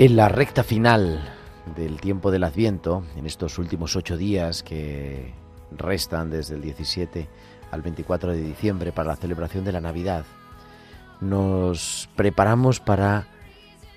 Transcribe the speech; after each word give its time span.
En 0.00 0.16
la 0.16 0.30
recta 0.30 0.64
final 0.64 1.20
del 1.76 2.00
tiempo 2.00 2.30
del 2.30 2.44
Adviento, 2.44 3.04
en 3.16 3.26
estos 3.26 3.58
últimos 3.58 3.96
ocho 3.96 4.16
días 4.16 4.62
que 4.62 5.34
restan 5.72 6.30
desde 6.30 6.54
el 6.54 6.62
17 6.62 7.28
al 7.70 7.82
24 7.82 8.32
de 8.32 8.40
diciembre 8.40 8.92
para 8.92 9.10
la 9.10 9.16
celebración 9.16 9.62
de 9.62 9.72
la 9.72 9.82
Navidad, 9.82 10.24
nos 11.20 12.08
preparamos 12.16 12.80
para 12.80 13.26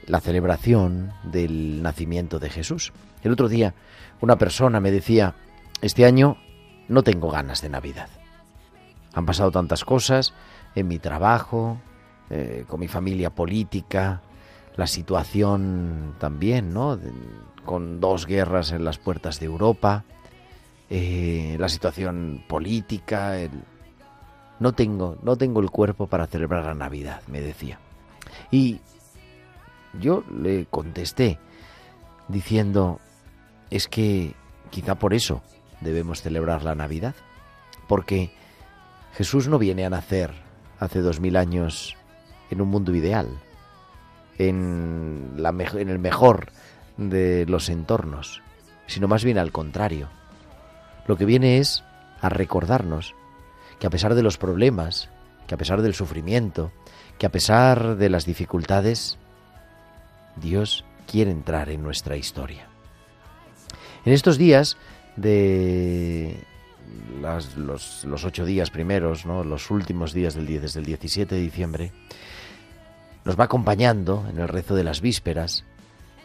la 0.05 0.19
celebración 0.19 1.13
del 1.23 1.81
nacimiento 1.81 2.37
de 2.37 2.49
Jesús. 2.49 2.91
El 3.23 3.31
otro 3.31 3.47
día 3.47 3.73
una 4.19 4.37
persona 4.37 4.81
me 4.81 4.91
decía, 4.91 5.35
este 5.81 6.03
año 6.03 6.35
no 6.89 7.03
tengo 7.03 7.31
ganas 7.31 7.61
de 7.61 7.69
Navidad. 7.69 8.09
Han 9.13 9.25
pasado 9.25 9.51
tantas 9.51 9.85
cosas 9.85 10.33
en 10.75 10.89
mi 10.89 10.99
trabajo, 10.99 11.77
eh, 12.29 12.65
con 12.67 12.81
mi 12.81 12.89
familia 12.89 13.29
política, 13.29 14.21
la 14.75 14.87
situación 14.87 16.15
también, 16.19 16.73
¿no? 16.73 16.99
Con 17.65 17.99
dos 17.99 18.25
guerras 18.25 18.71
en 18.71 18.83
las 18.83 18.97
puertas 18.97 19.39
de 19.39 19.45
Europa, 19.45 20.03
eh, 20.89 21.55
la 21.59 21.69
situación 21.69 22.43
política, 22.47 23.39
el- 23.39 23.63
no 24.59 24.73
tengo, 24.73 25.17
no 25.23 25.35
tengo 25.37 25.59
el 25.61 25.69
cuerpo 25.69 26.07
para 26.07 26.27
celebrar 26.27 26.65
la 26.65 26.73
Navidad, 26.73 27.21
me 27.27 27.41
decía. 27.41 27.79
Y 28.51 28.79
yo 29.99 30.23
le 30.35 30.65
contesté 30.65 31.39
diciendo, 32.27 32.99
es 33.69 33.87
que 33.87 34.33
quizá 34.69 34.95
por 34.95 35.13
eso 35.13 35.41
debemos 35.81 36.21
celebrar 36.21 36.63
la 36.63 36.75
Navidad, 36.75 37.15
porque 37.87 38.33
Jesús 39.13 39.47
no 39.47 39.59
viene 39.59 39.85
a 39.85 39.89
nacer 39.89 40.31
hace 40.79 40.99
dos 41.01 41.19
mil 41.19 41.35
años 41.37 41.95
en 42.49 42.61
un 42.61 42.69
mundo 42.69 42.93
ideal, 42.95 43.27
en, 44.37 45.35
en 45.37 45.89
el 45.89 45.99
mejor 45.99 46.51
de 46.97 47.45
los 47.47 47.69
entornos, 47.69 48.41
sino 48.87 49.07
más 49.07 49.23
bien 49.23 49.37
al 49.37 49.51
contrario. 49.51 50.09
Lo 51.07 51.17
que 51.17 51.25
viene 51.25 51.57
es 51.57 51.83
a 52.21 52.29
recordarnos 52.29 53.15
que 53.79 53.87
a 53.87 53.89
pesar 53.89 54.15
de 54.15 54.23
los 54.23 54.37
problemas, 54.37 55.09
que 55.47 55.55
a 55.55 55.57
pesar 55.57 55.81
del 55.81 55.93
sufrimiento, 55.93 56.71
que 57.17 57.25
a 57.25 57.31
pesar 57.31 57.97
de 57.97 58.09
las 58.09 58.25
dificultades, 58.25 59.17
Dios 60.35 60.85
quiere 61.05 61.31
entrar 61.31 61.69
en 61.69 61.83
nuestra 61.83 62.15
historia. 62.15 62.67
En 64.05 64.13
estos 64.13 64.37
días 64.37 64.77
de 65.15 66.37
los, 67.57 68.05
ocho 68.23 68.45
días 68.45 68.69
primeros, 68.69 69.25
¿no? 69.25 69.43
los 69.43 69.71
últimos 69.71 70.13
días 70.13 70.33
del 70.35 70.47
día, 70.47 70.59
desde 70.59 70.79
el 70.79 70.85
17 70.85 71.35
de 71.35 71.41
diciembre, 71.41 71.91
nos 73.25 73.39
va 73.39 73.45
acompañando 73.45 74.25
en 74.29 74.39
el 74.39 74.47
rezo 74.47 74.75
de 74.75 74.83
las 74.83 75.01
vísperas 75.01 75.63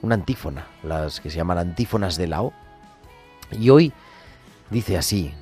una 0.02 0.14
antífona, 0.14 0.66
las 0.82 1.20
que 1.20 1.30
se 1.30 1.36
llaman 1.36 1.58
antífonas 1.58 2.16
de 2.16 2.28
la 2.28 2.42
O. 2.42 2.52
Y 3.52 3.70
hoy 3.70 3.92
dice 4.70 4.96
así, 4.96 5.34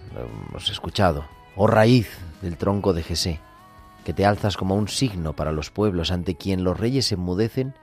hemos 0.51 0.71
escuchado, 0.71 1.27
oh 1.57 1.67
raíz 1.67 2.09
del 2.43 2.57
tronco 2.57 2.93
de 2.93 3.03
Jesé, 3.03 3.41
que 4.05 4.13
te 4.13 4.25
alzas 4.25 4.57
como 4.57 4.77
un 4.77 4.89
signo 4.89 5.35
para 5.35 5.53
los 5.53 5.71
pueblos 5.71 6.11
ante 6.11 6.37
quien 6.37 6.65
los 6.65 6.79
reyes 6.79 7.11
enmudecen 7.13 7.75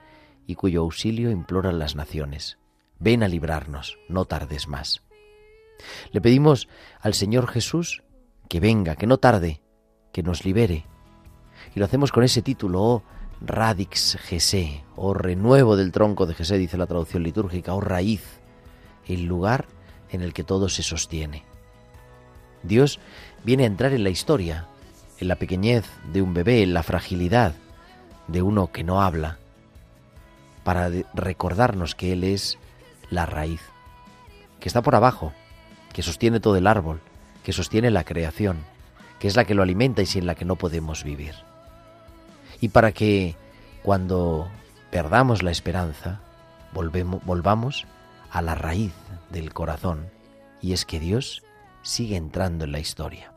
y 0.47 0.55
cuyo 0.55 0.81
auxilio 0.81 1.31
imploran 1.31 1.79
las 1.79 1.95
naciones. 1.95 2.57
Ven 2.99 3.23
a 3.23 3.27
librarnos, 3.27 3.97
no 4.07 4.25
tardes 4.25 4.67
más. 4.67 5.01
Le 6.11 6.21
pedimos 6.21 6.69
al 7.01 7.13
Señor 7.13 7.47
Jesús 7.47 8.03
que 8.47 8.59
venga, 8.59 8.95
que 8.95 9.07
no 9.07 9.17
tarde, 9.17 9.61
que 10.11 10.23
nos 10.23 10.45
libere. 10.45 10.85
Y 11.75 11.79
lo 11.79 11.85
hacemos 11.85 12.11
con 12.11 12.23
ese 12.23 12.41
título, 12.41 12.81
oh 12.81 13.03
Radix 13.45 14.17
Jesé, 14.21 14.83
oh 14.95 15.13
renuevo 15.13 15.75
del 15.75 15.91
tronco 15.91 16.25
de 16.25 16.33
Jesé, 16.33 16.57
dice 16.57 16.77
la 16.77 16.87
traducción 16.87 17.23
litúrgica, 17.23 17.73
oh 17.73 17.81
raíz, 17.81 18.23
el 19.05 19.25
lugar 19.25 19.65
en 20.11 20.21
el 20.21 20.33
que 20.33 20.45
todo 20.45 20.69
se 20.69 20.81
sostiene. 20.81 21.43
Dios 22.63 22.99
viene 23.43 23.63
a 23.63 23.67
entrar 23.67 23.91
en 23.91 24.05
la 24.05 24.09
historia, 24.09 24.67
en 25.19 25.27
la 25.27 25.35
pequeñez 25.35 25.85
de 26.13 26.21
un 26.21 26.33
bebé, 26.33 26.63
en 26.63 26.73
la 26.73 26.83
fragilidad 26.83 27.53
de 28.29 28.41
uno 28.41 28.71
que 28.71 28.85
no 28.85 29.01
habla, 29.01 29.39
para 30.63 30.89
recordarnos 31.13 31.95
que 31.95 32.13
Él 32.13 32.23
es 32.23 32.57
la 33.09 33.25
raíz, 33.25 33.61
que 34.61 34.69
está 34.69 34.81
por 34.81 34.95
abajo, 34.95 35.33
que 35.91 36.01
sostiene 36.01 36.39
todo 36.39 36.55
el 36.55 36.65
árbol, 36.65 37.01
que 37.43 37.51
sostiene 37.51 37.91
la 37.91 38.05
creación, 38.05 38.59
que 39.19 39.27
es 39.27 39.35
la 39.35 39.43
que 39.43 39.53
lo 39.53 39.63
alimenta 39.63 40.01
y 40.01 40.05
sin 40.05 40.25
la 40.25 40.35
que 40.35 40.45
no 40.45 40.55
podemos 40.55 41.03
vivir. 41.03 41.35
Y 42.63 42.69
para 42.69 42.93
que 42.93 43.35
cuando 43.83 44.49
perdamos 44.89 45.43
la 45.43 45.51
esperanza, 45.51 46.21
volvemos, 46.71 47.21
volvamos 47.25 47.85
a 48.31 48.41
la 48.41 48.55
raíz 48.55 48.93
del 49.31 49.53
corazón, 49.53 50.09
y 50.61 50.71
es 50.71 50.85
que 50.85 51.01
Dios 51.01 51.43
sigue 51.81 52.15
entrando 52.15 52.63
en 52.63 52.71
la 52.71 52.79
historia. 52.79 53.33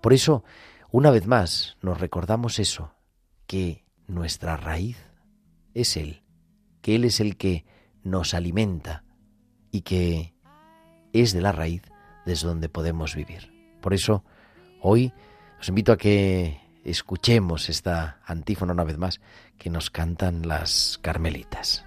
Por 0.00 0.14
eso, 0.14 0.42
una 0.90 1.10
vez 1.10 1.26
más, 1.26 1.76
nos 1.82 2.00
recordamos 2.00 2.58
eso, 2.58 2.94
que 3.46 3.84
nuestra 4.06 4.56
raíz 4.56 4.96
es 5.74 5.98
Él, 5.98 6.22
que 6.80 6.94
Él 6.94 7.04
es 7.04 7.20
el 7.20 7.36
que 7.36 7.66
nos 8.02 8.32
alimenta 8.32 9.04
y 9.70 9.82
que 9.82 10.34
es 11.12 11.34
de 11.34 11.42
la 11.42 11.52
raíz 11.52 11.82
desde 12.24 12.48
donde 12.48 12.70
podemos 12.70 13.14
vivir. 13.16 13.52
Por 13.82 13.92
eso, 13.92 14.24
hoy 14.80 15.12
os 15.60 15.68
invito 15.68 15.92
a 15.92 15.98
que 15.98 16.61
escuchemos 16.84 17.68
esta 17.68 18.20
antífona 18.26 18.72
una 18.72 18.84
vez 18.84 18.98
más 18.98 19.20
que 19.58 19.70
nos 19.70 19.90
cantan 19.90 20.46
las 20.46 20.98
carmelitas. 21.02 21.84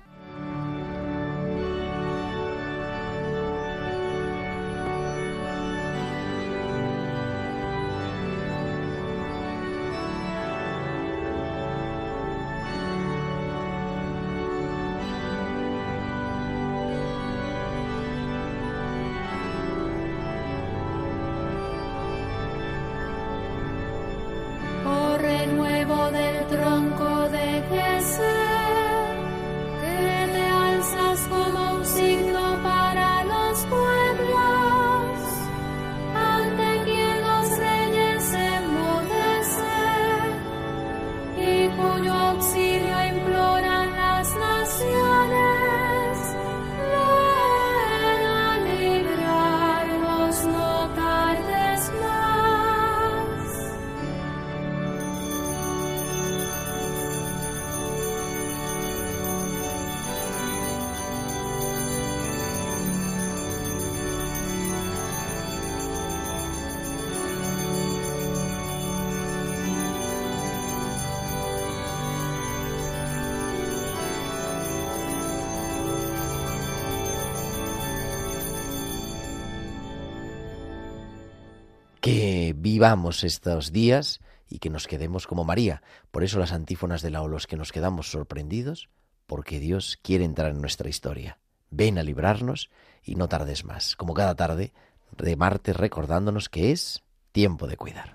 Vivamos 82.75 83.23
estos 83.23 83.71
días 83.71 84.19
y 84.49 84.59
que 84.59 84.69
nos 84.69 84.85
quedemos 84.85 85.27
como 85.27 85.45
María. 85.45 85.81
Por 86.11 86.25
eso 86.25 86.39
las 86.39 86.51
antífonas 86.51 87.01
de 87.01 87.09
la 87.09 87.21
Olos, 87.21 87.47
que 87.47 87.55
nos 87.55 87.71
quedamos 87.71 88.11
sorprendidos, 88.11 88.89
porque 89.27 89.61
Dios 89.61 89.97
quiere 90.03 90.25
entrar 90.25 90.51
en 90.51 90.59
nuestra 90.59 90.89
historia. 90.89 91.39
Ven 91.69 91.97
a 91.97 92.03
librarnos 92.03 92.69
y 93.01 93.15
no 93.15 93.29
tardes 93.29 93.63
más, 93.63 93.95
como 93.95 94.13
cada 94.13 94.35
tarde 94.35 94.73
de 95.17 95.37
martes 95.37 95.73
recordándonos 95.73 96.49
que 96.49 96.73
es 96.73 97.01
tiempo 97.31 97.65
de 97.65 97.77
cuidar. 97.77 98.13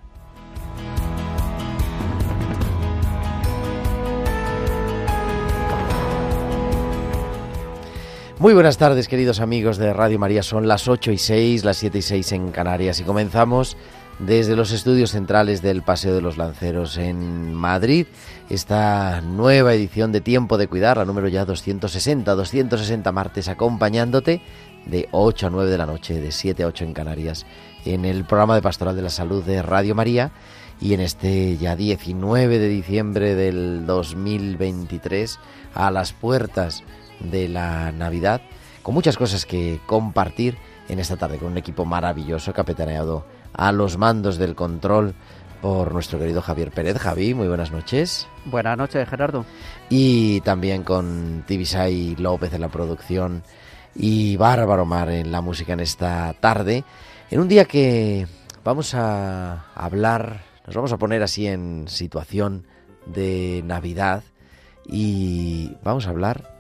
Muy 8.39 8.53
buenas 8.53 8.77
tardes, 8.77 9.09
queridos 9.09 9.41
amigos 9.41 9.79
de 9.79 9.95
Radio 9.95 10.19
María. 10.19 10.43
Son 10.43 10.69
las 10.69 10.87
8 10.87 11.13
y 11.13 11.19
6, 11.19 11.65
las 11.65 11.79
7 11.79 11.97
y 11.97 12.03
6 12.03 12.33
en 12.33 12.51
Canarias 12.51 13.01
y 13.01 13.05
comenzamos 13.05 13.79
desde 14.21 14.55
los 14.55 14.71
estudios 14.73 15.13
centrales 15.13 15.63
del 15.63 15.83
Paseo 15.83 16.15
de 16.15 16.21
los 16.21 16.37
Lanceros 16.37 16.99
en 16.99 17.55
Madrid 17.55 18.07
esta 18.51 19.21
nueva 19.23 19.73
edición 19.73 20.13
de 20.13 20.21
Tiempo 20.21 20.59
de 20.59 20.67
Cuidar, 20.67 20.99
la 20.99 21.05
número 21.05 21.29
ya 21.29 21.45
260, 21.45 22.35
260 22.35 23.13
martes 23.13 23.49
acompañándote 23.49 24.43
de 24.87 25.09
8 25.13 25.47
a 25.47 25.51
9 25.51 25.71
de 25.71 25.79
la 25.79 25.87
noche, 25.87 26.21
de 26.21 26.33
7 26.33 26.63
a 26.65 26.67
8 26.67 26.85
en 26.85 26.93
Canarias, 26.93 27.47
en 27.85 28.05
el 28.05 28.25
programa 28.25 28.55
de 28.55 28.63
Pastoral 28.63 28.97
de 28.97 29.03
la 29.03 29.11
Salud 29.11 29.43
de 29.43 29.63
Radio 29.63 29.95
María 29.95 30.33
y 30.81 30.95
en 30.95 31.01
este 31.01 31.57
ya 31.57 31.77
19 31.77 32.59
de 32.59 32.69
diciembre 32.69 33.35
del 33.35 33.87
2023 33.87 35.39
a 35.75 35.91
las 35.91 36.13
puertas 36.13 36.83
de 37.21 37.49
la 37.49 37.93
Navidad, 37.93 38.43
con 38.83 38.95
muchas 38.95 39.17
cosas 39.17 39.47
que 39.47 39.81
compartir 39.87 40.59
en 40.89 40.99
esta 40.99 41.17
tarde 41.17 41.39
con 41.39 41.53
un 41.53 41.59
equipo 41.59 41.85
maravilloso 41.85 42.53
capitaneado 42.53 43.25
a 43.61 43.73
los 43.73 43.99
mandos 43.99 44.39
del 44.39 44.55
control 44.55 45.15
por 45.61 45.93
nuestro 45.93 46.19
querido 46.19 46.41
Javier 46.41 46.71
Pérez. 46.71 46.97
Javi, 46.97 47.35
muy 47.35 47.47
buenas 47.47 47.71
noches. 47.71 48.27
Buenas 48.47 48.79
noches, 48.79 49.07
Gerardo. 49.07 49.45
Y 49.91 50.41
también 50.41 50.83
con 50.83 51.45
Tibisay 51.47 52.17
López 52.17 52.55
en 52.55 52.63
la 52.63 52.71
producción 52.71 53.43
y 53.95 54.39
Bárbaro 54.39 54.87
Mar 54.87 55.11
en 55.11 55.31
la 55.31 55.43
música 55.43 55.75
en 55.75 55.81
esta 55.81 56.33
tarde, 56.41 56.85
en 57.31 57.39
un 57.39 57.49
día 57.49 57.67
que 57.67 58.27
vamos 58.65 58.95
a 58.95 59.67
hablar, 59.75 60.41
nos 60.67 60.75
vamos 60.75 60.93
a 60.93 60.97
poner 60.97 61.23
así 61.23 61.47
en 61.47 61.85
situación 61.87 62.65
de 63.05 63.61
Navidad 63.67 64.23
y 64.87 65.77
vamos 65.85 66.07
a 66.07 66.11
hablar 66.11 66.51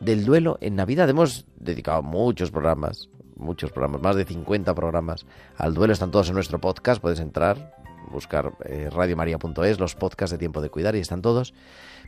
del 0.00 0.24
duelo 0.24 0.58
en 0.60 0.74
Navidad. 0.74 1.08
Hemos 1.08 1.46
dedicado 1.56 2.02
muchos 2.02 2.50
programas, 2.50 3.08
muchos 3.42 3.70
programas, 3.70 4.00
más 4.02 4.16
de 4.16 4.24
50 4.24 4.74
programas 4.74 5.26
al 5.56 5.74
duelo. 5.74 5.92
Están 5.92 6.10
todos 6.10 6.28
en 6.28 6.34
nuestro 6.34 6.60
podcast. 6.60 7.00
Puedes 7.00 7.20
entrar, 7.20 7.76
buscar 8.10 8.52
eh, 8.64 8.88
radiomaria.es, 8.90 9.78
los 9.78 9.94
podcasts 9.94 10.32
de 10.32 10.38
tiempo 10.38 10.60
de 10.60 10.70
cuidar 10.70 10.96
y 10.96 11.00
están 11.00 11.22
todos. 11.22 11.52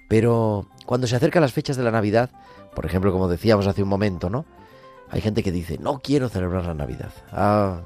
Pero 0.08 0.69
cuando 0.86 1.06
se 1.06 1.16
acercan 1.16 1.42
las 1.42 1.52
fechas 1.52 1.76
de 1.76 1.82
la 1.82 1.90
Navidad, 1.90 2.31
por 2.75 2.86
ejemplo, 2.86 3.12
como 3.12 3.28
decíamos 3.28 3.66
hace 3.66 3.82
un 3.82 3.88
momento, 3.88 4.31
¿no? 4.31 4.44
Hay 5.10 5.20
gente 5.20 5.42
que 5.42 5.52
dice, 5.52 5.78
no 5.78 6.00
quiero 6.00 6.28
celebrar 6.28 6.64
la 6.64 6.75
Navidad. 6.75 7.12
Ha 7.31 7.82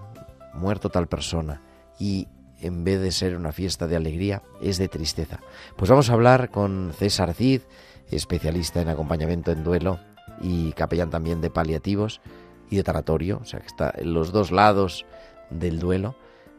muerto 0.54 0.90
tal 0.90 1.08
persona. 1.08 1.62
Y 1.98 2.28
en 2.60 2.84
vez 2.84 3.00
de 3.00 3.12
ser 3.12 3.36
una 3.36 3.52
fiesta 3.52 3.86
de 3.86 3.96
alegría, 3.96 4.42
es 4.60 4.78
de 4.78 4.88
tristeza. 4.88 5.40
Pues 5.76 5.90
vamos 5.90 6.10
a 6.10 6.14
hablar 6.14 6.50
con 6.50 6.92
César 6.96 7.34
Cid, 7.34 7.62
especialista 8.10 8.80
en 8.80 8.88
acompañamiento 8.88 9.52
en 9.52 9.64
duelo 9.64 10.00
y 10.40 10.72
capellán 10.72 11.10
también 11.10 11.40
de 11.40 11.50
paliativos 11.50 12.20
y 12.70 12.76
de 12.76 12.82
tanatorio, 12.82 13.41
o 13.43 13.44
sea 13.44 13.61
que 13.61 13.67
está 13.67 13.93
en 13.97 14.15
los 14.15 14.32
dos 14.32 14.50
lados 14.50 15.06
del 15.50 15.79
duelo, 15.79 16.15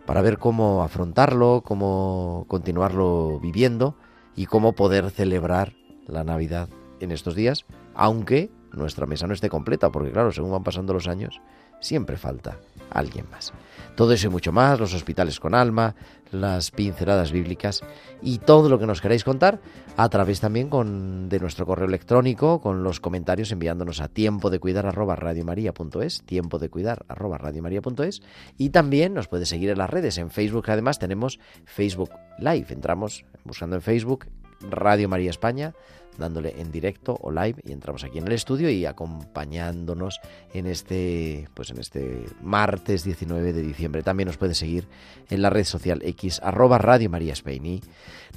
para 0.06 0.22
ver 0.22 0.38
cómo 0.38 0.84
afrontarlo, 0.84 1.62
cómo 1.64 2.46
continuarlo 2.48 3.40
viviendo 3.40 3.96
y 4.36 4.46
cómo 4.48 4.74
poder 4.74 5.12
celebrar 5.12 5.74
la 6.08 6.24
Navidad 6.24 6.70
en 7.00 7.12
estos 7.12 7.36
días, 7.36 7.66
aunque 7.94 8.50
nuestra 8.74 9.06
mesa 9.06 9.28
no 9.28 9.34
esté 9.34 9.50
completa, 9.50 9.92
porque 9.92 10.12
claro, 10.12 10.32
según 10.32 10.52
van 10.52 10.64
pasando 10.64 10.94
los 10.94 11.08
años, 11.08 11.42
siempre 11.80 12.18
falta 12.18 12.58
alguien 12.90 13.26
más. 13.32 13.54
Todo 14.00 14.14
eso 14.14 14.28
y 14.28 14.30
mucho 14.30 14.54
más, 14.54 14.80
los 14.80 14.94
hospitales 14.94 15.42
con 15.42 15.54
alma, 15.54 15.94
las 16.32 16.72
pinceladas 16.72 17.34
bíblicas 17.34 17.82
y 18.22 18.38
todo 18.38 18.70
lo 18.70 18.80
que 18.80 18.86
nos 18.86 19.02
queráis 19.02 19.26
contar 19.26 19.60
a 19.98 20.08
través 20.08 20.40
también 20.40 20.70
con, 20.70 21.28
de 21.28 21.38
nuestro 21.42 21.66
correo 21.66 21.86
electrónico 21.86 22.62
con 22.62 22.82
los 22.82 23.02
comentarios 23.02 23.52
enviándonos 23.52 24.00
a 24.00 24.08
tiempo 24.08 24.50
de 24.50 24.60
cuidar 24.60 24.86
arroba 24.86 25.18
tiempo 26.26 26.60
de 26.60 26.70
cuidar 26.70 27.04
arroba 27.10 27.42
y 28.58 28.70
también 28.70 29.14
nos 29.14 29.28
puede 29.28 29.46
seguir 29.46 29.70
en 29.70 29.80
las 29.80 29.90
redes. 29.90 30.18
En 30.18 30.32
Facebook 30.32 30.70
además 30.70 30.98
tenemos 30.98 31.38
Facebook 31.66 32.12
Live. 32.38 32.68
Entramos 32.70 33.26
buscando 33.44 33.76
en 33.76 33.82
Facebook 33.82 34.28
Radio 34.62 35.10
María 35.10 35.30
España 35.30 35.74
dándole 36.20 36.60
en 36.60 36.72
directo 36.72 37.18
o 37.22 37.32
live 37.32 37.56
y 37.64 37.72
entramos 37.72 38.04
aquí 38.04 38.18
en 38.18 38.28
el 38.28 38.34
estudio 38.34 38.70
y 38.70 38.86
acompañándonos 38.86 40.20
en 40.54 40.68
este 40.68 41.48
pues 41.54 41.72
en 41.72 41.80
este 41.80 42.26
martes 42.42 43.04
19 43.04 43.54
de 43.54 43.62
diciembre. 43.62 44.04
También 44.04 44.28
nos 44.28 44.38
puedes 44.38 44.58
seguir 44.58 44.88
en 45.30 45.42
la 45.42 45.50
red 45.50 45.64
social 45.64 46.02
X 46.04 46.40
arroba 46.44 46.78
Radio 46.78 47.10
María 47.10 47.34
Spain 47.34 47.66
y 47.66 47.82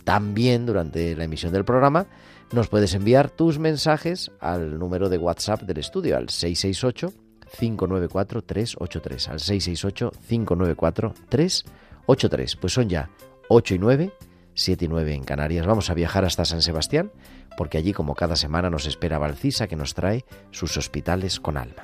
también 0.05 0.67
durante 0.67 1.15
la 1.17 1.25
emisión 1.25 1.53
del 1.53 1.65
programa 1.65 2.07
nos 2.53 2.69
puedes 2.69 2.95
enviar 2.95 3.31
tus 3.31 3.59
mensajes 3.59 4.31
al 4.41 4.79
número 4.79 5.09
de 5.09 5.19
WhatsApp 5.19 5.63
del 5.63 5.79
estudio 5.79 6.17
al 6.17 6.29
668 6.29 7.13
594 7.59 8.43
383 8.43 9.29
al 9.29 9.41
668 9.41 10.13
594 10.29 11.15
383. 11.29 12.57
Pues 12.57 12.73
son 12.73 12.89
ya 12.89 13.11
8 13.49 13.75
y 13.75 13.79
9 13.79 14.13
7 14.55 14.85
y 14.85 14.89
9 14.89 15.15
en 15.15 15.25
Canarias. 15.25 15.67
Vamos 15.67 15.91
a 15.91 15.95
viajar 15.95 16.25
hasta 16.25 16.45
San 16.45 16.63
Sebastián 16.63 17.11
porque 17.57 17.79
allí 17.79 17.93
como 17.93 18.15
cada 18.15 18.37
semana 18.37 18.71
nos 18.71 18.87
espera 18.87 19.19
Valcisa 19.19 19.69
que 19.69 19.77
nos 19.77 19.95
trae 19.95 20.25
sus 20.51 20.77
hospitales 20.77 21.41
con 21.41 21.57
alma. 21.57 21.83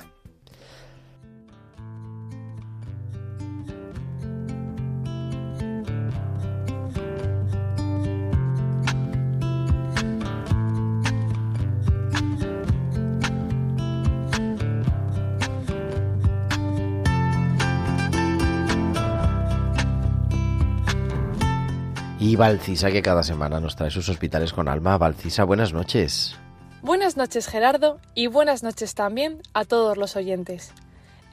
Valcisa, 22.39 22.89
que 22.89 23.01
cada 23.01 23.21
semana 23.21 23.59
nos 23.59 23.75
trae 23.75 23.91
sus 23.91 24.07
hospitales 24.07 24.53
con 24.53 24.69
alma. 24.69 24.97
Valcisa, 24.97 25.43
buenas 25.43 25.73
noches. 25.73 26.37
Buenas 26.81 27.17
noches 27.17 27.47
Gerardo 27.47 27.99
y 28.15 28.27
buenas 28.27 28.63
noches 28.63 28.95
también 28.95 29.41
a 29.53 29.65
todos 29.65 29.97
los 29.97 30.15
oyentes. 30.15 30.71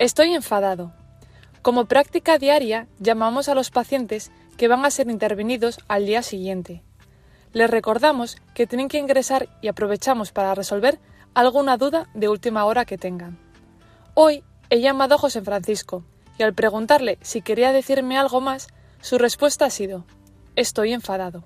Estoy 0.01 0.35
enfadado. 0.35 0.93
Como 1.63 1.85
práctica 1.85 2.39
diaria 2.39 2.89
llamamos 2.99 3.49
a 3.49 3.55
los 3.55 3.71
pacientes 3.71 4.33
que 4.57 4.67
van 4.67 4.85
a 4.85 4.91
ser 4.91 5.09
intervenidos 5.09 5.79
al 5.87 6.07
día 6.07 6.25
siguiente. 6.25 6.83
Les 7.53 7.71
recordamos 7.71 8.39
que 8.53 8.67
tienen 8.67 8.89
que 8.89 8.99
ingresar 8.99 9.49
y 9.63 9.69
aprovechamos 9.69 10.33
para 10.33 10.57
resolver 10.57 10.99
alguna 11.35 11.77
duda 11.77 12.09
de 12.15 12.29
última 12.29 12.65
hora 12.65 12.85
que 12.85 12.99
tengan. 12.99 13.39
Hoy 14.15 14.43
he 14.71 14.81
llamado 14.81 15.15
a 15.15 15.19
José 15.19 15.41
Francisco 15.41 16.03
y 16.37 16.43
al 16.43 16.53
preguntarle 16.53 17.19
si 17.21 17.43
quería 17.43 17.71
decirme 17.71 18.19
algo 18.19 18.41
más, 18.41 18.67
su 19.01 19.19
respuesta 19.19 19.67
ha 19.67 19.71
sido 19.71 20.05
Estoy 20.57 20.95
enfadado. 20.95 21.45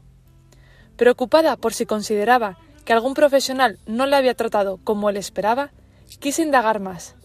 Preocupada 0.97 1.57
por 1.57 1.75
si 1.75 1.85
consideraba 1.85 2.59
que 2.85 2.93
algún 2.93 3.14
profesional 3.14 3.81
no 3.87 4.07
le 4.07 4.14
había 4.14 4.35
tratado 4.35 4.79
como 4.85 5.11
él 5.11 5.17
esperaba, 5.17 5.73
quise 6.21 6.43
indagar 6.43 6.79
más. 6.79 7.17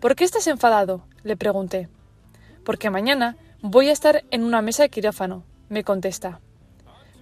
¿Por 0.00 0.14
qué 0.14 0.24
estás 0.24 0.46
enfadado? 0.46 1.04
le 1.24 1.36
pregunté. 1.36 1.88
Porque 2.64 2.90
mañana 2.90 3.36
voy 3.60 3.88
a 3.88 3.92
estar 3.92 4.24
en 4.30 4.44
una 4.44 4.62
mesa 4.62 4.84
de 4.84 4.88
quirófano, 4.88 5.42
me 5.68 5.82
contesta. 5.82 6.40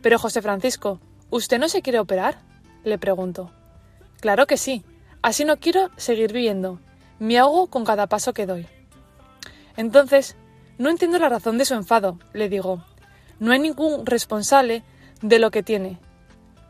Pero 0.02 0.18
José 0.18 0.42
Francisco, 0.42 1.00
¿usted 1.30 1.58
no 1.58 1.70
se 1.70 1.80
quiere 1.80 1.98
operar? 1.98 2.42
le 2.84 2.98
pregunto. 2.98 3.50
Claro 4.20 4.46
que 4.46 4.58
sí, 4.58 4.84
así 5.22 5.46
no 5.46 5.56
quiero 5.56 5.90
seguir 5.96 6.30
viviendo. 6.30 6.78
Me 7.18 7.38
ahogo 7.38 7.68
con 7.68 7.86
cada 7.86 8.06
paso 8.06 8.34
que 8.34 8.44
doy. 8.44 8.66
Entonces, 9.78 10.36
no 10.76 10.90
entiendo 10.90 11.18
la 11.18 11.30
razón 11.30 11.56
de 11.56 11.64
su 11.64 11.72
enfado, 11.72 12.18
le 12.34 12.50
digo, 12.50 12.84
no 13.40 13.52
hay 13.52 13.58
ningún 13.58 14.06
responsable 14.06 14.82
de 15.22 15.38
lo 15.38 15.50
que 15.50 15.62
tiene. 15.62 15.98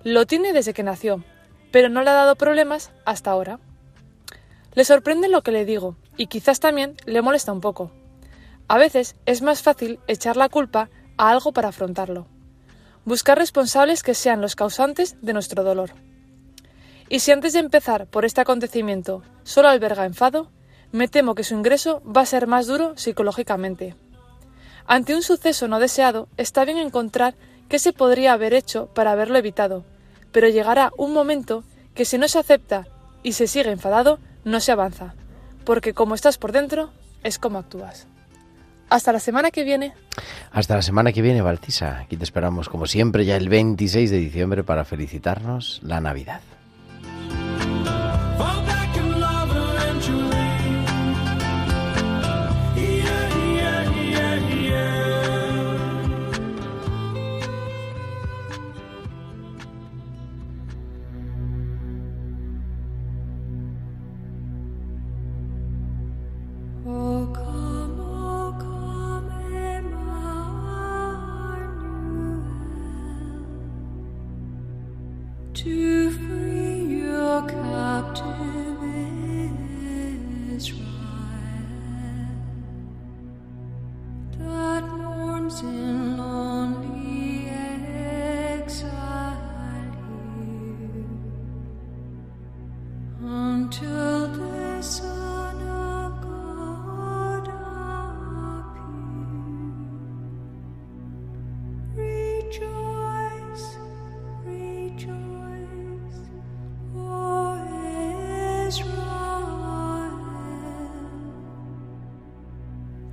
Lo 0.02 0.26
tiene 0.26 0.52
desde 0.52 0.74
que 0.74 0.82
nació, 0.82 1.24
pero 1.70 1.88
no 1.88 2.02
le 2.02 2.10
ha 2.10 2.14
dado 2.14 2.36
problemas 2.36 2.90
hasta 3.04 3.30
ahora. 3.30 3.58
Le 4.74 4.84
sorprende 4.84 5.28
lo 5.28 5.42
que 5.42 5.52
le 5.52 5.64
digo 5.64 5.96
y 6.16 6.26
quizás 6.26 6.60
también 6.60 6.96
le 7.06 7.22
molesta 7.22 7.52
un 7.52 7.60
poco. 7.60 7.90
A 8.68 8.78
veces 8.78 9.16
es 9.26 9.42
más 9.42 9.62
fácil 9.62 10.00
echar 10.06 10.36
la 10.36 10.48
culpa 10.48 10.88
a 11.16 11.30
algo 11.30 11.52
para 11.52 11.68
afrontarlo. 11.68 12.26
Buscar 13.04 13.38
responsables 13.38 14.02
que 14.02 14.14
sean 14.14 14.40
los 14.40 14.56
causantes 14.56 15.16
de 15.20 15.32
nuestro 15.32 15.62
dolor. 15.62 15.90
Y 17.08 17.20
si 17.20 17.32
antes 17.32 17.52
de 17.52 17.58
empezar 17.58 18.06
por 18.06 18.24
este 18.24 18.40
acontecimiento 18.40 19.22
solo 19.42 19.68
alberga 19.68 20.06
enfado, 20.06 20.50
me 20.90 21.08
temo 21.08 21.34
que 21.34 21.44
su 21.44 21.54
ingreso 21.54 22.02
va 22.04 22.22
a 22.22 22.26
ser 22.26 22.46
más 22.46 22.66
duro 22.66 22.96
psicológicamente. 22.96 23.94
Ante 24.86 25.14
un 25.14 25.22
suceso 25.22 25.66
no 25.66 25.80
deseado, 25.80 26.28
está 26.36 26.64
bien 26.64 26.78
encontrar 26.78 27.34
qué 27.68 27.78
se 27.78 27.92
podría 27.92 28.34
haber 28.34 28.52
hecho 28.52 28.86
para 28.94 29.12
haberlo 29.12 29.38
evitado, 29.38 29.84
pero 30.30 30.48
llegará 30.48 30.92
un 30.98 31.12
momento 31.12 31.64
que 31.94 32.04
si 32.04 32.18
no 32.18 32.28
se 32.28 32.38
acepta 32.38 32.86
y 33.22 33.32
se 33.32 33.46
sigue 33.46 33.70
enfadado, 33.70 34.18
no 34.44 34.60
se 34.60 34.72
avanza, 34.72 35.14
porque 35.64 35.94
como 35.94 36.14
estás 36.14 36.36
por 36.36 36.52
dentro, 36.52 36.90
es 37.22 37.38
como 37.38 37.58
actúas. 37.58 38.06
Hasta 38.90 39.12
la 39.12 39.20
semana 39.20 39.50
que 39.50 39.64
viene. 39.64 39.94
Hasta 40.52 40.76
la 40.76 40.82
semana 40.82 41.12
que 41.12 41.22
viene, 41.22 41.40
Baltisa. 41.40 42.00
Aquí 42.00 42.16
te 42.16 42.24
esperamos, 42.24 42.68
como 42.68 42.86
siempre, 42.86 43.24
ya 43.24 43.36
el 43.36 43.48
26 43.48 44.10
de 44.10 44.18
diciembre 44.18 44.62
para 44.62 44.84
felicitarnos 44.84 45.80
la 45.82 46.00
Navidad. 46.00 46.40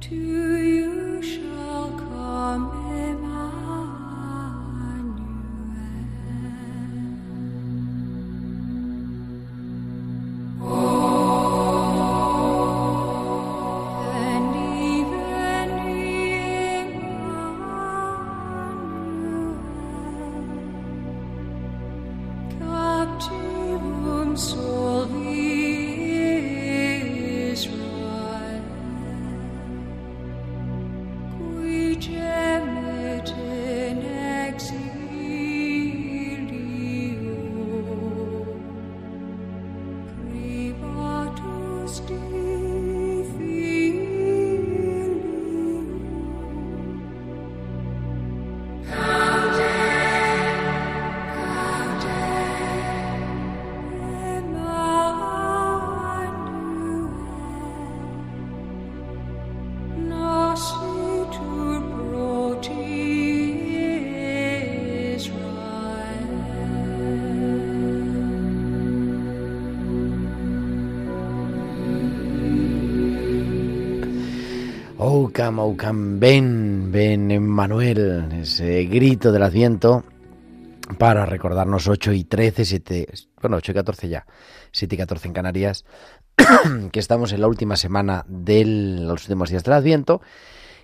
To 0.02 0.16
Oukam, 75.34 76.20
ven, 76.20 76.92
ven, 76.92 77.32
Emmanuel, 77.32 78.28
ese 78.42 78.84
grito 78.84 79.32
del 79.32 79.44
Adviento 79.44 80.04
para 80.98 81.26
recordarnos 81.26 81.88
8 81.88 82.12
y 82.12 82.26
13, 82.26 82.66
7, 82.66 83.08
bueno, 83.40 83.56
8 83.56 83.72
y 83.72 83.76
14 83.76 84.10
ya, 84.10 84.26
7 84.74 84.94
y 84.94 84.98
14 84.98 85.28
en 85.30 85.34
Canarias, 85.34 85.86
que 86.92 87.00
estamos 87.00 87.32
en 87.32 87.40
la 87.40 87.48
última 87.48 87.78
semana 87.78 88.26
de 88.28 88.66
los 88.66 89.24
últimos 89.24 89.50
días 89.50 89.64
del 89.64 89.74
Adviento 89.74 90.22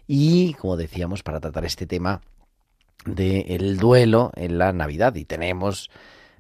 y, 0.08 0.54
como 0.54 0.78
decíamos, 0.78 1.24
para 1.24 1.42
tratar 1.42 1.66
este 1.66 1.86
tema 1.86 2.22
del 3.06 3.78
duelo 3.78 4.32
en 4.36 4.58
la 4.58 4.72
Navidad. 4.72 5.14
Y 5.16 5.26
tenemos 5.26 5.90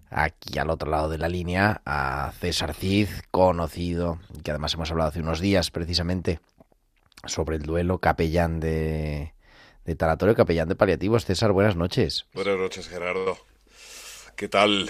aquí 0.09 0.57
al 0.59 0.69
otro 0.69 0.89
lado 0.89 1.09
de 1.09 1.17
la 1.17 1.27
línea 1.27 1.81
a 1.85 2.31
César 2.39 2.73
Cid, 2.73 3.09
conocido, 3.31 4.19
que 4.45 4.51
además 4.51 4.75
hemos 4.75 4.91
hablado 4.91 5.09
hace 5.09 5.19
unos 5.19 5.41
días 5.41 5.71
precisamente 5.71 6.39
sobre 7.27 7.57
el 7.57 7.63
duelo 7.63 7.99
capellán 7.99 8.59
de, 8.59 9.33
de 9.85 9.95
Tanatorio, 9.95 10.35
capellán 10.35 10.67
de 10.67 10.75
paliativos. 10.75 11.25
César, 11.25 11.51
buenas 11.51 11.75
noches. 11.75 12.25
Buenas 12.33 12.57
noches, 12.57 12.87
Gerardo. 12.87 13.37
¿Qué 14.35 14.47
tal? 14.47 14.89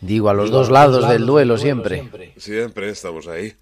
Digo, 0.00 0.28
a 0.28 0.34
los 0.34 0.50
dos 0.50 0.70
lados 0.70 1.08
del 1.08 1.24
duelo 1.24 1.56
siempre. 1.56 2.10
Siempre 2.36 2.90
estamos 2.90 3.26
ahí. 3.26 3.54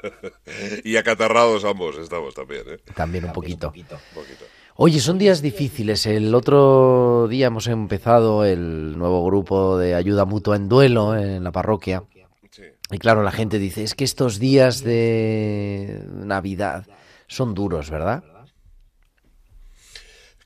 y 0.84 0.96
acatarrados 0.96 1.64
ambos 1.64 1.96
estamos 1.98 2.34
también, 2.34 2.62
¿eh? 2.66 2.78
También 2.96 3.26
un 3.26 3.32
poquito. 3.32 3.68
Un 3.68 3.84
poquito. 4.14 4.44
Oye, 4.74 4.98
son 4.98 5.18
días 5.18 5.42
difíciles. 5.42 6.06
El 6.06 6.34
otro 6.34 7.28
día 7.28 7.46
hemos 7.46 7.68
empezado 7.68 8.44
el 8.44 8.98
nuevo 8.98 9.24
grupo 9.24 9.78
de 9.78 9.94
ayuda 9.94 10.24
mutua 10.24 10.56
en 10.56 10.68
duelo 10.68 11.16
en 11.16 11.44
la 11.44 11.52
parroquia. 11.52 12.02
Sí. 12.50 12.62
Y 12.90 12.98
claro, 12.98 13.22
la 13.22 13.30
gente 13.30 13.58
dice, 13.58 13.84
es 13.84 13.94
que 13.94 14.04
estos 14.04 14.40
días 14.40 14.82
de 14.82 16.02
Navidad 16.08 16.86
son 17.30 17.54
duros, 17.54 17.90
¿verdad? 17.90 18.24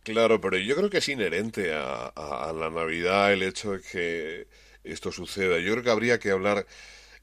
Claro, 0.02 0.38
pero 0.38 0.58
yo 0.58 0.76
creo 0.76 0.90
que 0.90 0.98
es 0.98 1.08
inherente 1.08 1.72
a, 1.72 2.52
la 2.54 2.68
Navidad 2.68 3.32
el 3.32 3.42
hecho 3.42 3.72
de 3.72 3.80
que 3.80 4.48
esto 4.84 5.10
suceda. 5.10 5.58
Yo 5.60 5.72
creo 5.72 5.82
que 5.82 5.90
habría 5.90 6.18
que 6.18 6.30
hablar 6.30 6.66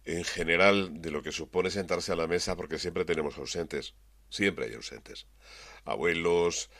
en 0.04 0.24
general 0.24 1.00
de 1.00 1.12
lo 1.12 1.22
que 1.22 1.32
supone 1.32 1.70
sentarse 1.70 2.12
a 2.12 2.16
la 2.16 2.26
mesa 2.26 2.56
porque 2.56 2.80
siempre 2.80 3.06
tenemos 3.06 3.38
ausentes. 3.38 3.94
Siempre 4.30 4.66
hay 4.66 4.74
ausentes. 4.74 5.28
Abuelos, 5.86 6.72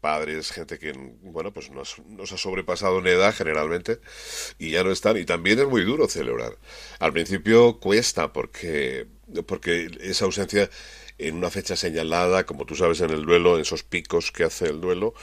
padres, 0.00 0.52
gente 0.52 0.78
que, 0.78 0.92
bueno, 0.92 1.52
pues 1.52 1.70
nos, 1.70 1.98
nos 2.06 2.30
ha 2.30 2.38
sobrepasado 2.38 3.00
en 3.00 3.08
edad 3.08 3.34
generalmente 3.34 3.98
y 4.60 4.70
ya 4.70 4.84
no 4.84 4.92
están. 4.92 5.16
Y 5.16 5.24
también 5.24 5.58
es 5.58 5.66
muy 5.66 5.82
duro 5.82 6.06
celebrar. 6.06 6.56
Al 7.00 7.12
principio 7.12 7.80
cuesta 7.80 8.32
porque, 8.32 9.08
porque 9.44 9.90
esa 10.02 10.26
ausencia 10.26 10.70
en 11.18 11.36
una 11.36 11.50
fecha 11.50 11.76
señalada, 11.76 12.46
como 12.46 12.64
tú 12.64 12.74
sabes 12.74 13.00
en 13.00 13.10
el 13.10 13.26
duelo, 13.26 13.56
en 13.56 13.62
esos 13.62 13.82
picos 13.82 14.32
que 14.32 14.44
hace 14.44 14.66
el 14.66 14.80
duelo, 14.80 15.14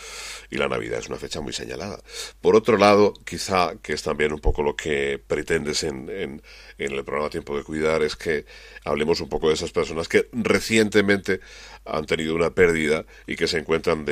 y 0.49 0.57
la 0.57 0.67
Navidad 0.67 0.99
es 0.99 1.07
una 1.07 1.17
fecha 1.17 1.41
muy 1.41 1.53
señalada. 1.53 2.01
Por 2.41 2.55
otro 2.55 2.77
lado, 2.77 3.13
quizá, 3.25 3.75
que 3.81 3.93
es 3.93 4.03
también 4.03 4.33
un 4.33 4.39
poco 4.39 4.61
lo 4.61 4.75
que 4.75 5.21
pretendes 5.25 5.83
en, 5.83 6.09
en, 6.09 6.41
el 6.77 7.03
programa 7.03 7.29
Tiempo 7.29 7.57
de 7.57 7.63
Cuidar, 7.63 8.03
es 8.03 8.15
que 8.15 8.45
hablemos 8.83 9.21
un 9.21 9.29
poco 9.29 9.47
de 9.47 9.55
esas 9.55 9.71
personas 9.71 10.07
que 10.07 10.27
recientemente 10.33 11.39
han 11.85 12.05
tenido 12.05 12.35
una 12.35 12.51
pérdida 12.51 13.05
y 13.27 13.35
que 13.35 13.47
se 13.47 13.59
encuentran 13.59 14.05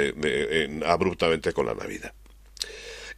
abruptamente 0.85 1.53
con 1.53 1.65
la 1.65 1.75
Navidad. 1.75 2.13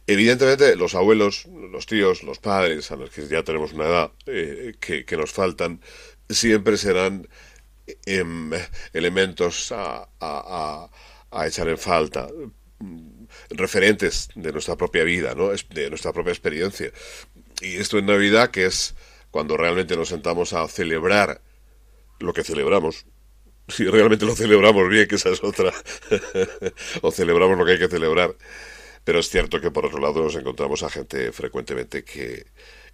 Evidentemente, 0.08 0.76
los 0.76 0.94
abuelos, 0.94 1.46
los 1.46 1.86
tíos, 1.86 2.22
los 2.22 2.38
padres, 2.38 2.92
a 2.92 2.96
los 2.96 3.10
que 3.10 3.26
ya 3.26 3.42
tenemos 3.42 3.72
una 3.72 3.86
edad 3.86 4.12
eh, 4.26 4.74
que, 4.78 5.16
nos 5.16 5.32
faltan, 5.32 5.80
siempre 6.28 6.76
serán 6.76 7.28
elementos 8.92 9.72
a, 9.72 10.08
a- 10.20 10.88
a- 11.30 11.46
echar 11.46 11.68
en 11.68 11.78
falta, 11.78 12.28
mm, 12.78 13.24
referentes 13.50 14.28
de 14.34 14.52
nuestra 14.52 14.76
propia 14.76 15.04
vida, 15.04 15.34
¿no? 15.34 15.50
De 15.70 15.90
nuestra 15.90 16.12
propia 16.12 16.32
experiencia. 16.32 16.90
Y 17.60 17.76
esto 17.76 17.98
en 17.98 18.06
Navidad, 18.06 18.50
que 18.50 18.66
es 18.66 18.94
cuando 19.30 19.56
realmente 19.56 19.96
nos 19.96 20.08
sentamos 20.08 20.52
a 20.52 20.66
celebrar 20.68 21.42
lo 22.20 22.32
que 22.32 22.44
celebramos, 22.44 23.06
Si 23.68 23.84
realmente 23.86 24.26
lo 24.26 24.36
celebramos 24.36 24.88
bien, 24.88 25.08
que 25.08 25.16
esa 25.16 25.30
es 25.30 25.42
otra. 25.44 25.72
o 27.02 27.10
celebramos 27.12 27.58
lo 27.58 27.64
que 27.66 27.72
hay 27.72 27.78
que 27.78 27.88
celebrar. 27.88 28.36
Pero 29.04 29.20
es 29.20 29.28
cierto 29.30 29.60
que 29.60 29.70
por 29.70 29.86
otro 29.86 30.00
lado 30.00 30.22
nos 30.22 30.34
encontramos 30.36 30.82
a 30.82 30.90
gente 30.90 31.32
frecuentemente 31.32 32.04
que 32.04 32.46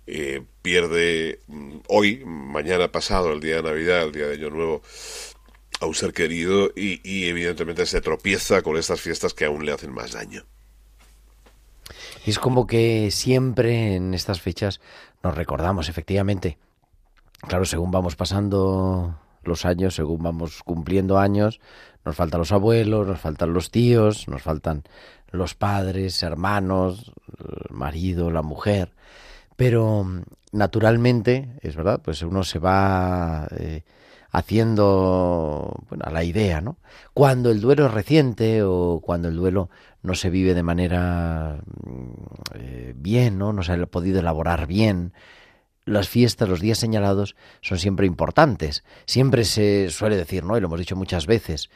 eh, 0.06 0.44
pierde 0.62 1.40
mm, 1.48 1.78
hoy, 1.88 2.22
mañana 2.24 2.90
pasado, 2.90 3.32
el 3.32 3.40
día 3.40 3.56
de 3.56 3.62
Navidad, 3.62 4.02
el 4.02 4.12
día 4.12 4.26
de 4.26 4.34
Año 4.34 4.50
Nuevo, 4.50 4.82
a 5.80 5.86
un 5.86 5.94
ser 5.94 6.12
querido 6.12 6.70
y, 6.76 7.00
y 7.08 7.28
evidentemente 7.28 7.86
se 7.86 8.00
tropieza 8.00 8.62
con 8.62 8.76
estas 8.76 9.00
fiestas 9.00 9.34
que 9.34 9.44
aún 9.44 9.66
le 9.66 9.72
hacen 9.72 9.92
más 9.92 10.12
daño. 10.12 10.44
Es 12.24 12.38
como 12.38 12.66
que 12.66 13.10
siempre 13.10 13.96
en 13.96 14.14
estas 14.14 14.40
fechas 14.40 14.80
nos 15.22 15.34
recordamos, 15.34 15.88
efectivamente. 15.88 16.58
Claro, 17.48 17.64
según 17.64 17.90
vamos 17.90 18.14
pasando 18.14 19.18
los 19.42 19.64
años, 19.64 19.96
según 19.96 20.22
vamos 20.22 20.62
cumpliendo 20.62 21.18
años, 21.18 21.60
nos 22.04 22.16
faltan 22.16 22.40
los 22.40 22.52
abuelos, 22.52 23.06
nos 23.06 23.20
faltan 23.20 23.52
los 23.52 23.70
tíos, 23.70 24.28
nos 24.28 24.42
faltan 24.42 24.84
los 25.30 25.54
padres, 25.54 26.22
hermanos, 26.22 27.12
el 27.38 27.74
marido, 27.74 28.30
la 28.30 28.42
mujer. 28.42 28.92
Pero 29.62 30.04
naturalmente, 30.50 31.50
es 31.60 31.76
verdad, 31.76 32.00
pues 32.02 32.20
uno 32.22 32.42
se 32.42 32.58
va 32.58 33.46
eh, 33.56 33.84
haciendo 34.32 35.84
bueno, 35.88 36.04
a 36.04 36.10
la 36.10 36.24
idea, 36.24 36.60
¿no? 36.60 36.78
Cuando 37.14 37.52
el 37.52 37.60
duelo 37.60 37.86
es 37.86 37.94
reciente 37.94 38.64
o 38.64 38.98
cuando 39.00 39.28
el 39.28 39.36
duelo 39.36 39.70
no 40.02 40.16
se 40.16 40.30
vive 40.30 40.54
de 40.54 40.64
manera 40.64 41.60
mm, 41.84 42.10
eh, 42.56 42.94
bien, 42.96 43.38
¿no? 43.38 43.52
No 43.52 43.62
se 43.62 43.74
ha 43.74 43.86
podido 43.86 44.18
elaborar 44.18 44.66
bien. 44.66 45.12
Las 45.84 46.08
fiestas, 46.08 46.48
los 46.48 46.60
días 46.60 46.78
señalados 46.78 47.36
son 47.60 47.78
siempre 47.78 48.08
importantes. 48.08 48.82
Siempre 49.06 49.44
se 49.44 49.90
suele 49.90 50.16
decir, 50.16 50.42
¿no? 50.42 50.56
Y 50.56 50.60
lo 50.60 50.66
hemos 50.66 50.80
dicho 50.80 50.96
muchas 50.96 51.26
veces, 51.26 51.70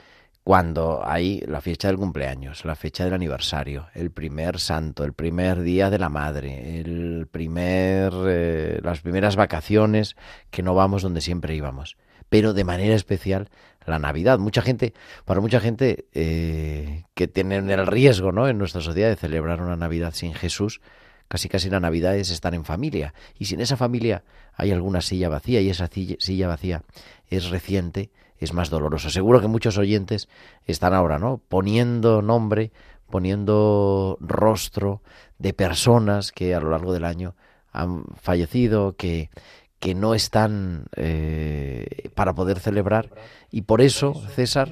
cuando 0.47 1.03
hay 1.05 1.41
la 1.41 1.61
fecha 1.61 1.89
del 1.89 1.97
cumpleaños, 1.97 2.65
la 2.65 2.77
fecha 2.77 3.03
del 3.03 3.15
aniversario, 3.15 3.89
el 3.95 4.13
primer 4.13 4.61
santo, 4.61 5.03
el 5.03 5.13
primer 5.13 5.61
día 5.63 5.91
de 5.91 5.99
la 5.99 6.09
madre, 6.09 6.79
el 6.79 7.27
primer, 7.29 8.13
eh, 8.29 8.79
las 8.81 9.01
primeras 9.01 9.35
vacaciones 9.35 10.15
que 10.53 10.63
no 10.63 10.77
vamos 10.77 11.03
donde 11.03 11.21
siempre 11.21 11.57
íbamos, 11.57 11.97
pero 12.29 12.55
de 12.55 12.63
manera 12.63 12.95
especial 12.95 13.49
la 13.87 13.99
Navidad. 13.99 14.39
Mucha 14.39 14.63
gente, 14.63 14.95
para 15.25 15.41
mucha 15.41 15.59
gente 15.59 16.07
eh, 16.15 17.03
que 17.15 17.27
tienen 17.27 17.69
el 17.69 17.85
riesgo, 17.85 18.31
¿no? 18.31 18.47
En 18.47 18.57
nuestra 18.57 18.83
sociedad 18.83 19.09
de 19.09 19.17
celebrar 19.17 19.61
una 19.61 19.75
Navidad 19.75 20.15
sin 20.15 20.33
Jesús, 20.33 20.81
casi 21.27 21.49
casi 21.49 21.71
la 21.71 21.81
Navidad 21.81 22.15
es 22.15 22.31
estar 22.31 22.55
en 22.55 22.65
familia. 22.65 23.15
Y 23.37 23.47
si 23.47 23.57
en 23.57 23.63
esa 23.63 23.77
familia 23.77 24.23
hay 24.55 24.71
alguna 24.71 25.01
silla 25.01 25.29
vacía 25.29 25.61
y 25.61 25.71
esa 25.71 25.89
silla 25.89 26.47
vacía 26.47 26.85
es 27.27 27.51
reciente, 27.51 28.11
es 28.39 28.53
más 28.53 28.71
doloroso. 28.71 29.11
Seguro 29.11 29.41
que 29.41 29.49
muchos 29.49 29.79
oyentes 29.79 30.29
están 30.67 30.95
ahora, 30.95 31.19
¿no? 31.19 31.41
Poniendo 31.49 32.23
nombre, 32.23 32.73
poniendo 33.11 34.19
rostro 34.21 35.03
de 35.39 35.53
personas 35.53 36.33
que 36.33 36.55
a 36.55 36.61
lo 36.61 36.71
largo 36.71 36.93
del 36.93 37.05
año 37.05 37.35
han 37.73 38.05
fallecido, 38.21 38.97
que, 38.97 39.31
que 39.79 39.95
no 39.95 40.15
están 40.15 40.87
eh, 40.97 42.11
para 42.15 42.35
poder 42.35 42.61
celebrar. 42.61 43.11
Y 43.51 43.63
por 43.63 43.81
eso, 43.81 44.15
César, 44.35 44.71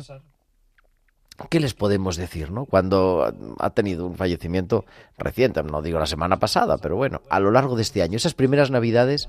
¿qué 1.50 1.61
les 1.61 1.74
podemos 1.74 2.16
decir, 2.16 2.50
no? 2.50 2.64
Cuando 2.64 3.33
ha 3.59 3.70
tenido 3.70 4.07
un 4.07 4.16
fallecimiento 4.16 4.85
reciente, 5.18 5.62
no 5.62 5.83
digo 5.83 5.98
la 5.98 6.07
semana 6.07 6.38
pasada, 6.38 6.79
pero 6.79 6.96
bueno, 6.96 7.22
a 7.29 7.40
lo 7.40 7.50
largo 7.50 7.77
de 7.77 7.83
este 7.83 8.03
año, 8.03 8.16
esas 8.16 8.35
primeras 8.35 8.70
navidades 8.70 9.29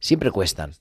siempre 0.00 0.30
cuestan. 0.30 0.72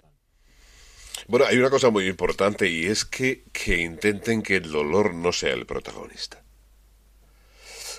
Bueno, 1.27 1.45
hay 1.45 1.57
una 1.57 1.69
cosa 1.69 1.89
muy 1.89 2.07
importante 2.07 2.69
y 2.69 2.85
es 2.85 3.05
que, 3.05 3.43
que 3.51 3.77
intenten 3.77 4.41
que 4.41 4.57
el 4.57 4.71
dolor 4.71 5.13
no 5.13 5.31
sea 5.31 5.53
el 5.53 5.65
protagonista. 5.65 6.43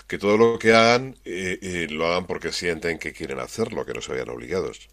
Que 0.07 0.19
todo 0.19 0.37
lo 0.37 0.59
que 0.59 0.75
hagan 0.75 1.17
eh, 1.25 1.59
eh, 1.63 1.87
lo 1.91 2.07
hagan 2.07 2.27
porque 2.27 2.53
sienten 2.53 2.99
que 2.99 3.13
quieren 3.13 3.41
hacerlo, 3.41 3.87
que 3.87 3.95
no 3.95 4.03
se 4.03 4.13
vean 4.13 4.29
obligados. 4.29 4.89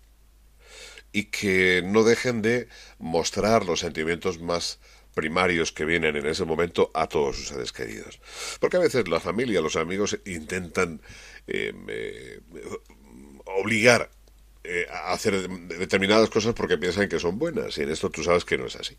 Y 1.11 1.25
que 1.25 1.81
no 1.83 2.03
dejen 2.03 2.41
de 2.41 2.69
mostrar 2.97 3.65
los 3.65 3.81
sentimientos 3.81 4.39
más 4.39 4.79
primarios 5.13 5.71
que 5.71 5.85
vienen 5.85 6.15
en 6.15 6.25
ese 6.25 6.45
momento 6.45 6.91
a 6.93 7.07
todos 7.07 7.35
sus 7.35 7.47
seres 7.49 7.71
queridos. 7.71 8.19
Porque 8.59 8.77
a 8.77 8.81
veces 8.81 9.07
la 9.07 9.19
familia, 9.19 9.61
los 9.61 9.75
amigos 9.75 10.17
intentan 10.25 11.01
eh, 11.47 11.73
eh, 11.87 12.41
obligar 13.45 14.09
eh, 14.63 14.85
hacer 15.05 15.49
determinadas 15.49 16.29
cosas 16.29 16.53
porque 16.53 16.77
piensan 16.77 17.09
que 17.09 17.19
son 17.19 17.39
buenas 17.39 17.77
y 17.77 17.81
en 17.81 17.89
esto 17.89 18.09
tú 18.11 18.23
sabes 18.23 18.45
que 18.45 18.57
no 18.57 18.67
es 18.67 18.75
así. 18.75 18.95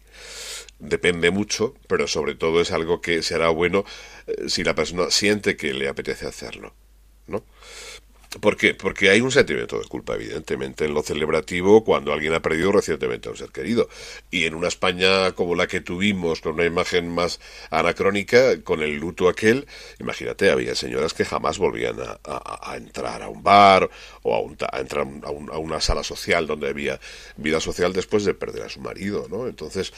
Depende 0.78 1.30
mucho, 1.30 1.74
pero 1.86 2.08
sobre 2.08 2.34
todo 2.34 2.60
es 2.60 2.72
algo 2.72 3.00
que 3.00 3.22
será 3.22 3.48
bueno 3.50 3.84
eh, 4.26 4.48
si 4.48 4.64
la 4.64 4.74
persona 4.74 5.10
siente 5.10 5.56
que 5.56 5.72
le 5.72 5.88
apetece 5.88 6.26
hacerlo. 6.26 6.74
¿Por 8.40 8.56
qué? 8.56 8.74
Porque 8.74 9.10
hay 9.10 9.20
un 9.20 9.30
sentimiento 9.30 9.78
de 9.78 9.86
culpa, 9.86 10.14
evidentemente, 10.14 10.86
en 10.86 10.94
lo 10.94 11.02
celebrativo 11.02 11.84
cuando 11.84 12.12
alguien 12.12 12.32
ha 12.32 12.40
perdido 12.40 12.72
recientemente 12.72 13.28
a 13.28 13.32
un 13.32 13.36
ser 13.36 13.50
querido. 13.50 13.88
Y 14.30 14.46
en 14.46 14.54
una 14.54 14.68
España 14.68 15.32
como 15.32 15.54
la 15.54 15.66
que 15.66 15.80
tuvimos, 15.82 16.40
con 16.40 16.54
una 16.54 16.64
imagen 16.64 17.08
más 17.10 17.40
anacrónica, 17.70 18.62
con 18.62 18.82
el 18.82 18.96
luto 18.96 19.28
aquel, 19.28 19.66
imagínate, 20.00 20.50
había 20.50 20.74
señoras 20.74 21.12
que 21.12 21.26
jamás 21.26 21.58
volvían 21.58 21.96
a, 22.00 22.76
entrar 22.76 23.22
a 23.22 23.28
un 23.28 23.42
bar 23.42 23.90
o 24.22 24.34
a, 24.34 24.40
un, 24.40 24.56
a 24.72 24.80
entrar 24.80 25.06
a, 25.24 25.30
un, 25.30 25.50
a 25.50 25.58
una 25.58 25.80
sala 25.80 26.02
social 26.02 26.46
donde 26.46 26.68
había 26.68 27.00
vida 27.36 27.60
social 27.60 27.92
después 27.92 28.24
de 28.24 28.32
perder 28.32 28.62
a 28.62 28.68
su 28.70 28.80
marido, 28.80 29.26
¿no? 29.30 29.46
Entonces, 29.46 29.92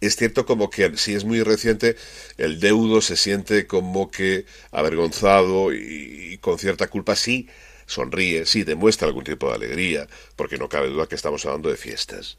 es 0.00 0.16
cierto 0.16 0.46
como 0.46 0.70
que 0.70 0.96
si 0.96 1.14
es 1.14 1.24
muy 1.24 1.42
reciente, 1.42 1.96
el 2.38 2.60
deudo 2.60 3.00
se 3.00 3.16
siente 3.16 3.66
como 3.66 4.10
que 4.10 4.46
avergonzado 4.70 5.72
y 5.72 6.38
con 6.40 6.58
cierta 6.58 6.88
culpa, 6.88 7.16
sí, 7.16 7.48
sonríe, 7.92 8.46
sí, 8.46 8.64
demuestra 8.64 9.08
algún 9.08 9.24
tipo 9.24 9.48
de 9.48 9.54
alegría, 9.56 10.08
porque 10.36 10.58
no 10.58 10.68
cabe 10.68 10.88
duda 10.88 11.08
que 11.08 11.14
estamos 11.14 11.44
hablando 11.46 11.70
de 11.70 11.76
fiestas. 11.76 12.38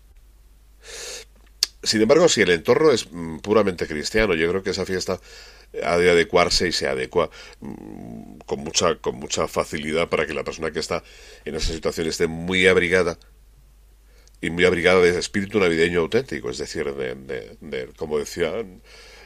Sin 1.82 2.02
embargo, 2.02 2.30
si 2.30 2.42
el 2.42 2.50
entorno 2.52 2.92
es 2.92 3.12
mm, 3.12 3.40
puramente 3.40 3.88
cristiano, 3.88 4.34
yo 4.36 4.50
creo 4.50 4.64
que 4.64 4.70
esa 4.70 4.86
fiesta 4.86 5.20
ha 5.84 5.98
de 5.98 6.10
adecuarse 6.12 6.68
y 6.68 6.72
se 6.72 6.88
adecua 6.88 7.30
mm, 7.60 8.38
con 8.46 8.60
mucha, 8.62 8.96
con 8.98 9.16
mucha 9.16 9.48
facilidad 9.48 10.10
para 10.10 10.26
que 10.26 10.34
la 10.34 10.44
persona 10.44 10.72
que 10.72 10.80
está 10.80 11.04
en 11.46 11.56
esa 11.56 11.74
situación 11.74 12.08
esté 12.08 12.28
muy 12.28 12.68
abrigada 12.68 13.18
y 14.42 14.50
muy 14.50 14.66
abrigada 14.66 15.00
de 15.02 15.18
espíritu 15.18 15.60
navideño 15.60 16.02
auténtico, 16.02 16.50
es 16.50 16.58
decir, 16.58 16.94
de, 16.94 17.16
de, 17.16 17.58
de 17.62 17.88
como 17.96 18.18
decía 18.20 18.54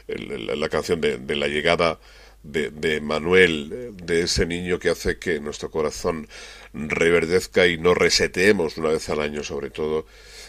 el, 0.06 0.60
la 0.60 0.68
canción 0.68 1.00
de, 1.00 1.18
de 1.18 1.36
la 1.36 1.48
llegada 1.48 1.98
de, 2.42 2.70
de, 2.70 3.00
Manuel, 3.00 3.94
de 3.96 4.22
ese 4.22 4.46
niño 4.46 4.78
que 4.78 4.90
hace 4.90 5.18
que 5.18 5.40
nuestro 5.40 5.70
corazón 5.70 6.28
reverdezca 6.72 7.66
y 7.66 7.78
nos 7.78 7.96
reseteemos 7.96 8.76
una 8.76 8.90
vez 8.90 9.08
al 9.08 9.20
año, 9.20 9.42
sobre 9.42 9.70
todo 9.70 10.06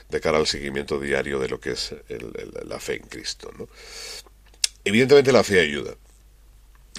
de 0.09 0.19
cara 0.19 0.37
al 0.37 0.47
seguimiento 0.47 0.99
diario 0.99 1.39
de 1.39 1.49
lo 1.49 1.59
que 1.59 1.71
es 1.71 1.93
el, 2.09 2.31
el, 2.35 2.53
la 2.67 2.79
fe 2.79 2.95
en 2.95 3.03
Cristo. 3.03 3.51
¿no? 3.57 3.67
Evidentemente 4.83 5.31
la 5.31 5.43
fe 5.43 5.59
ayuda, 5.59 5.95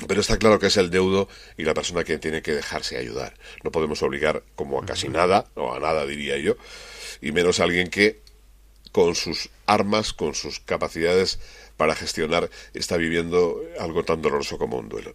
pero 0.07 0.20
está 0.20 0.38
claro 0.38 0.59
que 0.59 0.68
es 0.68 0.76
el 0.76 0.90
deudo 0.90 1.29
y 1.57 1.64
la 1.64 1.74
persona 1.74 2.05
que 2.05 2.18
tiene 2.18 2.42
que 2.42 2.55
dejarse 2.55 2.96
ayudar. 2.96 3.35
No 3.64 3.70
podemos 3.70 4.03
obligar 4.03 4.42
como 4.55 4.81
a 4.81 4.87
casi 4.87 5.09
nada, 5.09 5.46
o 5.55 5.74
a 5.74 5.81
nada 5.81 6.07
diría 6.07 6.38
yo, 6.38 6.57
y 7.20 7.33
menos 7.33 7.61
a 7.61 7.64
alguien 7.64 7.88
que 7.88 8.20
con 8.92 9.14
sus 9.14 9.50
armas, 9.70 10.12
con 10.12 10.35
sus 10.35 10.61
capacidades 10.61 11.38
para 11.76 11.94
gestionar, 11.94 12.50
está 12.74 12.96
viviendo 12.96 13.61
algo 13.78 14.04
tan 14.04 14.20
doloroso 14.20 14.59
como 14.59 14.78
un 14.78 14.88
duelo. 14.88 15.14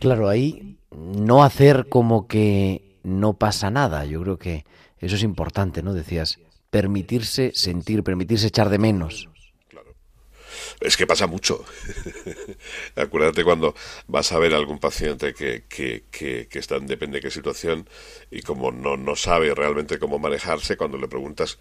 Claro, 0.00 0.28
ahí 0.28 0.78
no 0.90 1.44
hacer 1.44 1.88
como 1.88 2.26
que 2.26 2.96
no 3.02 3.34
pasa 3.34 3.70
nada. 3.70 4.04
Yo 4.06 4.22
creo 4.22 4.38
que 4.38 4.64
eso 4.98 5.16
es 5.16 5.22
importante, 5.22 5.82
¿no? 5.82 5.92
Decías, 5.92 6.38
permitirse 6.70 7.52
sentir, 7.54 8.02
permitirse 8.02 8.46
echar 8.46 8.70
de 8.70 8.78
menos. 8.78 9.28
Claro. 9.68 9.94
Es 10.80 10.96
que 10.96 11.06
pasa 11.06 11.26
mucho. 11.26 11.64
Acuérdate 12.96 13.44
cuando 13.44 13.74
vas 14.06 14.32
a 14.32 14.38
ver 14.38 14.54
a 14.54 14.56
algún 14.56 14.78
paciente 14.78 15.34
que, 15.34 15.64
que, 15.68 16.04
que, 16.10 16.48
que 16.48 16.58
está 16.58 16.76
en 16.76 16.86
depende 16.86 17.18
de 17.18 17.22
qué 17.22 17.30
situación 17.30 17.88
y 18.30 18.40
como 18.40 18.72
no, 18.72 18.96
no 18.96 19.16
sabe 19.16 19.54
realmente 19.54 19.98
cómo 19.98 20.18
manejarse, 20.18 20.78
cuando 20.78 20.96
le 20.96 21.08
preguntas 21.08 21.58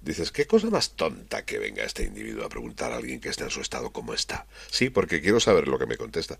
Dices, 0.00 0.30
qué 0.30 0.46
cosa 0.46 0.70
más 0.70 0.90
tonta 0.90 1.44
que 1.44 1.58
venga 1.58 1.84
este 1.84 2.04
individuo 2.04 2.44
a 2.44 2.48
preguntar 2.48 2.92
a 2.92 2.96
alguien 2.96 3.20
que 3.20 3.28
está 3.28 3.44
en 3.44 3.50
su 3.50 3.60
estado 3.60 3.90
cómo 3.90 4.14
está. 4.14 4.46
Sí, 4.70 4.90
porque 4.90 5.20
quiero 5.20 5.40
saber 5.40 5.66
lo 5.68 5.78
que 5.78 5.86
me 5.86 5.96
contesta. 5.96 6.38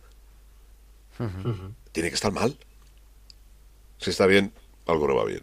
Tiene 1.93 2.11
que 2.11 2.15
estar 2.15 2.33
mal. 2.33 2.59
Si 3.99 4.11
está 4.11 4.27
bien, 4.27 4.53
algo 4.87 5.09
no 5.09 5.17
va 5.17 5.25
bien. 5.25 5.43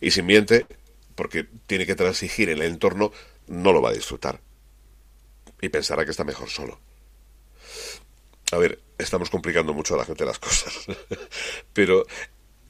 Y 0.00 0.10
si 0.10 0.22
miente, 0.22 0.66
porque 1.14 1.46
tiene 1.66 1.86
que 1.86 1.94
transigir 1.94 2.48
en 2.48 2.58
el 2.58 2.64
entorno, 2.64 3.12
no 3.46 3.72
lo 3.72 3.82
va 3.82 3.90
a 3.90 3.94
disfrutar. 3.94 4.40
Y 5.60 5.68
pensará 5.68 6.04
que 6.04 6.10
está 6.10 6.24
mejor 6.24 6.48
solo. 6.48 6.80
A 8.50 8.56
ver, 8.56 8.80
estamos 8.98 9.30
complicando 9.30 9.74
mucho 9.74 9.94
a 9.94 9.98
la 9.98 10.04
gente 10.04 10.24
las 10.24 10.38
cosas. 10.38 10.86
Pero 11.72 12.06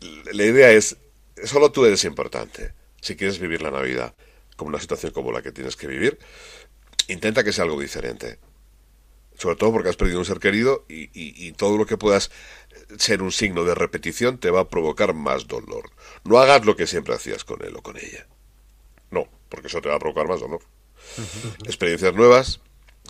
la 0.00 0.44
idea 0.44 0.70
es, 0.72 0.96
solo 1.44 1.72
tú 1.72 1.86
eres 1.86 2.04
importante 2.04 2.83
si 3.04 3.16
quieres 3.16 3.38
vivir 3.38 3.62
la 3.62 3.70
Navidad 3.70 4.14
como 4.56 4.70
una 4.70 4.80
situación 4.80 5.12
como 5.12 5.32
la 5.32 5.42
que 5.42 5.52
tienes 5.52 5.76
que 5.76 5.88
vivir, 5.88 6.18
intenta 7.08 7.44
que 7.44 7.52
sea 7.52 7.64
algo 7.64 7.80
diferente. 7.80 8.38
Sobre 9.36 9.56
todo 9.56 9.72
porque 9.72 9.88
has 9.90 9.96
perdido 9.96 10.20
un 10.20 10.24
ser 10.24 10.38
querido 10.38 10.84
y, 10.88 11.04
y- 11.18 11.34
y 11.48 11.52
todo 11.52 11.76
lo 11.76 11.86
que 11.86 11.98
puedas 11.98 12.30
ser 12.98 13.22
un 13.22 13.32
signo 13.32 13.64
de 13.64 13.74
repetición 13.74 14.38
te 14.38 14.50
va 14.50 14.60
a 14.62 14.70
provocar 14.70 15.14
más 15.14 15.48
dolor. 15.48 15.90
No 16.24 16.38
hagas 16.38 16.64
lo 16.64 16.76
que 16.76 16.86
siempre 16.86 17.14
hacías 17.14 17.44
con 17.44 17.62
él 17.64 17.74
o 17.76 17.82
con 17.82 17.96
ella. 17.96 18.26
No, 19.10 19.28
porque 19.50 19.68
eso 19.68 19.82
te 19.82 19.90
va 19.90 19.96
a 19.96 20.00
provocar 20.00 20.28
más 20.28 20.40
dolor. 20.40 20.62
Experiencias 21.64 22.14
nuevas, 22.14 22.60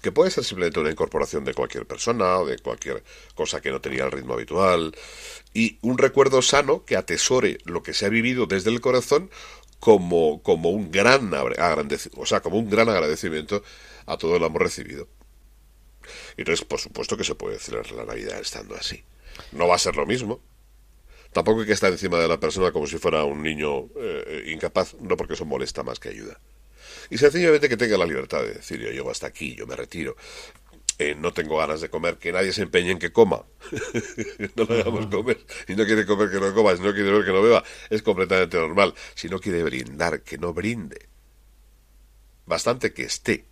que 0.03 0.13
puede 0.13 0.31
ser 0.31 0.45
simplemente 0.45 0.81
una 0.81 0.91
incorporación 0.91 1.45
de 1.45 1.55
cualquier 1.55 1.87
persona 1.87 2.39
o 2.39 2.47
de 2.47 2.59
cualquier 2.59 3.03
cosa 3.35 3.61
que 3.61 3.71
no 3.71 3.81
tenía 3.81 4.05
el 4.05 4.13
ritmo 4.13 4.35
habitual. 4.35 4.95
Y 5.55 5.79
un 5.83 5.99
recuerdo 5.99 6.43
sano 6.43 6.85
que 6.85 6.97
atesore 6.97 7.59
lo 7.65 7.83
que 7.83 7.95
se 7.95 8.07
ha 8.07 8.11
vivido 8.11 8.47
desde 8.47 8.71
el 8.71 8.81
corazón 8.81 9.31
como, 9.85 10.43
como 10.43 10.71
un 10.71 10.91
gran 10.91 11.31
agrandeci- 11.31 12.11
o 12.17 12.25
sea, 12.25 12.41
como 12.41 12.57
un 12.57 12.71
gran 12.71 12.89
agradecimiento 12.89 13.63
a 14.07 14.17
todo 14.17 14.37
el 14.37 14.43
amor 14.43 14.63
recibido. 14.63 15.09
Y 16.39 16.41
entonces, 16.41 16.65
por 16.65 16.81
supuesto 16.81 17.19
que 17.19 17.25
se 17.25 17.35
puede 17.35 17.59
celebrar 17.59 17.93
la 17.93 18.07
Navidad 18.07 18.41
estando 18.41 18.77
así. 18.77 19.05
No 19.53 19.69
va 19.69 19.75
a 19.75 19.79
ser 19.79 19.97
lo 19.97 20.07
mismo. 20.07 20.41
Tampoco 21.35 21.61
hay 21.61 21.67
que 21.67 21.75
estar 21.75 21.93
encima 21.93 22.19
de 22.19 22.29
la 22.29 22.41
persona 22.41 22.73
como 22.73 22.87
si 22.87 22.97
fuera 22.97 23.25
un 23.25 23.43
niño 23.43 23.91
eh, 23.97 24.45
incapaz, 24.55 24.95
no 25.01 25.19
porque 25.19 25.35
eso 25.35 25.45
molesta 25.45 25.83
más 25.83 26.01
que 26.01 26.09
ayuda. 26.09 26.41
Y 27.11 27.19
sencillamente 27.19 27.69
que 27.69 27.77
tenga 27.77 27.99
la 27.99 28.07
libertad 28.07 28.41
de 28.41 28.55
decir, 28.55 28.81
yo 28.81 28.91
llego 28.91 29.11
hasta 29.11 29.27
aquí, 29.27 29.55
yo 29.55 29.67
me 29.67 29.77
retiro. 29.77 30.17
Eh, 30.99 31.17
no 31.17 31.33
tengo 31.33 31.59
ganas 31.59 31.81
de 31.81 31.89
comer, 31.89 32.19
que 32.19 32.31
nadie 32.31 32.53
se 32.53 32.63
empeñe 32.63 32.93
en 32.93 32.99
que 32.99 33.13
coma. 33.13 33.45
no 34.57 34.65
lo 34.65 34.75
hagamos 34.75 35.07
comer. 35.07 35.45
Si 35.67 35.75
no 35.75 35.85
quiere 35.85 36.07
comer, 36.07 36.31
que 36.31 36.39
no 36.39 36.55
coma. 36.55 36.77
Si 36.77 36.83
no 36.83 36.93
quiere 36.93 37.11
beber, 37.11 37.25
que 37.25 37.33
no 37.33 37.43
beba. 37.43 37.65
Es 37.91 38.03
completamente 38.03 38.57
normal. 38.57 38.95
Si 39.15 39.29
no 39.29 39.41
quiere 39.41 39.65
brindar, 39.65 40.23
que 40.23 40.39
no 40.39 40.53
brinde. 40.53 41.09
Bastante 42.47 42.93
que 42.93 43.05
esté 43.05 43.45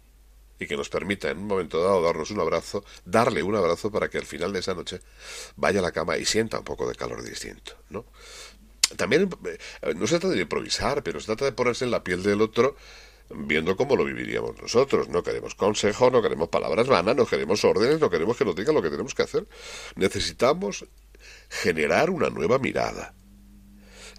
y 0.62 0.66
que 0.66 0.76
nos 0.76 0.88
permita 0.88 1.30
en 1.30 1.38
un 1.38 1.46
momento 1.46 1.82
dado 1.82 2.02
darnos 2.02 2.30
un 2.30 2.40
abrazo, 2.40 2.84
darle 3.04 3.42
un 3.42 3.56
abrazo 3.56 3.90
para 3.90 4.08
que 4.08 4.18
al 4.18 4.26
final 4.26 4.52
de 4.52 4.60
esa 4.60 4.74
noche 4.74 5.00
vaya 5.56 5.80
a 5.80 5.82
la 5.82 5.92
cama 5.92 6.16
y 6.18 6.24
sienta 6.24 6.58
un 6.58 6.64
poco 6.64 6.88
de 6.88 6.94
calor 6.94 7.22
distinto, 7.24 7.72
¿no? 7.90 8.04
También 8.96 9.28
eh, 9.44 9.94
no 9.96 10.06
se 10.06 10.20
trata 10.20 10.34
de 10.34 10.42
improvisar, 10.42 11.02
pero 11.02 11.18
se 11.18 11.26
trata 11.26 11.46
de 11.46 11.52
ponerse 11.52 11.84
en 11.84 11.90
la 11.90 12.04
piel 12.04 12.22
del 12.22 12.40
otro 12.42 12.76
viendo 13.34 13.76
cómo 13.76 13.96
lo 13.96 14.04
viviríamos 14.04 14.60
nosotros. 14.60 15.08
No 15.08 15.22
queremos 15.22 15.54
consejo, 15.54 16.10
no 16.10 16.22
queremos 16.22 16.48
palabras 16.48 16.86
vanas, 16.86 17.16
no 17.16 17.26
queremos 17.26 17.64
órdenes, 17.64 18.00
no 18.00 18.10
queremos 18.10 18.36
que 18.36 18.44
nos 18.44 18.54
digan 18.56 18.74
lo 18.74 18.82
que 18.82 18.90
tenemos 18.90 19.14
que 19.14 19.22
hacer. 19.22 19.46
Necesitamos 19.96 20.84
generar 21.48 22.10
una 22.10 22.30
nueva 22.30 22.58
mirada. 22.58 23.14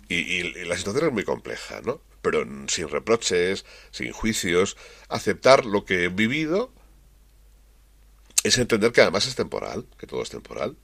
Y, 0.10 0.43
la 0.65 0.78
situación 0.78 1.08
es 1.08 1.13
muy 1.13 1.23
compleja, 1.23 1.82
¿no? 1.82 2.02
Pero 2.21 2.45
sin 2.67 2.88
reproches, 2.89 3.65
sin 3.91 4.12
juicios, 4.12 4.78
aceptar 5.10 5.65
lo 5.65 5.86
que 5.86 6.06
he 6.06 6.10
vivido 6.10 6.71
es 8.43 8.58
entender 8.58 8.91
que 8.91 9.02
además 9.02 9.26
es 9.28 9.36
temporal, 9.36 9.86
que 9.97 10.06
todo 10.08 10.21
es 10.21 10.30
temporal, 10.30 10.76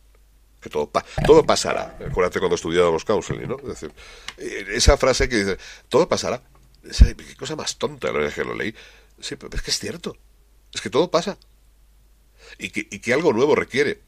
que 0.61 0.69
todo, 0.69 0.89
pa- 0.89 1.05
todo 1.25 1.45
pasará. 1.45 1.97
Acuérdate 2.09 2.39
cuando 2.39 2.55
estudiábamos 2.55 3.05
counseling, 3.05 3.47
¿no? 3.49 3.57
Decir, 3.57 3.91
eh, 4.37 4.65
esa 4.73 4.97
frase 4.97 5.27
que 5.29 5.37
dice, 5.37 5.57
todo 5.89 6.07
pasará. 6.07 6.41
Qué 6.81 7.35
cosa 7.35 7.55
más 7.55 7.77
tonta 7.77 8.11
la 8.11 8.19
vez 8.19 8.33
que 8.33 8.43
lo 8.43 8.55
leí. 8.55 8.73
Sí, 9.19 9.35
pero 9.35 9.55
es 9.55 9.61
que 9.61 9.71
es 9.71 9.79
cierto. 9.79 10.17
Es 10.73 10.81
que 10.81 10.89
todo 10.89 11.11
pasa. 11.11 11.37
Y 12.57 12.69
que, 12.69 12.87
y 12.89 12.99
que 12.99 13.13
algo 13.13 13.33
nuevo 13.33 13.55
requiere 13.55 14.01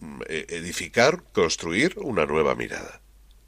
mm, 0.00 0.22
eh, 0.28 0.46
edificar, 0.50 1.22
construir 1.32 1.94
una 1.98 2.26
nueva 2.26 2.54
mirada. 2.54 3.00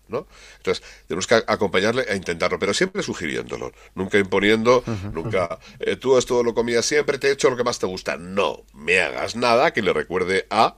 ¿no? 0.08 0.26
Entonces, 0.58 0.84
tenemos 1.06 1.26
que 1.26 1.42
acompañarle 1.46 2.04
a 2.08 2.14
intentarlo, 2.14 2.58
pero 2.58 2.74
siempre 2.74 3.02
sugiriéndolo, 3.02 3.72
nunca 3.94 4.18
imponiendo, 4.18 4.84
nunca, 5.12 5.58
eh, 5.80 5.96
tú 5.96 6.18
esto 6.18 6.42
lo 6.42 6.54
comías 6.54 6.84
siempre, 6.84 7.18
te 7.18 7.28
he 7.28 7.32
hecho 7.32 7.50
lo 7.50 7.56
que 7.56 7.64
más 7.64 7.78
te 7.78 7.86
gusta. 7.86 8.16
No, 8.16 8.64
me 8.74 9.00
hagas 9.00 9.34
nada 9.36 9.72
que 9.72 9.82
le 9.82 9.92
recuerde 9.92 10.46
a 10.50 10.76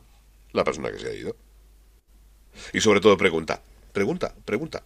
la 0.53 0.65
persona 0.65 0.91
que 0.93 1.01
se 1.01 1.09
ha 1.09 1.15
ido. 1.15 1.37
Y 2.73 2.81
sobre 2.81 3.01
todo 3.01 3.17
pregunta, 3.17 3.61
pregunta, 3.93 4.35
pregunta. 4.45 4.85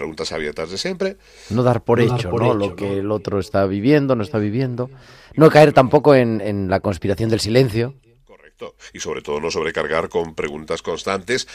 Preguntas 0.00 0.32
abiertas 0.32 0.70
de 0.70 0.78
siempre. 0.78 1.18
No 1.50 1.62
dar 1.62 1.84
por 1.84 1.98
No 1.98 2.06
dar 2.06 2.18
hecho, 2.18 2.30
por 2.30 2.40
¿no? 2.40 2.46
hecho, 2.46 2.54
Lo 2.54 2.74
que 2.74 3.00
el 3.00 3.10
otro 3.10 3.38
está 3.38 3.66
viviendo, 3.66 4.16
no 4.16 4.22
está 4.22 4.38
viviendo. 4.38 4.88
No 5.34 5.50
caer 5.50 5.74
tampoco 5.74 6.14
en, 6.14 6.40
en 6.40 6.70
la 6.70 6.80
conspiración 6.80 7.28
del 7.28 7.38
silencio. 7.40 7.92
Correcto. 8.24 8.76
Y 8.94 9.00
sobre 9.00 9.20
todo 9.20 9.40
no 9.40 9.50
sobrecargar 9.50 10.08
con 10.08 10.34
preguntas 10.34 10.80
constantes, 10.80 11.46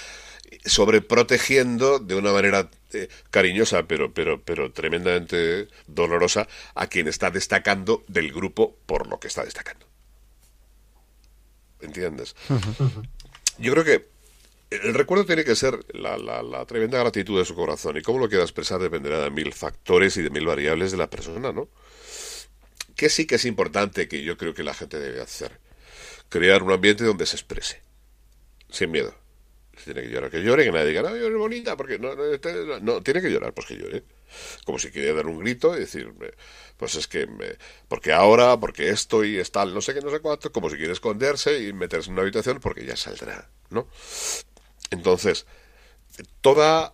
sobreprotegiendo 0.64 1.98
de 1.98 2.14
una 2.14 2.32
manera 2.34 2.70
eh, 2.94 3.10
cariñosa, 3.32 3.88
pero, 3.88 4.14
pero, 4.14 4.40
pero 4.40 4.72
tremendamente 4.72 5.68
dolorosa, 5.88 6.48
a 6.76 6.86
quien 6.86 7.08
está 7.08 7.32
destacando 7.32 8.04
del 8.08 8.32
grupo 8.32 8.76
por 8.86 9.08
lo 9.08 9.20
que 9.20 9.28
está 9.28 9.44
destacando. 9.44 9.88
¿Entiendes? 11.82 12.36
Yo 13.58 13.72
creo 13.72 13.84
que 13.84 14.15
el 14.70 14.94
recuerdo 14.94 15.26
tiene 15.26 15.44
que 15.44 15.56
ser 15.56 15.80
la, 15.94 16.18
la, 16.18 16.44
la 16.44 16.66
tremenda 16.66 17.00
gratitud 17.00 17.38
de 17.40 17.46
su 17.46 17.56
corazón 17.56 17.98
y 17.98 18.02
cómo 18.02 18.20
lo 18.20 18.30
quiera 18.30 18.44
expresar 18.44 18.80
dependerá 18.82 19.20
de 19.22 19.32
mil 19.32 19.54
factores 19.54 20.18
y 20.18 20.22
de 20.24 20.30
mil 20.30 20.46
variables 20.46 20.92
de 20.92 20.98
la 20.98 21.10
persona, 21.10 21.52
¿no? 21.52 21.70
Que 22.96 23.10
sí 23.10 23.26
que 23.28 23.36
es 23.36 23.46
importante 23.46 24.08
que 24.08 24.24
yo 24.24 24.38
creo 24.38 24.54
que 24.54 24.64
la 24.64 24.74
gente 24.74 25.00
debe 25.00 25.22
hacer. 25.22 25.60
Crear 26.30 26.64
un 26.64 26.72
ambiente 26.74 27.04
donde 27.06 27.26
se 27.26 27.36
exprese. 27.38 27.82
Sin 28.70 28.92
miedo. 28.92 29.16
Si 29.78 29.86
tiene 29.86 30.04
que 30.04 30.10
llorar, 30.10 30.32
que 30.32 30.44
llore, 30.44 30.66
que 30.66 30.72
nadie 30.72 30.88
diga, 30.88 31.04
no, 31.04 31.16
llore 31.16 31.36
bonita, 31.36 31.78
porque 31.78 32.00
no, 32.00 32.16
no, 32.16 32.26
este- 32.26 32.82
no, 32.82 33.04
tiene 33.04 33.22
que 33.22 33.32
llorar, 33.32 33.54
pues 33.54 33.68
que 33.68 33.78
llore. 33.78 34.04
Como 34.66 34.80
si 34.80 34.92
quería 34.92 35.14
dar 35.14 35.28
un 35.28 35.40
grito 35.40 35.76
y 35.78 35.82
decir, 35.82 36.14
pues 36.78 36.96
es 36.96 37.08
que, 37.08 37.28
me- 37.28 37.58
porque 37.90 38.14
ahora, 38.14 38.60
porque 38.60 38.90
esto 38.90 39.24
y 39.26 39.38
es 39.40 39.52
tal, 39.52 39.74
no 39.74 39.82
sé 39.82 39.94
qué, 39.94 40.02
no 40.02 40.12
sé 40.12 40.20
cuánto, 40.22 40.52
como 40.52 40.70
si 40.70 40.78
quiere 40.78 40.94
esconderse 40.94 41.60
y 41.68 41.74
meterse 41.74 42.10
en 42.10 42.14
una 42.14 42.24
habitación 42.24 42.60
porque 42.62 42.86
ya 42.86 42.96
saldrá, 42.98 43.50
¿no? 43.72 43.88
Entonces, 44.96 45.46
toda, 46.42 46.94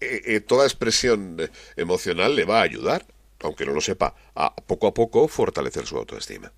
eh, 0.00 0.22
eh, 0.26 0.40
toda 0.40 0.64
expresión 0.64 1.36
eh, 1.40 1.48
emocional 1.76 2.34
le 2.36 2.44
va 2.44 2.60
a 2.60 2.62
ayudar, 2.62 3.04
aunque 3.40 3.66
no 3.66 3.72
lo 3.72 3.80
sepa, 3.80 4.14
a 4.34 4.54
poco 4.54 4.86
a 4.86 4.94
poco 4.94 5.28
fortalecer 5.28 5.86
su 5.86 5.96
autoestima. 5.96 6.52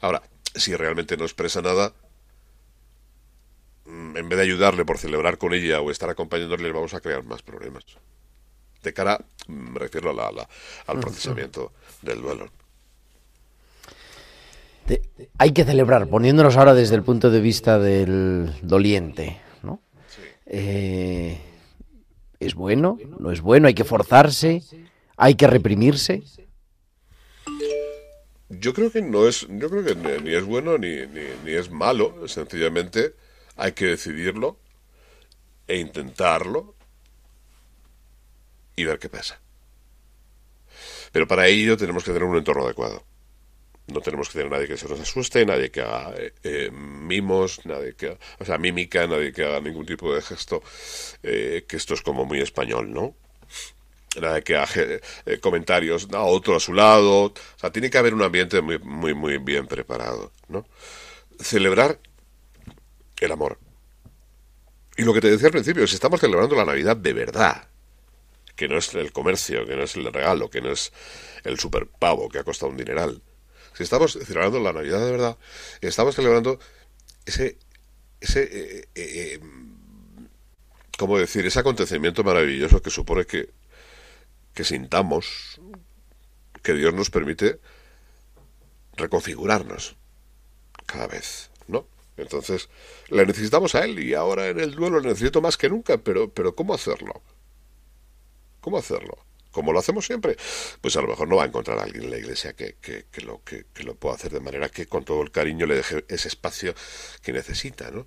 Ahora, 0.00 0.22
si 0.54 0.74
realmente 0.74 1.16
no 1.16 1.24
expresa 1.24 1.60
nada, 1.60 1.92
mm, 3.84 4.16
en 4.16 4.28
vez 4.28 4.36
de 4.38 4.44
ayudarle 4.44 4.84
por 4.84 4.98
celebrar 4.98 5.38
con 5.38 5.52
ella 5.52 5.80
o 5.80 5.90
estar 5.90 6.08
acompañándole, 6.10 6.62
le 6.64 6.72
vamos 6.72 6.94
a 6.94 7.00
crear 7.00 7.24
más 7.24 7.42
problemas. 7.42 7.84
De 8.82 8.92
cara, 8.94 9.18
mm, 9.46 9.52
me 9.72 9.78
refiero 9.78 10.10
a 10.10 10.14
la- 10.14 10.32
la- 10.32 10.48
al 10.86 11.00
procesamiento 11.00 11.72
del 12.02 12.22
duelo. 12.22 12.48
Hay 15.38 15.52
que 15.52 15.64
celebrar, 15.64 16.08
poniéndonos 16.08 16.56
ahora 16.56 16.74
desde 16.74 16.96
el 16.96 17.02
punto 17.04 17.30
de 17.30 17.40
vista 17.40 17.78
del 17.78 18.52
doliente. 18.62 19.40
Eh, 20.52 21.38
¿Es 22.40 22.54
bueno? 22.54 22.98
¿No 23.20 23.30
es 23.30 23.40
bueno? 23.40 23.68
¿Hay 23.68 23.74
que 23.74 23.84
forzarse? 23.84 24.62
¿Hay 25.16 25.36
que 25.36 25.46
reprimirse? 25.46 26.24
Yo 28.48 28.74
creo 28.74 28.90
que 28.90 29.00
no 29.00 29.28
es, 29.28 29.46
yo 29.48 29.70
creo 29.70 29.84
que 29.84 29.94
ni, 29.94 30.34
es 30.34 30.44
bueno 30.44 30.76
ni, 30.76 31.06
ni 31.06 31.52
es 31.52 31.70
malo, 31.70 32.26
sencillamente 32.26 33.14
hay 33.56 33.72
que 33.72 33.86
decidirlo 33.86 34.58
e 35.68 35.78
intentarlo 35.78 36.74
y 38.74 38.84
ver 38.84 38.98
qué 38.98 39.08
pasa. 39.08 39.40
Pero 41.12 41.28
para 41.28 41.46
ello 41.46 41.76
tenemos 41.76 42.02
que 42.02 42.10
tener 42.10 42.24
un 42.24 42.36
entorno 42.36 42.64
adecuado. 42.64 43.04
No 43.92 44.00
tenemos 44.00 44.28
que 44.28 44.38
tener 44.38 44.50
nadie 44.50 44.68
que 44.68 44.76
se 44.76 44.88
nos 44.88 45.00
asuste, 45.00 45.44
nadie 45.44 45.70
que 45.70 45.80
haga 45.80 46.14
eh, 46.16 46.32
eh, 46.42 46.70
mimos, 46.70 47.64
nadie 47.66 47.94
que, 47.94 48.16
o 48.38 48.44
sea, 48.44 48.58
mímica, 48.58 49.06
nadie 49.06 49.32
que 49.32 49.44
haga 49.44 49.60
ningún 49.60 49.86
tipo 49.86 50.14
de 50.14 50.22
gesto, 50.22 50.62
eh, 51.22 51.64
que 51.66 51.76
esto 51.76 51.94
es 51.94 52.02
como 52.02 52.24
muy 52.24 52.40
español, 52.40 52.92
¿no? 52.92 53.14
Nada 54.20 54.40
que 54.40 54.56
haga 54.56 54.72
eh, 55.26 55.38
comentarios 55.40 56.08
a 56.12 56.22
otro 56.22 56.56
a 56.56 56.60
su 56.60 56.72
lado. 56.74 57.26
O 57.26 57.34
sea, 57.56 57.70
tiene 57.70 57.90
que 57.90 57.98
haber 57.98 58.14
un 58.14 58.22
ambiente 58.22 58.60
muy, 58.60 58.78
muy, 58.78 59.14
muy 59.14 59.38
bien 59.38 59.66
preparado, 59.66 60.32
¿no? 60.48 60.66
Celebrar 61.38 61.98
el 63.20 63.32
amor. 63.32 63.58
Y 64.96 65.02
lo 65.02 65.14
que 65.14 65.20
te 65.20 65.30
decía 65.30 65.46
al 65.46 65.52
principio, 65.52 65.86
si 65.86 65.94
estamos 65.94 66.20
celebrando 66.20 66.56
la 66.56 66.64
Navidad 66.64 66.96
de 66.96 67.12
verdad, 67.12 67.68
que 68.56 68.68
no 68.68 68.78
es 68.78 68.92
el 68.94 69.12
comercio, 69.12 69.64
que 69.64 69.76
no 69.76 69.84
es 69.84 69.94
el 69.94 70.12
regalo, 70.12 70.50
que 70.50 70.60
no 70.60 70.72
es 70.72 70.92
el 71.44 71.58
superpavo 71.58 72.28
que 72.28 72.40
ha 72.40 72.44
costado 72.44 72.72
un 72.72 72.76
dineral. 72.76 73.22
Estamos 73.82 74.12
celebrando 74.12 74.60
la 74.60 74.72
Navidad 74.72 75.04
de 75.04 75.10
verdad, 75.10 75.38
estamos 75.80 76.14
celebrando 76.14 76.58
ese, 77.24 77.58
ese, 78.20 78.42
eh, 78.42 78.88
eh, 78.94 79.34
eh, 79.34 79.40
¿cómo 80.98 81.18
decir? 81.18 81.46
Ese 81.46 81.60
acontecimiento 81.60 82.22
maravilloso 82.22 82.82
que 82.82 82.90
supone 82.90 83.24
que, 83.24 83.50
que 84.54 84.64
sintamos 84.64 85.60
que 86.62 86.74
Dios 86.74 86.92
nos 86.94 87.10
permite 87.10 87.60
reconfigurarnos 88.96 89.96
cada 90.86 91.06
vez, 91.06 91.50
¿no? 91.66 91.86
Entonces, 92.16 92.68
le 93.08 93.24
necesitamos 93.24 93.74
a 93.74 93.84
Él 93.84 93.98
y 93.98 94.14
ahora 94.14 94.48
en 94.48 94.60
el 94.60 94.74
duelo 94.74 95.00
le 95.00 95.08
necesito 95.08 95.40
más 95.40 95.56
que 95.56 95.70
nunca, 95.70 95.98
pero, 95.98 96.30
pero 96.30 96.54
¿cómo 96.54 96.74
hacerlo? 96.74 97.22
¿Cómo 98.60 98.76
hacerlo? 98.76 99.16
Como 99.50 99.72
lo 99.72 99.78
hacemos 99.78 100.06
siempre, 100.06 100.36
pues 100.80 100.96
a 100.96 101.02
lo 101.02 101.08
mejor 101.08 101.28
no 101.28 101.36
va 101.36 101.44
a 101.44 101.46
encontrar 101.46 101.78
a 101.78 101.82
alguien 101.82 102.04
en 102.04 102.10
la 102.10 102.18
iglesia 102.18 102.52
que, 102.54 102.76
que, 102.80 103.04
lo, 103.22 103.42
que, 103.44 103.64
lo 103.82 103.94
pueda 103.96 104.14
hacer 104.14 104.30
de 104.32 104.40
manera 104.40 104.68
que 104.68 104.86
con 104.86 105.04
todo 105.04 105.22
el 105.22 105.30
cariño 105.30 105.66
le 105.66 105.74
deje 105.76 106.04
ese 106.08 106.28
espacio 106.28 106.74
que 107.22 107.32
necesita, 107.32 107.90
¿no? 107.90 108.06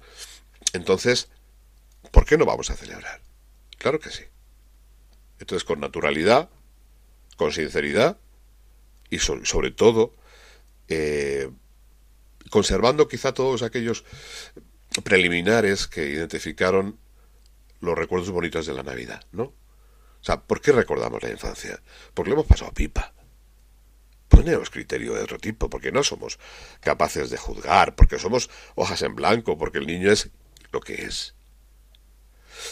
Entonces, 0.73 1.29
¿por 2.11 2.25
qué 2.25 2.37
no 2.37 2.45
vamos 2.45 2.69
a 2.69 2.75
celebrar? 2.75 3.21
Claro 3.77 3.99
que 3.99 4.09
sí. 4.09 4.23
Entonces, 5.39 5.65
con 5.65 5.79
naturalidad, 5.79 6.49
con 7.35 7.51
sinceridad 7.51 8.17
y 9.09 9.19
so- 9.19 9.43
sobre 9.45 9.71
todo, 9.71 10.13
eh, 10.87 11.49
conservando 12.49 13.07
quizá 13.07 13.33
todos 13.33 13.63
aquellos 13.63 14.05
preliminares 15.03 15.87
que 15.87 16.07
identificaron 16.09 16.97
los 17.81 17.97
recuerdos 17.97 18.29
bonitos 18.31 18.65
de 18.65 18.73
la 18.73 18.83
Navidad, 18.83 19.23
¿no? 19.31 19.53
O 20.23 20.25
sea, 20.25 20.39
¿por 20.39 20.61
qué 20.61 20.71
recordamos 20.71 21.21
la 21.21 21.31
infancia? 21.31 21.81
Porque 22.13 22.29
le 22.29 22.35
hemos 22.35 22.47
pasado 22.47 22.71
pipa. 22.71 23.11
Ponemos 24.29 24.69
criterio 24.69 25.13
de 25.13 25.21
otro 25.21 25.37
tipo, 25.37 25.69
porque 25.69 25.91
no 25.91 26.01
somos 26.01 26.39
capaces 26.79 27.29
de 27.29 27.35
juzgar, 27.35 27.93
porque 27.95 28.17
somos 28.17 28.49
hojas 28.75 29.01
en 29.01 29.15
blanco, 29.15 29.57
porque 29.57 29.79
el 29.79 29.85
niño 29.85 30.09
es 30.09 30.29
lo 30.71 30.79
que 30.79 30.93
es. 31.03 31.35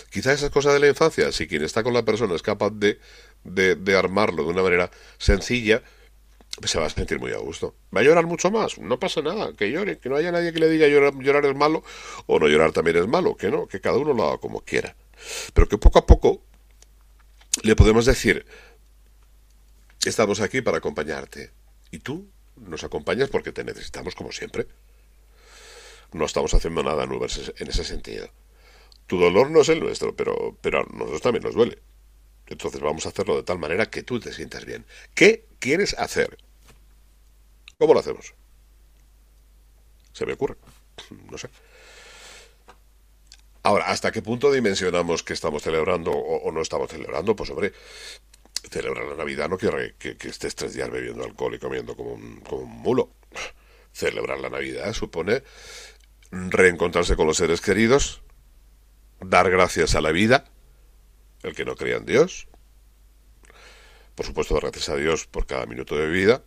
Quizá 0.09 0.31
esas 0.31 0.49
cosas 0.49 0.73
de 0.73 0.79
la 0.79 0.87
infancia, 0.87 1.29
si 1.33 1.45
quien 1.45 1.61
está 1.61 1.83
con 1.83 1.93
la 1.93 2.05
persona 2.05 2.35
es 2.35 2.41
capaz 2.41 2.71
de, 2.71 3.01
de, 3.43 3.97
armarlo 3.97 4.45
de 4.45 4.49
una 4.49 4.63
manera 4.63 4.89
sencilla, 5.17 5.83
pues 6.57 6.71
se 6.71 6.79
va 6.79 6.85
a 6.85 6.89
sentir 6.89 7.19
muy 7.19 7.33
a 7.33 7.37
gusto. 7.37 7.75
¿Va 7.93 7.99
a 7.99 8.03
llorar 8.03 8.27
mucho 8.27 8.49
más? 8.49 8.77
No 8.77 8.97
pasa 8.97 9.21
nada, 9.21 9.51
que 9.57 9.69
llore, 9.71 9.99
que 9.99 10.07
no 10.07 10.15
haya 10.15 10.31
nadie 10.31 10.53
que 10.53 10.59
le 10.59 10.69
diga 10.69 10.87
llorar 10.87 11.45
es 11.45 11.55
malo 11.55 11.83
o 12.27 12.39
no 12.39 12.47
llorar 12.47 12.71
también 12.71 12.95
es 12.95 13.07
malo, 13.07 13.35
que 13.35 13.51
no, 13.51 13.67
que 13.67 13.81
cada 13.81 13.97
uno 13.97 14.13
lo 14.13 14.25
haga 14.25 14.37
como 14.37 14.61
quiera. 14.61 14.95
Pero 15.53 15.67
que 15.67 15.77
poco 15.77 15.99
a 15.99 16.05
poco 16.05 16.45
le 17.63 17.75
podemos 17.75 18.05
decir, 18.05 18.45
estamos 20.05 20.39
aquí 20.41 20.61
para 20.61 20.77
acompañarte 20.77 21.51
y 21.91 21.99
tú 21.99 22.29
nos 22.55 22.83
acompañas 22.83 23.29
porque 23.29 23.51
te 23.51 23.63
necesitamos 23.63 24.15
como 24.15 24.31
siempre. 24.31 24.67
No 26.13 26.25
estamos 26.25 26.53
haciendo 26.53 26.83
nada 26.83 27.05
nuevo 27.05 27.25
en 27.25 27.31
ese- 27.31 27.53
en 27.57 27.67
ese 27.69 27.83
sentido. 27.83 28.29
Tu 29.07 29.19
dolor 29.19 29.49
no 29.49 29.61
es 29.61 29.69
el 29.69 29.79
nuestro, 29.79 30.15
pero, 30.15 30.57
pero 30.61 30.79
a 30.79 30.83
nosotros 30.83 31.21
también 31.21 31.43
nos 31.43 31.55
duele. 31.55 31.79
Entonces 32.47 32.81
vamos 32.81 33.05
a 33.05 33.09
hacerlo 33.09 33.37
de 33.37 33.43
tal 33.43 33.59
manera 33.59 33.89
que 33.89 34.03
tú 34.03 34.19
te 34.19 34.33
sientas 34.33 34.65
bien. 34.65 34.85
¿Qué 35.15 35.45
quieres 35.59 35.93
hacer? 35.97 36.37
¿Cómo 37.77 37.93
lo 37.93 37.99
hacemos? 37.99 38.33
Se 40.13 40.25
me 40.25 40.33
ocurre. 40.33 40.57
No 41.31 41.37
sé. 41.37 41.49
Ahora, 43.63 43.85
¿hasta 43.85 44.11
qué 44.11 44.21
punto 44.21 44.51
dimensionamos 44.51 45.23
que 45.23 45.33
estamos 45.33 45.61
celebrando 45.61 46.11
o, 46.11 46.51
no 46.51 46.61
estamos 46.61 46.89
celebrando? 46.89 47.35
Pues 47.35 47.49
hombre, 47.51 47.73
celebrar 48.69 49.05
la 49.05 49.15
Navidad 49.15 49.49
no 49.49 49.57
quiere 49.57 49.95
que, 49.99 50.17
que 50.17 50.29
estés 50.29 50.55
tres 50.55 50.73
días 50.73 50.89
bebiendo 50.89 51.23
alcohol 51.23 51.53
y 51.53 51.59
comiendo 51.59 51.95
como 51.95 52.13
un, 52.13 52.41
como 52.41 52.63
un 52.63 52.71
mulo. 52.71 53.11
Celebrar 53.93 54.39
la 54.39 54.49
Navidad 54.49 54.93
supone 54.93 55.43
reencontrarse 56.31 57.15
con 57.15 57.27
los 57.27 57.37
seres 57.37 57.61
queridos, 57.61 58.21
dar 59.19 59.51
gracias 59.51 59.95
a 59.95 60.01
la 60.01 60.11
vida, 60.11 60.45
el 61.43 61.53
que 61.53 61.65
no 61.65 61.75
crea 61.75 61.97
en 61.97 62.05
Dios, 62.05 62.47
por 64.15 64.25
supuesto 64.25 64.53
dar 64.53 64.63
gracias 64.63 64.89
a 64.89 64.95
Dios 64.95 65.27
por 65.27 65.45
cada 65.45 65.65
minuto 65.65 65.95
de 65.95 66.07
vida, 66.07 66.43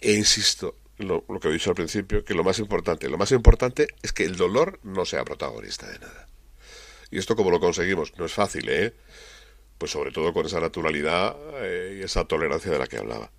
e 0.00 0.12
insisto, 0.12 0.76
lo, 0.98 1.24
lo 1.28 1.40
que 1.40 1.48
he 1.48 1.52
dicho 1.52 1.70
al 1.70 1.76
principio, 1.76 2.24
que 2.24 2.34
lo 2.34 2.44
más 2.44 2.58
importante, 2.58 3.08
lo 3.08 3.18
más 3.18 3.32
importante 3.32 3.88
es 4.02 4.12
que 4.12 4.24
el 4.24 4.36
dolor 4.36 4.80
no 4.82 5.04
sea 5.04 5.24
protagonista 5.24 5.88
de 5.88 5.98
nada. 5.98 6.28
Y 7.10 7.18
esto 7.18 7.36
como 7.36 7.50
lo 7.50 7.60
conseguimos, 7.60 8.12
no 8.18 8.24
es 8.24 8.32
fácil, 8.32 8.68
¿eh? 8.68 8.94
Pues 9.78 9.92
sobre 9.92 10.10
todo 10.10 10.32
con 10.32 10.44
esa 10.46 10.60
naturalidad 10.60 11.36
eh, 11.62 11.98
y 12.00 12.04
esa 12.04 12.24
tolerancia 12.24 12.70
de 12.70 12.78
la 12.78 12.86
que 12.86 12.98
hablaba. 12.98 13.30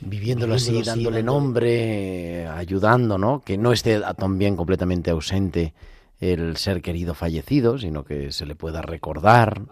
Viviéndolo 0.00 0.54
así, 0.54 0.82
dándole 0.82 1.22
nombre, 1.22 2.46
ayudando, 2.48 3.18
¿no? 3.18 3.40
Que 3.40 3.56
no 3.56 3.72
esté 3.72 4.00
también 4.18 4.56
completamente 4.56 5.12
ausente 5.12 5.74
el 6.18 6.56
ser 6.56 6.82
querido 6.82 7.14
fallecido, 7.14 7.78
sino 7.78 8.04
que 8.04 8.32
se 8.32 8.44
le 8.44 8.56
pueda 8.56 8.82
recordar. 8.82 9.62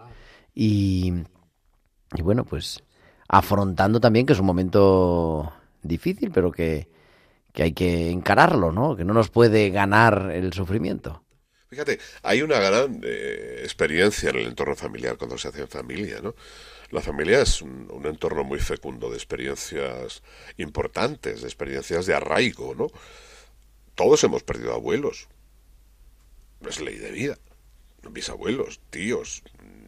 Y, 0.55 1.13
y 2.15 2.21
bueno, 2.21 2.45
pues 2.45 2.81
afrontando 3.27 3.99
también 3.99 4.25
que 4.25 4.33
es 4.33 4.39
un 4.39 4.45
momento 4.45 5.51
difícil, 5.83 6.31
pero 6.31 6.51
que, 6.51 6.87
que 7.53 7.63
hay 7.63 7.73
que 7.73 8.09
encararlo, 8.09 8.71
¿no? 8.71 8.95
Que 8.95 9.03
no 9.03 9.13
nos 9.13 9.29
puede 9.29 9.69
ganar 9.69 10.31
el 10.33 10.53
sufrimiento. 10.53 11.23
Fíjate, 11.69 11.99
hay 12.23 12.41
una 12.41 12.59
gran 12.59 12.99
eh, 13.03 13.61
experiencia 13.63 14.29
en 14.29 14.37
el 14.37 14.47
entorno 14.47 14.75
familiar 14.75 15.17
cuando 15.17 15.37
se 15.37 15.47
hace 15.47 15.61
en 15.61 15.69
familia, 15.69 16.19
¿no? 16.21 16.35
La 16.89 16.99
familia 16.99 17.41
es 17.41 17.61
un, 17.61 17.87
un 17.89 18.05
entorno 18.05 18.43
muy 18.43 18.59
fecundo 18.59 19.09
de 19.09 19.15
experiencias 19.15 20.21
importantes, 20.57 21.41
de 21.41 21.47
experiencias 21.47 22.05
de 22.05 22.13
arraigo, 22.13 22.75
¿no? 22.75 22.87
Todos 23.95 24.23
hemos 24.25 24.43
perdido 24.43 24.73
abuelos. 24.73 25.29
Es 26.67 26.81
ley 26.81 26.97
de 26.97 27.11
vida. 27.11 27.37
Mis 28.11 28.29
abuelos, 28.29 28.81
tíos, 28.89 29.43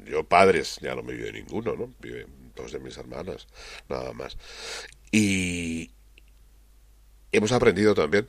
yo 0.05 0.23
padres, 0.23 0.79
ya 0.81 0.95
no 0.95 1.03
me 1.03 1.13
vive 1.13 1.31
ninguno, 1.33 1.75
¿no? 1.75 1.93
Viven 1.99 2.27
dos 2.55 2.71
de 2.71 2.79
mis 2.79 2.97
hermanas, 2.97 3.47
nada 3.89 4.13
más. 4.13 4.37
Y 5.15 5.91
hemos 7.31 7.51
aprendido 7.51 7.93
también 7.93 8.27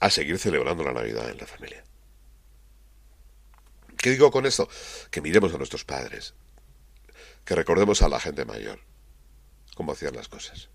a 0.00 0.10
seguir 0.10 0.36
celebrando 0.36 0.82
la 0.82 0.92
Navidad 0.92 1.30
en 1.30 1.38
la 1.38 1.46
familia. 1.46 1.84
¿Qué 3.96 4.10
digo 4.10 4.32
con 4.32 4.46
esto? 4.46 4.68
Que 5.12 5.20
miremos 5.20 5.54
a 5.54 5.58
nuestros 5.58 5.84
padres, 5.84 6.34
que 7.44 7.54
recordemos 7.54 8.02
a 8.02 8.08
la 8.08 8.18
gente 8.18 8.44
mayor, 8.44 8.80
cómo 9.76 9.92
hacían 9.92 10.16
las 10.16 10.26
cosas. 10.26 10.70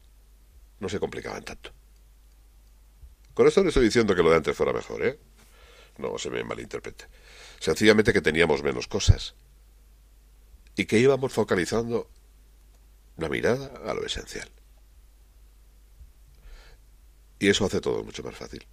No 0.80 0.88
se 0.88 1.01
complicaban 1.01 1.43
tanto. 1.43 1.73
Con 3.34 3.47
esto 3.47 3.63
no 3.63 3.67
estoy 3.67 3.84
diciendo 3.84 4.15
que 4.15 4.23
lo 4.23 4.30
de 4.30 4.38
antes 4.38 4.56
fuera 4.56 4.71
mejor, 4.71 5.06
¿eh? 5.06 5.19
No 5.97 6.17
se 6.17 6.30
me 6.30 6.41
malinterprete. 6.45 7.06
Sencillamente 7.60 8.13
que 8.13 8.21
teníamos 8.21 8.63
menos 8.63 8.88
cosas 8.88 9.36
y 10.78 10.86
que 10.86 10.99
íbamos 10.99 11.34
focalizando 11.34 12.10
la 13.17 13.30
mirada 13.30 13.71
a 13.89 13.93
lo 13.93 14.06
esencial. 14.06 14.49
Y 17.39 17.49
eso 17.49 17.65
hace 17.65 17.82
todo 17.82 18.04
mucho 18.04 18.23
más 18.23 18.36
fácil. 18.36 18.65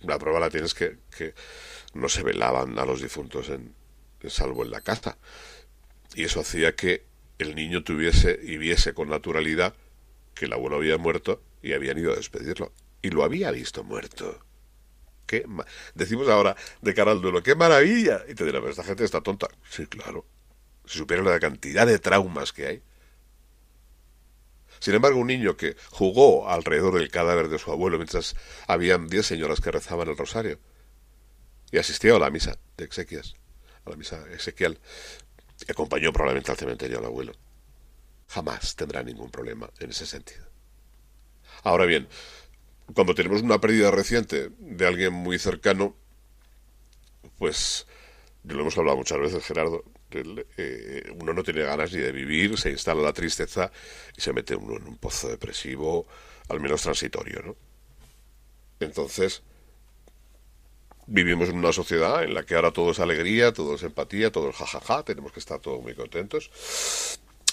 La 0.00 0.18
prueba 0.18 0.40
la 0.40 0.50
tienes 0.50 0.74
que, 0.74 0.98
que 1.16 1.34
no 1.94 2.08
se 2.08 2.22
velaban 2.22 2.78
a 2.78 2.84
los 2.84 3.02
difuntos 3.02 3.48
en, 3.50 3.74
salvo 4.28 4.64
en 4.64 4.70
la 4.70 4.80
casa. 4.80 5.18
Y 6.14 6.24
eso 6.24 6.40
hacía 6.40 6.74
que 6.74 7.04
el 7.38 7.54
niño 7.54 7.84
tuviese 7.84 8.38
y 8.42 8.56
viese 8.56 8.94
con 8.94 9.08
naturalidad 9.10 9.74
que 10.34 10.46
el 10.46 10.52
abuelo 10.52 10.76
había 10.76 10.98
muerto 10.98 11.42
y 11.62 11.72
habían 11.72 11.98
ido 11.98 12.12
a 12.12 12.16
despedirlo. 12.16 12.72
Y 13.02 13.10
lo 13.10 13.22
había 13.22 13.50
visto 13.50 13.84
muerto. 13.84 14.44
¿Qué 15.26 15.44
ma- 15.46 15.66
Decimos 15.94 16.28
ahora 16.28 16.56
de 16.80 16.94
cara 16.94 17.12
al 17.12 17.20
duelo, 17.20 17.42
¡qué 17.42 17.54
maravilla! 17.54 18.24
Y 18.28 18.34
te 18.34 18.44
dirán, 18.44 18.62
pero 18.62 18.70
esta 18.70 18.84
gente 18.84 19.04
está 19.04 19.20
tonta. 19.20 19.48
Sí, 19.68 19.86
claro. 19.86 20.24
Si 20.86 20.98
supieran 20.98 21.26
la 21.26 21.38
cantidad 21.38 21.86
de 21.86 21.98
traumas 21.98 22.52
que 22.52 22.66
hay. 22.66 22.82
Sin 24.80 24.94
embargo, 24.94 25.18
un 25.18 25.26
niño 25.26 25.56
que 25.56 25.76
jugó 25.90 26.48
alrededor 26.48 26.94
del 26.94 27.10
cadáver 27.10 27.48
de 27.48 27.58
su 27.58 27.70
abuelo 27.72 27.98
mientras 27.98 28.36
habían 28.66 29.08
diez 29.08 29.26
señoras 29.26 29.60
que 29.60 29.70
rezaban 29.70 30.08
el 30.08 30.16
rosario 30.16 30.58
y 31.70 31.78
asistió 31.78 32.16
a 32.16 32.18
la 32.18 32.30
misa 32.30 32.58
de 32.76 32.84
exequias, 32.84 33.34
a 33.84 33.90
la 33.90 33.96
misa 33.96 34.24
exequial, 34.32 34.78
y 35.66 35.70
acompañó 35.70 36.12
probablemente 36.12 36.50
al 36.50 36.56
cementerio 36.56 36.98
al 36.98 37.06
abuelo, 37.06 37.32
jamás 38.28 38.76
tendrá 38.76 39.02
ningún 39.02 39.30
problema 39.30 39.70
en 39.78 39.90
ese 39.90 40.06
sentido. 40.06 40.46
Ahora 41.64 41.84
bien, 41.84 42.08
cuando 42.94 43.14
tenemos 43.14 43.42
una 43.42 43.60
pérdida 43.60 43.90
reciente 43.90 44.50
de 44.58 44.86
alguien 44.86 45.12
muy 45.12 45.38
cercano, 45.38 45.94
pues, 47.38 47.86
lo 48.44 48.60
hemos 48.60 48.78
hablado 48.78 48.96
muchas 48.96 49.18
veces, 49.18 49.44
Gerardo, 49.44 49.84
eh, 50.10 51.12
uno 51.14 51.32
no 51.32 51.42
tiene 51.42 51.62
ganas 51.62 51.92
ni 51.92 52.00
de 52.00 52.12
vivir, 52.12 52.58
se 52.58 52.70
instala 52.70 53.02
la 53.02 53.12
tristeza 53.12 53.70
y 54.16 54.20
se 54.20 54.32
mete 54.32 54.54
uno 54.54 54.76
en 54.76 54.86
un 54.86 54.96
pozo 54.96 55.28
depresivo, 55.28 56.06
al 56.48 56.60
menos 56.60 56.82
transitorio, 56.82 57.42
¿no? 57.42 57.56
Entonces, 58.80 59.42
vivimos 61.06 61.48
en 61.48 61.58
una 61.58 61.72
sociedad 61.72 62.22
en 62.22 62.34
la 62.34 62.44
que 62.44 62.54
ahora 62.54 62.70
todo 62.70 62.92
es 62.92 63.00
alegría, 63.00 63.52
todo 63.52 63.74
es 63.74 63.82
empatía, 63.82 64.30
todo 64.30 64.50
es 64.50 64.56
jajaja, 64.56 65.02
tenemos 65.04 65.32
que 65.32 65.40
estar 65.40 65.58
todos 65.60 65.82
muy 65.82 65.94
contentos. 65.94 66.50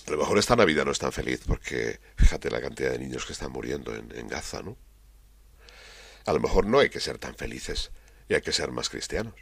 A 0.08 0.12
lo 0.12 0.18
mejor 0.18 0.38
esta 0.38 0.56
Navidad 0.56 0.86
no 0.86 0.92
es 0.92 1.00
tan 1.00 1.12
feliz 1.12 1.42
porque 1.48 2.00
fíjate 2.16 2.52
la 2.52 2.62
cantidad 2.62 2.92
de 2.92 3.00
niños 3.00 3.26
que 3.26 3.34
están 3.34 3.52
muriendo 3.52 3.96
en, 3.96 4.16
en 4.16 4.28
Gaza, 4.28 4.62
¿no? 4.62 4.78
A 6.26 6.34
lo 6.34 6.40
mejor 6.40 6.66
no 6.66 6.80
hay 6.80 6.90
que 6.90 7.00
ser 7.00 7.18
tan 7.18 7.36
felices 7.36 7.92
y 8.30 8.34
hay 8.34 8.42
que 8.42 8.52
ser 8.52 8.72
más 8.72 8.90
cristianos. 8.90 9.34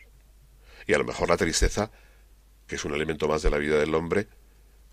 Y 0.85 0.93
a 0.93 0.97
lo 0.97 1.05
mejor 1.05 1.29
la 1.29 1.37
tristeza, 1.37 1.91
que 2.67 2.75
es 2.75 2.85
un 2.85 2.93
elemento 2.93 3.27
más 3.27 3.41
de 3.41 3.49
la 3.49 3.57
vida 3.57 3.77
del 3.77 3.93
hombre, 3.95 4.27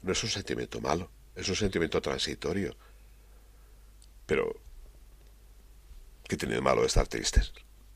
no 0.02 0.12
es 0.12 0.22
un 0.22 0.30
sentimiento 0.30 0.80
malo, 0.80 1.11
es 1.35 1.48
un 1.48 1.56
sentimiento 1.56 2.00
transitorio. 2.00 2.76
Pero, 4.26 4.54
¿qué 6.28 6.37
tiene 6.37 6.54
de 6.54 6.61
malo 6.61 6.85
estar 6.85 7.06
tristes? 7.09 7.52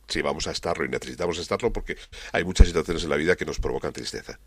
Si 0.08 0.20
vamos 0.20 0.46
a 0.46 0.50
estarlo 0.50 0.84
y 0.84 0.88
necesitamos 0.88 1.38
estarlo 1.38 1.72
porque 1.72 1.96
hay 2.32 2.44
muchas 2.44 2.66
situaciones 2.66 3.04
en 3.04 3.10
la 3.10 3.16
vida 3.16 3.36
que 3.36 3.46
nos 3.46 3.58
provocan 3.58 3.92
tristeza. 3.92 4.38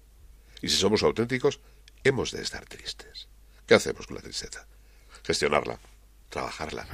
Y 0.62 0.70
si 0.70 0.78
somos 0.78 1.04
auténticos, 1.04 1.60
hemos 2.04 2.32
de 2.32 2.42
estar 2.42 2.66
tristes. 2.66 3.28
¿Qué 3.66 3.74
hacemos 3.74 4.08
con 4.08 4.16
la 4.16 4.22
tristeza? 4.22 4.68
Gestionarla, 5.24 5.80
trabajarla. 6.30 6.88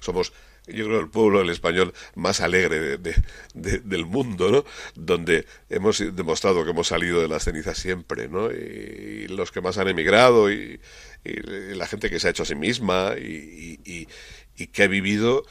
Somos, 0.00 0.32
yo 0.66 0.86
creo, 0.86 1.00
el 1.00 1.10
pueblo, 1.10 1.40
el 1.42 1.50
español, 1.50 1.92
más 2.14 2.40
alegre 2.40 2.78
de- 2.80 2.98
de- 2.98 3.22
de- 3.54 3.78
del 3.80 4.06
mundo, 4.06 4.50
¿no? 4.50 4.64
Donde 4.94 5.46
hemos 5.68 5.98
demostrado 6.16 6.64
que 6.64 6.70
hemos 6.70 6.88
salido 6.88 7.20
de 7.20 7.28
las 7.28 7.44
cenizas 7.44 7.76
siempre, 7.78 8.28
¿no? 8.28 8.50
Y, 8.50 9.26
los 9.28 9.50
que 9.52 9.60
más 9.60 9.76
han 9.78 9.88
emigrado 9.88 10.50
y, 10.50 10.80
y 11.24 11.32
la 11.74 11.86
gente 11.86 12.08
que 12.10 12.18
se 12.20 12.28
ha 12.28 12.30
hecho 12.30 12.44
a 12.44 12.46
sí 12.46 12.54
misma 12.54 13.14
y, 13.18 13.80
y- 13.84 13.92
y- 13.92 14.08
y 14.56 14.66
que 14.68 14.84
ha 14.84 14.86
vivido, 14.88 15.44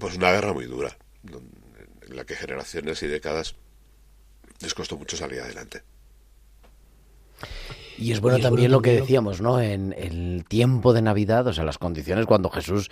pues, 0.00 0.16
una 0.16 0.32
guerra 0.32 0.52
muy 0.52 0.64
dura, 0.66 0.96
en 2.08 2.16
la 2.16 2.24
que 2.24 2.34
generaciones 2.34 3.02
y 3.02 3.06
décadas 3.06 3.54
les 4.60 4.74
costó 4.74 4.96
mucho 4.96 5.16
salir 5.16 5.40
adelante. 5.40 5.82
Y 7.98 8.12
es 8.12 8.20
bueno 8.20 8.38
también 8.38 8.70
lo 8.70 8.80
que 8.82 8.92
decíamos, 8.92 9.40
¿no? 9.40 9.60
En 9.60 9.92
el 9.96 10.44
tiempo 10.48 10.92
de 10.92 11.02
Navidad, 11.02 11.46
o 11.46 11.52
sea, 11.52 11.64
las 11.64 11.78
condiciones 11.78 12.26
cuando 12.26 12.48
Jesús 12.50 12.90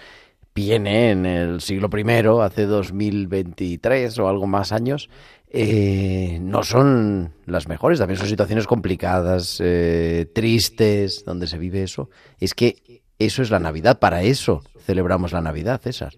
viene 0.55 1.11
en 1.11 1.27
el 1.27 1.61
siglo 1.61 1.89
I, 1.93 2.43
hace 2.43 2.67
2023 2.67 4.19
o 4.19 4.29
algo 4.29 4.47
más 4.47 4.73
años, 4.73 5.09
eh, 5.53 6.39
no 6.41 6.63
son 6.63 7.35
las 7.47 7.69
mejores. 7.69 7.99
También 7.99 8.19
son 8.19 8.29
situaciones 8.29 8.67
complicadas, 8.67 9.61
eh, 9.61 10.27
tristes, 10.35 11.25
donde 11.25 11.47
se 11.47 11.59
vive 11.59 11.83
eso. 11.83 12.09
Es 12.39 12.55
que 12.55 13.03
eso 13.19 13.43
es 13.43 13.51
la 13.51 13.59
Navidad, 13.59 13.99
para 13.99 14.23
eso 14.23 14.63
celebramos 14.87 15.33
la 15.33 15.41
Navidad, 15.41 15.81
César. 15.81 16.15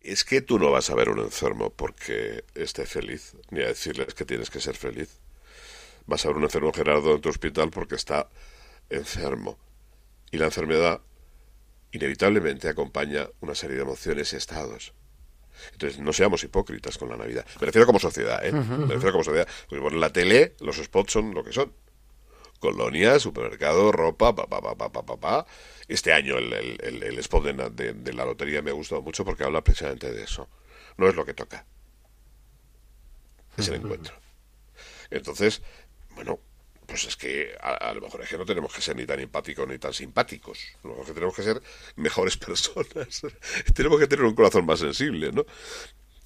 Es 0.00 0.24
que 0.24 0.40
tú 0.40 0.58
no 0.58 0.70
vas 0.70 0.90
a 0.90 0.94
ver 0.94 1.08
a 1.08 1.12
un 1.12 1.18
enfermo 1.20 1.70
porque 1.70 2.44
esté 2.54 2.86
feliz, 2.86 3.36
ni 3.50 3.60
a 3.60 3.66
decirles 3.66 4.14
que 4.14 4.24
tienes 4.24 4.50
que 4.50 4.60
ser 4.60 4.76
feliz. 4.76 5.20
Vas 6.06 6.24
a 6.24 6.28
ver 6.28 6.38
un 6.38 6.44
enfermo 6.44 6.72
Gerardo 6.72 7.14
en 7.14 7.20
tu 7.20 7.28
hospital 7.28 7.70
porque 7.70 7.94
está 7.94 8.28
enfermo. 8.88 9.58
Y 10.30 10.38
la 10.38 10.46
enfermedad 10.46 11.00
inevitablemente 11.92 12.68
acompaña 12.68 13.28
una 13.40 13.54
serie 13.54 13.76
de 13.76 13.82
emociones 13.82 14.32
y 14.32 14.36
estados. 14.36 14.92
Entonces, 15.72 15.98
no 15.98 16.12
seamos 16.12 16.44
hipócritas 16.44 16.98
con 16.98 17.08
la 17.08 17.16
Navidad. 17.16 17.44
Me 17.60 17.66
refiero 17.66 17.86
como 17.86 17.98
sociedad, 17.98 18.44
¿eh? 18.46 18.52
Me 18.52 18.94
refiero 18.94 19.12
como 19.12 19.24
sociedad. 19.24 19.48
Porque 19.68 19.82
por 19.82 19.92
la 19.92 20.12
tele 20.12 20.54
los 20.60 20.76
spots 20.76 21.12
son 21.12 21.34
lo 21.34 21.42
que 21.42 21.52
son. 21.52 21.72
Colonia, 22.60 23.18
supermercado, 23.20 23.90
ropa, 23.92 24.34
pa, 24.34 24.46
pa, 24.46 24.60
pa, 24.60 24.74
pa, 24.76 24.90
pa, 24.92 25.02
pa, 25.04 25.16
pa. 25.16 25.46
Este 25.86 26.12
año 26.12 26.38
el, 26.38 26.52
el- 26.52 26.78
el- 26.82 27.02
el 27.04 27.18
spot 27.20 27.44
de- 27.44 27.92
de 27.94 28.12
la 28.12 28.24
lotería 28.24 28.62
me 28.62 28.70
ha 28.70 28.74
gustado 28.74 29.00
mucho 29.02 29.24
porque 29.24 29.44
habla 29.44 29.62
precisamente 29.62 30.12
de 30.12 30.22
eso. 30.24 30.48
No 30.96 31.08
es 31.08 31.14
lo 31.14 31.24
que 31.24 31.34
toca. 31.34 31.64
Es 33.56 33.68
el 33.68 33.74
encuentro. 33.76 34.14
Entonces, 35.10 35.62
bueno, 36.14 36.38
pues 36.88 37.04
es 37.04 37.16
que 37.16 37.54
a, 37.60 37.92
lo 37.92 38.00
mejor 38.00 38.22
es 38.22 38.30
que 38.30 38.38
no 38.38 38.46
tenemos 38.46 38.72
que 38.72 38.80
ser 38.80 38.96
ni 38.96 39.04
tan 39.04 39.20
empáticos 39.20 39.68
ni 39.68 39.78
tan 39.78 39.92
simpáticos. 39.92 40.58
A 40.82 40.88
lo 40.88 40.94
mejor 40.94 41.06
que 41.06 41.12
tenemos 41.12 41.36
que 41.36 41.42
ser 41.42 41.62
mejores 41.96 42.36
personas. 42.38 43.20
tenemos 43.74 44.00
que 44.00 44.06
tener 44.06 44.24
un 44.24 44.34
corazón 44.34 44.64
más 44.64 44.80
sensible, 44.80 45.30
¿no? 45.30 45.44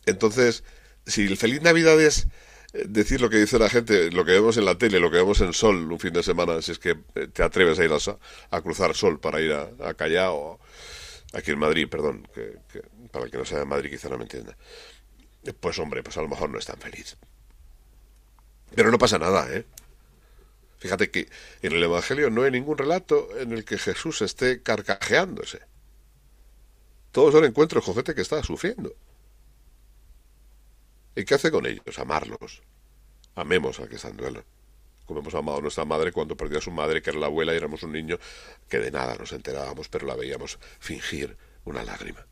Entonces, 0.06 0.62
si 1.04 1.26
el 1.26 1.36
feliz 1.36 1.62
Navidad 1.62 2.00
es 2.00 2.28
eh, 2.74 2.84
decir 2.86 3.20
lo 3.20 3.28
que 3.28 3.38
dice 3.38 3.58
la 3.58 3.68
gente, 3.68 4.12
lo 4.12 4.24
que 4.24 4.30
vemos 4.30 4.56
en 4.56 4.64
la 4.64 4.78
tele, 4.78 5.00
lo 5.00 5.10
que 5.10 5.16
vemos 5.16 5.40
en 5.40 5.52
Sol 5.52 5.90
un 5.90 5.98
fin 5.98 6.12
de 6.12 6.22
semana, 6.22 6.62
si 6.62 6.70
es 6.70 6.78
que 6.78 6.96
eh, 7.16 7.26
te 7.26 7.42
atreves 7.42 7.80
a 7.80 7.84
ir 7.84 7.90
a, 7.90 8.56
a 8.56 8.60
cruzar 8.60 8.94
Sol 8.94 9.18
para 9.18 9.40
ir 9.40 9.52
a, 9.52 9.68
a 9.84 9.94
Callao, 9.94 10.60
aquí 11.32 11.50
en 11.50 11.58
Madrid, 11.58 11.88
perdón, 11.88 12.28
para 13.10 13.24
el 13.24 13.32
que 13.32 13.38
no 13.38 13.44
sea 13.44 13.58
de 13.58 13.64
Madrid 13.64 13.90
quizá 13.90 14.08
no 14.08 14.16
me 14.16 14.24
entienda. 14.24 14.56
Pues 15.58 15.76
hombre, 15.80 16.04
pues 16.04 16.16
a 16.18 16.22
lo 16.22 16.28
mejor 16.28 16.50
no 16.50 16.58
es 16.60 16.66
tan 16.66 16.78
feliz. 16.78 17.16
Pero 18.76 18.92
no 18.92 18.98
pasa 18.98 19.18
nada, 19.18 19.52
¿eh? 19.52 19.64
Fíjate 20.82 21.12
que 21.12 21.28
en 21.62 21.74
el 21.74 21.82
Evangelio 21.84 22.28
no 22.28 22.42
hay 22.42 22.50
ningún 22.50 22.76
relato 22.76 23.38
en 23.38 23.52
el 23.52 23.64
que 23.64 23.78
Jesús 23.78 24.20
esté 24.20 24.62
carcajeándose. 24.62 25.60
Todos 27.12 27.32
son 27.32 27.44
encuentros 27.44 27.84
con 27.84 27.94
gente 27.94 28.16
que 28.16 28.22
está 28.22 28.42
sufriendo. 28.42 28.92
¿Y 31.14 31.24
qué 31.24 31.36
hace 31.36 31.52
con 31.52 31.66
ellos? 31.66 32.00
Amarlos. 32.00 32.62
Amemos 33.36 33.78
al 33.78 33.88
que 33.88 33.94
está 33.94 34.08
en 34.08 34.16
duelo. 34.16 34.44
Como 35.06 35.20
hemos 35.20 35.36
amado 35.36 35.58
a 35.58 35.60
nuestra 35.60 35.84
madre 35.84 36.10
cuando 36.10 36.36
perdió 36.36 36.58
a 36.58 36.62
su 36.62 36.72
madre, 36.72 37.00
que 37.00 37.10
era 37.10 37.20
la 37.20 37.26
abuela, 37.26 37.54
y 37.54 37.58
éramos 37.58 37.84
un 37.84 37.92
niño 37.92 38.18
que 38.68 38.80
de 38.80 38.90
nada 38.90 39.14
nos 39.14 39.30
enterábamos, 39.30 39.88
pero 39.88 40.04
la 40.04 40.16
veíamos 40.16 40.58
fingir 40.80 41.36
una 41.64 41.84
lágrima. 41.84 42.26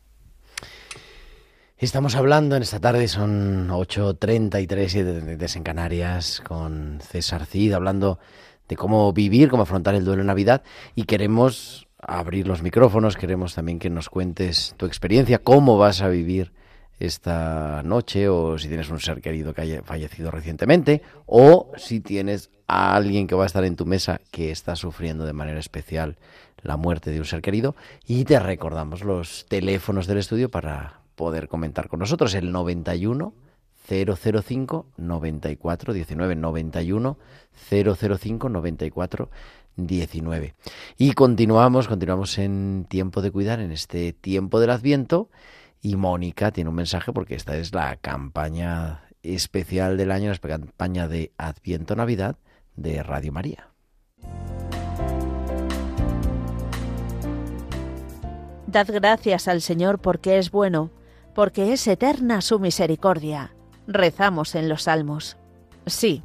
Estamos 1.81 2.13
hablando 2.13 2.55
en 2.55 2.61
esta 2.61 2.79
tarde, 2.79 3.07
son 3.07 3.69
8.33 3.69 5.51
y 5.53 5.57
en 5.57 5.63
Canarias, 5.63 6.39
con 6.45 6.99
César 7.01 7.47
Cid, 7.47 7.73
hablando 7.73 8.19
de 8.69 8.75
cómo 8.75 9.11
vivir, 9.13 9.49
cómo 9.49 9.63
afrontar 9.63 9.95
el 9.95 10.05
duelo 10.05 10.21
en 10.21 10.27
Navidad. 10.27 10.61
Y 10.93 11.05
queremos 11.05 11.87
abrir 11.97 12.47
los 12.47 12.61
micrófonos, 12.61 13.17
queremos 13.17 13.55
también 13.55 13.79
que 13.79 13.89
nos 13.89 14.11
cuentes 14.11 14.75
tu 14.77 14.85
experiencia, 14.85 15.39
cómo 15.39 15.79
vas 15.79 16.03
a 16.03 16.07
vivir 16.07 16.53
esta 16.99 17.81
noche 17.83 18.29
o 18.29 18.59
si 18.59 18.67
tienes 18.67 18.91
un 18.91 18.99
ser 18.99 19.19
querido 19.19 19.55
que 19.55 19.61
haya 19.61 19.81
fallecido 19.81 20.29
recientemente 20.29 21.01
o 21.25 21.71
si 21.77 21.99
tienes 21.99 22.51
a 22.67 22.95
alguien 22.95 23.25
que 23.25 23.33
va 23.33 23.45
a 23.45 23.47
estar 23.47 23.65
en 23.65 23.75
tu 23.75 23.87
mesa 23.87 24.21
que 24.29 24.51
está 24.51 24.75
sufriendo 24.75 25.25
de 25.25 25.33
manera 25.33 25.59
especial 25.59 26.19
la 26.61 26.77
muerte 26.77 27.09
de 27.09 27.17
un 27.17 27.25
ser 27.25 27.41
querido. 27.41 27.75
Y 28.05 28.25
te 28.25 28.39
recordamos 28.39 29.03
los 29.03 29.47
teléfonos 29.49 30.05
del 30.05 30.19
estudio 30.19 30.51
para 30.51 31.00
poder 31.15 31.47
comentar 31.47 31.87
con 31.87 31.99
nosotros. 31.99 32.33
El 32.33 32.51
91 32.51 33.33
005 33.87 34.85
94 34.97 35.93
19 35.93 36.35
91 36.35 37.17
005 37.69 38.49
94 38.49 39.29
19 39.75 40.53
y 40.97 41.13
continuamos 41.13 41.87
continuamos 41.87 42.37
en 42.37 42.85
tiempo 42.87 43.21
de 43.21 43.31
cuidar 43.31 43.59
en 43.59 43.71
este 43.71 44.13
tiempo 44.13 44.59
del 44.59 44.69
Adviento. 44.69 45.29
Y 45.83 45.95
Mónica 45.95 46.51
tiene 46.51 46.69
un 46.69 46.75
mensaje 46.75 47.11
porque 47.11 47.33
esta 47.33 47.57
es 47.57 47.73
la 47.73 47.95
campaña 47.95 49.05
especial 49.23 49.97
del 49.97 50.11
año, 50.11 50.31
la 50.31 50.37
campaña 50.37 51.07
de 51.07 51.31
Adviento 51.37 51.95
Navidad 51.95 52.37
de 52.75 53.01
Radio 53.01 53.31
María. 53.31 53.67
Dad 58.67 58.87
gracias 58.89 59.47
al 59.47 59.61
Señor 59.61 59.99
porque 59.99 60.37
es 60.37 60.51
bueno, 60.51 60.91
porque 61.33 61.73
es 61.73 61.87
eterna 61.87 62.41
su 62.41 62.59
misericordia. 62.59 63.53
Rezamos 63.87 64.55
en 64.55 64.69
los 64.69 64.83
salmos. 64.83 65.37
Sí, 65.85 66.23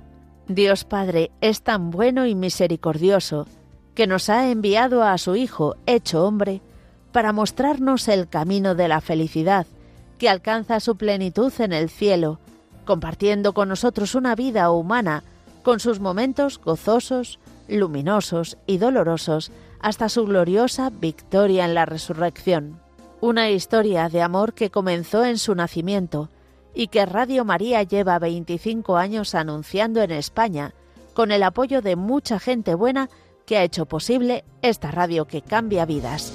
Dios 0.48 0.84
Padre 0.84 1.30
es 1.40 1.62
tan 1.62 1.90
bueno 1.90 2.26
y 2.26 2.34
misericordioso 2.34 3.46
que 3.94 4.07
nos 4.07 4.28
ha 4.28 4.50
enviado 4.50 5.02
a 5.02 5.16
su 5.18 5.36
Hijo, 5.36 5.76
hecho 5.86 6.24
hombre, 6.24 6.61
para 7.12 7.32
mostrarnos 7.32 8.09
el 8.09 8.28
camino 8.28 8.74
de 8.74 8.88
la 8.88 9.00
felicidad, 9.00 9.66
que 10.18 10.28
alcanza 10.28 10.80
su 10.80 10.96
plenitud 10.96 11.52
en 11.59 11.72
el 11.72 11.88
cielo, 11.88 12.38
compartiendo 12.84 13.54
con 13.54 13.68
nosotros 13.68 14.14
una 14.14 14.34
vida 14.34 14.70
humana, 14.70 15.24
con 15.62 15.80
sus 15.80 15.98
momentos 15.98 16.61
gozosos, 16.62 17.38
luminosos 17.68 18.59
y 18.66 18.78
dolorosos, 18.78 19.50
hasta 19.80 20.09
su 20.09 20.26
gloriosa 20.26 20.90
victoria 20.90 21.64
en 21.64 21.74
la 21.74 21.86
resurrección. 21.86 22.86
Una 23.20 23.50
historia 23.50 24.08
de 24.08 24.20
amor 24.20 24.52
que 24.52 24.70
comenzó 24.70 25.24
en 25.24 25.38
su 25.38 25.54
nacimiento 25.54 26.30
y 26.74 26.88
que 26.88 27.06
Radio 27.06 27.44
María 27.44 27.82
lleva 27.82 28.18
25 28.18 28.96
años 28.98 29.34
anunciando 29.34 30.02
en 30.02 30.10
España, 30.10 30.74
con 31.14 31.30
el 31.30 31.42
apoyo 31.42 31.80
de 31.80 31.96
mucha 31.96 32.38
gente 32.38 32.74
buena 32.74 33.08
que 33.46 33.56
ha 33.56 33.62
hecho 33.62 33.86
posible 33.86 34.44
esta 34.60 34.90
radio 34.90 35.24
que 35.24 35.40
cambia 35.40 35.86
vidas. 35.86 36.32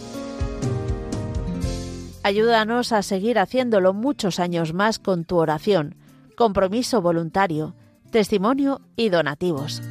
Ayúdanos 2.24 2.92
a 2.92 3.04
seguir 3.04 3.38
haciéndolo 3.38 3.94
muchos 3.94 4.40
años 4.40 4.74
más 4.74 4.98
con 4.98 5.26
tu 5.26 5.38
oración, 5.38 5.96
compromiso 6.36 7.02
voluntario, 7.02 7.76
testimonio 8.10 8.82
y 8.96 9.10
donativos. 9.10 9.82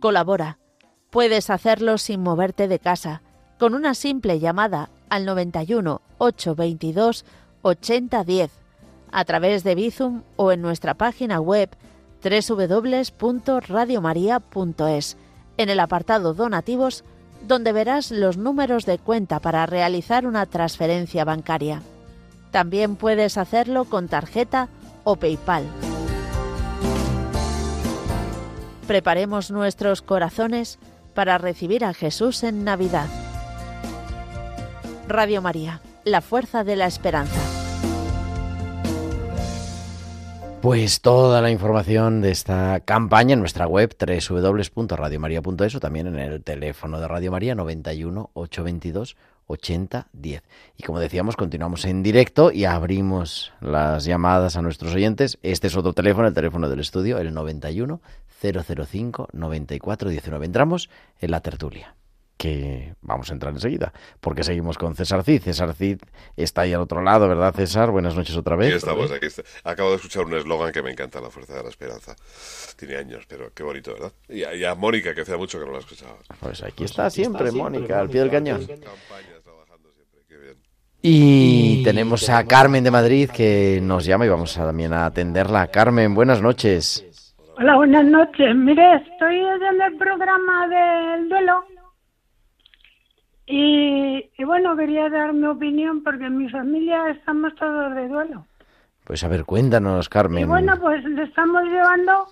Colabora. 0.00 0.58
Puedes 1.10 1.50
hacerlo 1.50 1.98
sin 1.98 2.22
moverte 2.22 2.68
de 2.68 2.78
casa, 2.78 3.22
con 3.58 3.74
una 3.74 3.94
simple 3.94 4.38
llamada 4.38 4.90
al 5.08 5.24
91 5.24 6.02
822 6.18 7.24
8010, 7.62 8.50
a 9.10 9.24
través 9.24 9.64
de 9.64 9.74
Bizum 9.74 10.22
o 10.36 10.52
en 10.52 10.60
nuestra 10.62 10.94
página 10.94 11.40
web 11.40 11.70
www.radiomaria.es, 12.22 15.16
en 15.56 15.70
el 15.70 15.80
apartado 15.80 16.34
Donativos, 16.34 17.02
donde 17.46 17.72
verás 17.72 18.10
los 18.10 18.36
números 18.36 18.84
de 18.86 18.98
cuenta 18.98 19.38
para 19.40 19.64
realizar 19.66 20.26
una 20.26 20.46
transferencia 20.46 21.24
bancaria. 21.24 21.82
También 22.50 22.96
puedes 22.96 23.38
hacerlo 23.38 23.84
con 23.84 24.08
tarjeta 24.08 24.68
o 25.04 25.14
PayPal. 25.16 25.64
Preparemos 28.86 29.50
nuestros 29.50 30.02
corazones 30.02 30.78
para 31.14 31.38
recibir 31.38 31.82
a 31.84 31.94
Jesús 31.94 32.44
en 32.44 32.64
Navidad. 32.64 33.08
Radio 35.08 35.40
María, 35.40 35.80
la 36.04 36.20
fuerza 36.20 36.64
de 36.64 36.74
la 36.74 36.86
esperanza. 36.86 37.40
Pues 40.60 41.00
toda 41.00 41.40
la 41.40 41.52
información 41.52 42.20
de 42.20 42.32
esta 42.32 42.80
campaña 42.80 43.34
en 43.34 43.38
nuestra 43.38 43.68
web 43.68 43.94
www.radiomaria.es 43.96 45.74
o 45.76 45.80
también 45.80 46.08
en 46.08 46.18
el 46.18 46.42
teléfono 46.42 46.98
de 46.98 47.06
Radio 47.06 47.30
María 47.30 47.54
91 47.54 48.30
822 48.34 49.16
8010. 49.46 50.42
Y 50.76 50.82
como 50.82 50.98
decíamos, 50.98 51.36
continuamos 51.36 51.84
en 51.84 52.02
directo 52.02 52.50
y 52.50 52.64
abrimos 52.64 53.52
las 53.60 54.06
llamadas 54.06 54.56
a 54.56 54.62
nuestros 54.62 54.92
oyentes. 54.92 55.38
Este 55.44 55.68
es 55.68 55.76
otro 55.76 55.92
teléfono, 55.92 56.26
el 56.26 56.34
teléfono 56.34 56.68
del 56.68 56.80
estudio, 56.80 57.18
el 57.18 57.32
91 57.32 58.00
005 58.42 59.28
9419. 59.32 60.46
Entramos 60.46 60.90
en 61.20 61.30
la 61.30 61.40
tertulia 61.42 61.94
que 62.36 62.94
vamos 63.00 63.30
a 63.30 63.32
entrar 63.32 63.52
enseguida, 63.52 63.92
porque 64.20 64.44
seguimos 64.44 64.76
con 64.78 64.94
César 64.94 65.22
Cid. 65.24 65.42
César 65.42 65.74
Cid 65.74 65.98
está 66.36 66.62
ahí 66.62 66.72
al 66.72 66.82
otro 66.82 67.02
lado, 67.02 67.28
¿verdad, 67.28 67.54
César? 67.54 67.90
Buenas 67.90 68.14
noches 68.14 68.36
otra 68.36 68.56
vez. 68.56 68.68
Aquí 68.68 68.76
estamos, 68.76 69.10
aquí 69.10 69.26
está. 69.26 69.42
Acabo 69.64 69.90
de 69.90 69.96
escuchar 69.96 70.24
un 70.24 70.34
eslogan 70.34 70.72
que 70.72 70.82
me 70.82 70.90
encanta, 70.90 71.20
La 71.20 71.30
Fuerza 71.30 71.54
de 71.54 71.62
la 71.62 71.68
Esperanza. 71.68 72.14
Tiene 72.76 72.96
años, 72.96 73.24
pero 73.28 73.52
qué 73.54 73.62
bonito, 73.62 73.92
¿verdad? 73.94 74.12
Y 74.28 74.44
a, 74.44 74.54
y 74.54 74.64
a 74.64 74.74
Mónica, 74.74 75.14
que 75.14 75.22
hacía 75.22 75.36
mucho 75.36 75.58
que 75.58 75.66
no 75.66 75.72
la 75.72 75.78
escuchaba. 75.78 76.16
Pues 76.40 76.62
aquí 76.62 76.84
está 76.84 77.08
siempre, 77.10 77.50
Mónica, 77.52 78.00
al 78.00 78.10
pie 78.10 78.20
del 78.20 78.30
cañón. 78.30 78.66
Campañas 78.66 79.42
trabajando 79.42 79.90
siempre, 79.92 80.20
qué 80.28 80.36
bien. 80.36 80.56
Y 81.00 81.82
tenemos 81.84 82.28
a 82.28 82.44
Carmen 82.46 82.84
de 82.84 82.90
Madrid 82.90 83.30
que 83.30 83.80
nos 83.82 84.04
llama 84.04 84.26
y 84.26 84.28
vamos 84.28 84.58
a, 84.58 84.66
también 84.66 84.92
a 84.92 85.06
atenderla. 85.06 85.68
Carmen, 85.68 86.14
buenas 86.14 86.42
noches. 86.42 87.04
Hola, 87.58 87.76
buenas 87.76 88.04
noches. 88.04 88.54
Mire, 88.54 88.96
estoy 88.96 89.38
en 89.38 89.80
el 89.80 89.96
programa 89.96 90.68
del 90.68 91.28
duelo 91.30 91.64
y, 93.46 94.30
y 94.36 94.44
bueno, 94.44 94.76
quería 94.76 95.08
dar 95.08 95.32
mi 95.32 95.46
opinión 95.46 96.02
porque 96.02 96.26
en 96.26 96.36
mi 96.38 96.48
familia 96.50 97.10
estamos 97.10 97.54
todos 97.54 97.94
de 97.94 98.08
duelo. 98.08 98.46
Pues 99.04 99.22
a 99.24 99.28
ver, 99.28 99.44
cuéntanos, 99.44 100.08
Carmen. 100.08 100.42
Y 100.44 100.46
bueno, 100.46 100.78
pues 100.80 101.04
le 101.04 101.22
estamos 101.22 101.62
llevando, 101.64 102.26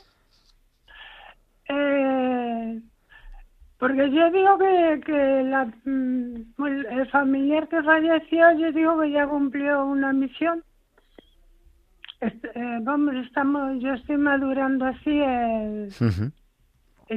eh, 1.69 2.81
porque 3.79 4.11
yo 4.11 4.31
digo 4.31 4.59
que, 4.59 5.01
que 5.05 5.43
la, 5.45 5.67
mm, 5.85 6.65
el 6.91 7.09
familiar 7.11 7.69
que 7.69 7.83
falleció, 7.83 8.53
yo 8.59 8.73
digo 8.73 9.01
que 9.01 9.11
ya 9.11 9.27
cumplió 9.27 9.85
una 9.85 10.13
misión. 10.13 10.63
Est- 12.21 12.45
eh, 12.55 12.79
vamos, 12.83 13.15
estamos, 13.17 13.81
yo 13.83 13.93
estoy 13.95 14.17
madurando 14.17 14.87
así 14.87 15.21
el 15.21 15.91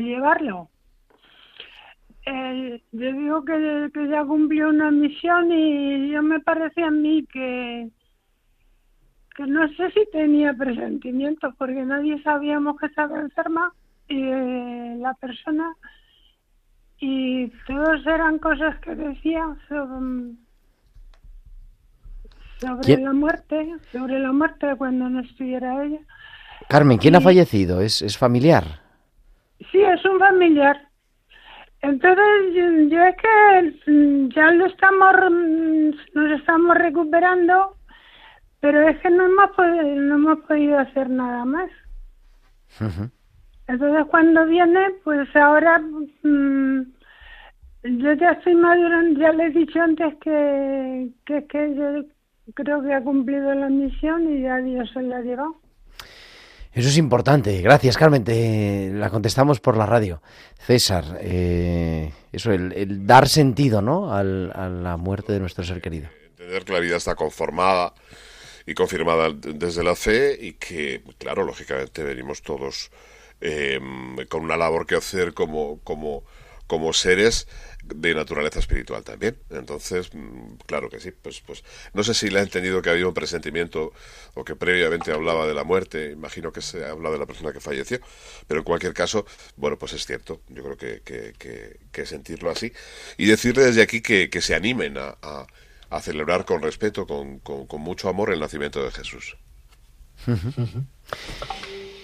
llevarlo. 0.04 0.70
Eh, 2.30 2.82
yo 2.92 3.14
digo 3.14 3.46
que, 3.46 3.90
que 3.94 4.08
ya 4.10 4.26
cumplió 4.26 4.68
una 4.68 4.92
misión 4.92 5.50
y 5.50 6.10
yo 6.10 6.22
me 6.22 6.42
parece 6.42 6.84
a 6.84 6.92
mí 6.92 7.26
que 7.32 7.90
que 9.34 9.46
no 9.46 9.66
sé 9.76 9.92
si 9.92 10.06
tenía 10.12 10.54
presentimientos 10.54 11.54
porque 11.58 11.86
nadie 11.86 12.22
sabíamos 12.24 12.78
que 12.80 12.88
estaba 12.88 13.20
enferma 13.20 13.72
y 14.10 14.20
eh, 14.20 14.98
la 15.00 15.14
persona 15.14 15.74
y 17.00 17.48
todos 17.68 18.06
eran 18.08 18.40
cosas 18.40 18.78
que 18.80 18.96
decía 18.96 19.46
sobre, 19.70 20.34
sobre 22.60 22.82
¿Quién? 22.82 23.04
la 23.06 23.14
muerte, 23.14 23.74
sobre 23.92 24.20
la 24.20 24.34
muerte 24.34 24.76
cuando 24.78 25.08
no 25.08 25.22
estuviera 25.22 25.86
ella. 25.86 26.00
Carmen, 26.68 26.98
¿quién 26.98 27.16
ha 27.16 27.22
fallecido? 27.22 27.80
¿Es, 27.80 28.02
es 28.02 28.18
familiar? 28.18 28.82
Sí, 29.72 29.80
es 29.80 30.04
un 30.04 30.18
familiar. 30.20 30.87
Entonces, 31.88 32.54
yo, 32.90 33.02
es 33.02 33.16
que 33.16 33.92
mm, 33.92 34.30
ya 34.36 34.52
lo 34.52 34.66
estamos, 34.66 35.16
mm, 35.32 35.90
nos 36.16 36.40
estamos 36.40 36.78
recuperando, 36.78 37.78
pero 38.60 38.90
es 38.90 38.98
que 39.00 39.10
no 39.10 39.24
hemos, 39.24 39.52
podido, 39.52 39.84
no 39.84 40.16
hemos 40.16 40.40
podido 40.40 40.80
hacer 40.80 41.10
nada 41.10 41.46
más. 41.46 41.72
Entonces, 43.68 44.06
cuando 44.10 44.46
viene, 44.48 44.96
pues 45.06 45.34
ahora 45.34 45.80
mm, 45.80 46.82
yo 47.84 48.14
ya 48.14 48.32
estoy 48.32 48.56
madurando, 48.56 49.20
ya 49.22 49.32
le 49.32 49.46
he 49.46 49.50
dicho 49.52 49.82
antes 49.82 50.14
que, 50.16 51.10
que, 51.26 51.48
que 51.48 51.74
yo 51.74 52.04
creo 52.54 52.82
que 52.82 52.94
ha 52.94 53.02
cumplido 53.02 53.54
la 53.54 53.70
misión 53.70 54.30
y 54.30 54.42
ya 54.42 54.58
Dios 54.58 54.92
se 54.92 55.04
la 55.04 55.18
ha 55.18 55.22
llevado. 55.22 55.56
Eso 56.74 56.90
es 56.90 56.98
importante. 56.98 57.62
Gracias, 57.62 57.98
Carmen. 57.98 58.24
Te 58.24 58.92
la 58.94 59.10
contestamos 59.10 59.60
por 59.60 59.78
la 59.78 59.86
radio. 59.86 60.22
César, 60.60 61.18
eh, 61.22 62.12
eso, 62.32 62.52
el, 62.52 63.06
dar 63.08 63.28
sentido, 63.28 63.82
¿no? 63.82 64.14
Al- 64.14 64.52
a 64.54 64.70
la 64.70 64.98
muerte 64.98 65.34
de 65.34 65.40
nuestro 65.40 65.64
ser 65.64 65.82
querido. 65.82 66.10
Entender 66.32 66.64
que 66.66 66.74
la 66.74 66.80
vida 66.80 66.98
está 66.98 67.16
conformada 67.16 67.94
y 68.66 68.74
confirmada 68.74 69.30
desde 69.32 69.84
la 69.84 69.96
fe 69.96 70.38
y 70.40 70.54
que, 70.54 71.02
claro, 71.18 71.44
lógicamente 71.44 72.04
venimos 72.04 72.42
todos 72.42 72.92
eh, 73.42 73.80
con 74.30 74.44
una 74.44 74.58
labor 74.58 74.86
que 74.86 74.96
hacer 74.96 75.34
como, 75.34 75.80
como, 75.84 76.24
como 76.68 76.94
seres 76.94 77.48
de 77.84 78.14
naturaleza 78.14 78.60
espiritual 78.60 79.04
también. 79.04 79.38
Entonces, 79.50 80.14
mm, 80.14 80.56
claro 80.66 80.90
que 80.90 81.00
sí, 81.00 81.12
pues, 81.12 81.40
pues 81.42 81.64
no 81.94 82.04
sé 82.04 82.14
si 82.14 82.30
le 82.30 82.40
ha 82.40 82.44
entendido 82.44 82.82
que 82.82 82.90
había 82.90 83.08
un 83.08 83.14
presentimiento 83.14 83.94
o 84.34 84.44
que 84.44 84.56
previamente 84.56 85.12
hablaba 85.12 85.48
de 85.48 85.54
la 85.54 85.64
muerte, 85.64 86.12
imagino 86.12 86.52
que 86.52 86.62
se 86.62 86.86
habla 86.86 87.10
de 87.10 87.18
la 87.18 87.26
persona 87.26 87.54
que 87.54 87.60
falleció, 87.62 88.00
pero 88.48 88.60
en 88.60 88.64
cualquier 88.66 88.94
caso, 88.94 89.26
bueno, 89.56 89.78
pues 89.80 89.94
es 89.94 90.06
cierto, 90.06 90.42
yo 90.50 90.64
creo 90.64 90.78
que, 90.78 91.02
que, 91.04 91.34
que- 91.38 91.80
que 91.92 92.06
sentirlo 92.06 92.50
así 92.52 92.74
y 93.18 93.26
decirle 93.26 93.64
desde 93.64 93.82
aquí 93.82 94.02
que, 94.02 94.30
se 94.42 94.54
animen 94.56 94.98
a, 94.98 95.18
a- 95.22 95.48
a 95.90 96.02
celebrar 96.02 96.44
con 96.46 96.62
respeto, 96.62 97.08
con, 97.08 97.40
con- 97.40 97.66
con 97.66 97.80
mucho 97.82 98.10
amor 98.10 98.32
el 98.34 98.40
nacimiento 98.42 98.84
de 98.84 98.92
Jesús. 98.92 99.38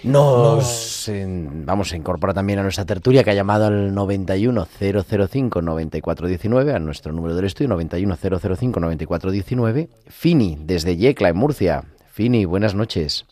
Nos 0.03 1.07
en- 1.07 1.65
vamos 1.65 1.93
a 1.93 1.97
incorporar 1.97 2.33
también 2.33 2.59
a 2.59 2.63
nuestra 2.63 2.83
tertulia 2.85 3.23
que 3.23 3.29
ha 3.31 3.35
llamado 3.35 3.67
al 3.67 3.93
91005-9419, 3.95 6.75
a 6.75 6.79
nuestro 6.79 7.13
número 7.13 7.35
del 7.35 7.45
estudio 7.45 7.69
91005-9419. 7.77 9.87
Fini, 10.07 10.57
desde 10.59 10.97
Yecla, 10.97 11.29
en 11.29 11.37
Murcia. 11.37 11.83
Fini, 12.11 12.43
buenas 12.45 12.75
noches. 12.75 13.25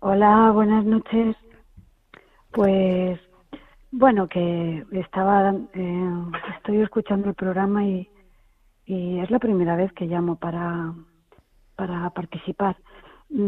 Hola, 0.00 0.50
buenas 0.52 0.84
noches. 0.84 1.34
Pues 2.52 3.18
bueno, 3.90 4.28
que 4.28 4.84
estaba, 4.92 5.52
eh, 5.74 6.10
estoy 6.56 6.80
escuchando 6.80 7.28
el 7.28 7.34
programa 7.34 7.84
y, 7.84 8.08
y 8.86 9.18
es 9.18 9.30
la 9.30 9.38
primera 9.40 9.74
vez 9.76 9.92
que 9.92 10.06
llamo 10.06 10.36
para, 10.36 10.94
para 11.76 12.08
participar. 12.10 12.76
Mm, 13.30 13.42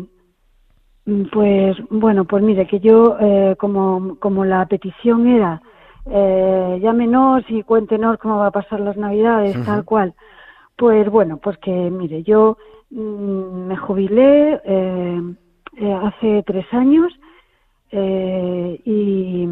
mm, 0.00 0.08
Pues 1.04 1.76
bueno, 1.90 2.24
pues 2.24 2.42
mire, 2.42 2.66
que 2.66 2.80
yo, 2.80 3.16
eh, 3.20 3.56
como, 3.58 4.16
como 4.18 4.44
la 4.44 4.64
petición 4.66 5.26
era, 5.26 5.60
eh, 6.06 6.78
llámenos 6.82 7.44
y 7.48 7.62
cuéntenos 7.62 8.18
cómo 8.18 8.38
va 8.38 8.46
a 8.46 8.52
pasar 8.52 8.80
las 8.80 8.96
Navidades, 8.96 9.54
tal 9.64 9.84
cual. 9.84 10.14
Pues 10.76 11.08
bueno, 11.10 11.36
pues 11.36 11.58
que 11.58 11.70
mire, 11.70 12.22
yo 12.22 12.56
mm, 12.90 13.66
me 13.66 13.76
jubilé 13.76 14.60
eh, 14.64 15.22
eh, 15.76 15.92
hace 15.92 16.42
tres 16.46 16.66
años 16.72 17.12
eh, 17.90 18.80
y, 18.84 19.46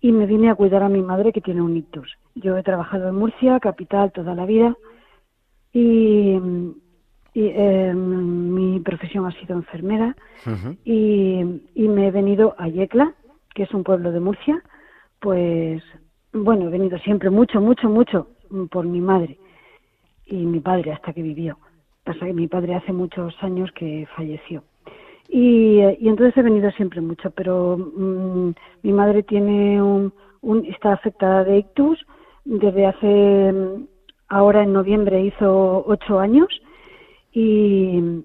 y 0.00 0.12
me 0.12 0.26
vine 0.26 0.50
a 0.50 0.54
cuidar 0.54 0.84
a 0.84 0.88
mi 0.88 1.02
madre 1.02 1.32
que 1.32 1.40
tiene 1.40 1.62
un 1.62 1.76
ictus. 1.76 2.16
Yo 2.36 2.56
he 2.56 2.62
trabajado 2.62 3.08
en 3.08 3.16
Murcia, 3.16 3.58
capital, 3.58 4.12
toda 4.12 4.34
la 4.34 4.46
vida 4.46 4.76
y, 5.72 6.38
y, 7.38 7.52
eh, 7.54 7.94
mi 7.94 8.80
profesión 8.80 9.24
ha 9.26 9.32
sido 9.32 9.54
enfermera 9.56 10.16
y, 10.84 11.62
y 11.74 11.88
me 11.88 12.08
he 12.08 12.10
venido 12.10 12.54
a 12.58 12.66
Yecla, 12.68 13.14
que 13.54 13.62
es 13.62 13.72
un 13.72 13.84
pueblo 13.84 14.10
de 14.10 14.20
Murcia, 14.20 14.60
pues 15.20 15.82
bueno, 16.32 16.66
he 16.66 16.70
venido 16.70 16.98
siempre 16.98 17.30
mucho, 17.30 17.60
mucho, 17.60 17.88
mucho 17.88 18.28
por 18.70 18.84
mi 18.86 19.00
madre 19.00 19.38
y 20.26 20.36
mi 20.36 20.58
padre 20.60 20.92
hasta 20.92 21.12
que 21.12 21.22
vivió. 21.22 21.58
Pasa 22.04 22.26
que 22.26 22.32
mi 22.32 22.48
padre 22.48 22.74
hace 22.74 22.92
muchos 22.92 23.34
años 23.42 23.70
que 23.72 24.06
falleció. 24.16 24.62
Y, 25.28 25.78
y 26.00 26.08
entonces 26.08 26.36
he 26.38 26.42
venido 26.42 26.70
siempre 26.72 27.00
mucho, 27.00 27.30
pero 27.30 27.76
mm, 27.78 28.50
mi 28.82 28.92
madre 28.92 29.22
tiene 29.22 29.80
un, 29.82 30.12
un- 30.40 30.64
está 30.64 30.92
afectada 30.94 31.44
de 31.44 31.58
ictus 31.58 32.04
desde 32.44 32.86
hace, 32.86 33.52
mm, 33.52 33.86
ahora 34.28 34.62
en 34.64 34.72
noviembre 34.72 35.22
hizo 35.22 35.84
ocho 35.86 36.18
años 36.18 36.48
y, 37.38 38.24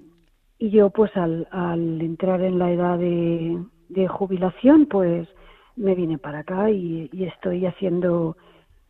y 0.57 0.70
yo 0.72 0.89
pues 0.89 1.16
al, 1.16 1.47
al 1.51 2.01
entrar 2.01 2.41
en 2.41 2.57
la 2.57 2.72
edad 2.72 2.97
de, 2.97 3.64
de 3.89 4.07
jubilación 4.07 4.88
pues 4.88 5.28
me 5.76 5.93
vine 5.93 6.18
para 6.18 6.39
acá 6.39 6.72
y, 6.72 7.09
y 7.11 7.26
estoy 7.26 7.66
haciendo 7.68 8.36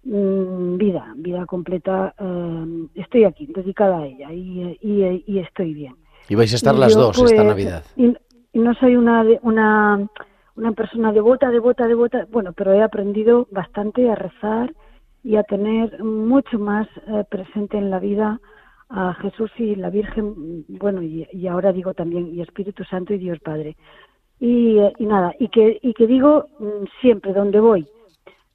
mm, 0.06 0.78
vida, 0.78 1.14
vida 1.18 1.46
completa, 1.46 2.14
eh, 2.18 2.88
estoy 2.96 3.26
aquí, 3.26 3.48
dedicada 3.48 4.00
a 4.00 4.06
ella 4.06 4.32
y, 4.32 4.78
y, 4.82 5.24
y 5.28 5.40
estoy 5.40 5.74
bien. 5.74 5.96
Y 6.30 6.36
vais 6.36 6.54
a 6.54 6.56
estar 6.56 6.76
las 6.76 6.94
yo, 6.94 7.02
dos 7.02 7.18
esta 7.18 7.36
pues, 7.36 7.46
Navidad. 7.46 7.84
Y, 7.98 8.16
no 8.54 8.76
soy 8.76 8.96
una, 8.96 9.26
una, 9.42 10.08
una 10.56 10.72
persona 10.74 11.12
devota, 11.12 11.50
devota, 11.50 11.88
devota, 11.88 12.28
bueno, 12.32 12.54
pero 12.54 12.72
he 12.72 12.84
aprendido 12.84 13.48
bastante 13.52 14.10
a 14.10 14.16
rezar 14.16 14.74
y 15.24 15.38
a 15.38 15.44
tener 15.44 16.04
mucho 16.04 16.60
más 16.60 16.88
eh, 17.08 17.24
presente 17.30 17.78
en 17.78 17.90
la 17.90 18.00
vida 18.00 18.40
a 18.96 19.16
Jesús 19.16 19.52
y 19.58 19.76
la 19.76 19.90
Virgen, 19.90 20.66
bueno, 20.68 21.02
y, 21.02 21.28
y 21.32 21.48
ahora 21.48 21.74
digo 21.74 21.96
también, 21.96 22.28
y 22.34 22.42
Espíritu 22.42 22.84
Santo 22.84 23.14
y 23.14 23.18
Dios 23.18 23.40
Padre. 23.40 23.76
Y, 24.40 24.78
y 25.00 25.06
nada, 25.06 25.34
y 25.40 25.48
que, 25.48 25.80
y 25.82 25.94
que 25.94 26.06
digo 26.06 26.46
mm, 26.60 26.86
siempre, 27.02 27.34
donde 27.34 27.60
voy, 27.60 27.88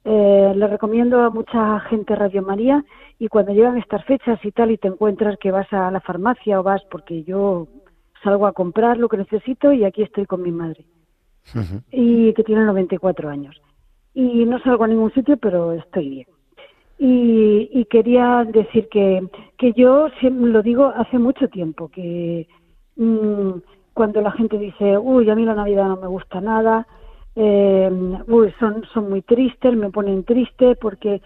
eh, 0.05 0.53
le 0.55 0.66
recomiendo 0.68 1.22
a 1.22 1.30
mucha 1.30 1.80
gente 1.80 2.14
Radio 2.14 2.43
María 2.43 2.84
y 3.18 3.26
cuando 3.28 3.53
llegan 3.53 3.78
estas 3.78 4.05
fechas 4.05 4.39
y 4.45 4.53
tal 4.53 4.70
y 4.70 4.78
te 4.78 4.86
encuentras 4.89 5.36
que 5.39 5.51
vas 5.51 5.70
a 5.72 5.91
la 5.91 6.01
farmacia 6.01 6.61
o 6.61 6.62
vas 6.62 6.82
porque 6.89 7.24
yo 7.24 7.66
salgo 8.22 8.47
a 8.47 8.53
comprar 8.53 8.97
lo 8.97 9.09
que 9.09 9.16
necesito 9.16 9.72
y 9.72 9.84
aquí 9.84 10.03
estoy 10.03 10.26
con 10.26 10.43
mi 10.43 10.53
madre 10.53 10.86
y 11.91 12.32
que 12.34 12.45
tiene 12.45 12.64
94 12.64 13.28
años. 13.28 13.61
Y 14.14 14.45
no 14.45 14.61
salgo 14.61 14.84
a 14.84 14.89
ningún 14.89 15.12
sitio, 15.12 15.36
pero 15.36 15.72
estoy 15.72 16.09
bien. 16.09 16.26
Y, 16.99 17.70
y 17.72 17.84
quería 17.84 18.44
decir 18.44 18.88
que, 18.88 19.22
que 19.57 19.72
yo 19.72 20.09
lo 20.20 20.62
digo 20.62 20.92
hace 20.96 21.18
mucho 21.18 21.49
tiempo, 21.49 21.88
que 21.88 22.49
mm, 22.96 23.51
cuando 23.94 24.20
la 24.20 24.32
gente 24.32 24.59
dice, 24.59 24.99
uy, 24.99 25.30
a 25.30 25.34
mí 25.34 25.44
la 25.44 25.55
Navidad 25.55 25.88
no 25.88 25.96
me 25.96 26.09
gusta 26.09 26.40
nada, 26.40 26.86
eh, 27.40 27.88
uy, 28.26 28.53
son, 28.59 28.84
son 28.92 29.11
muy 29.11 29.22
tristes, 29.22 29.76
me 29.76 29.90
ponen 29.90 30.24
triste, 30.24 30.74
porque. 30.74 31.22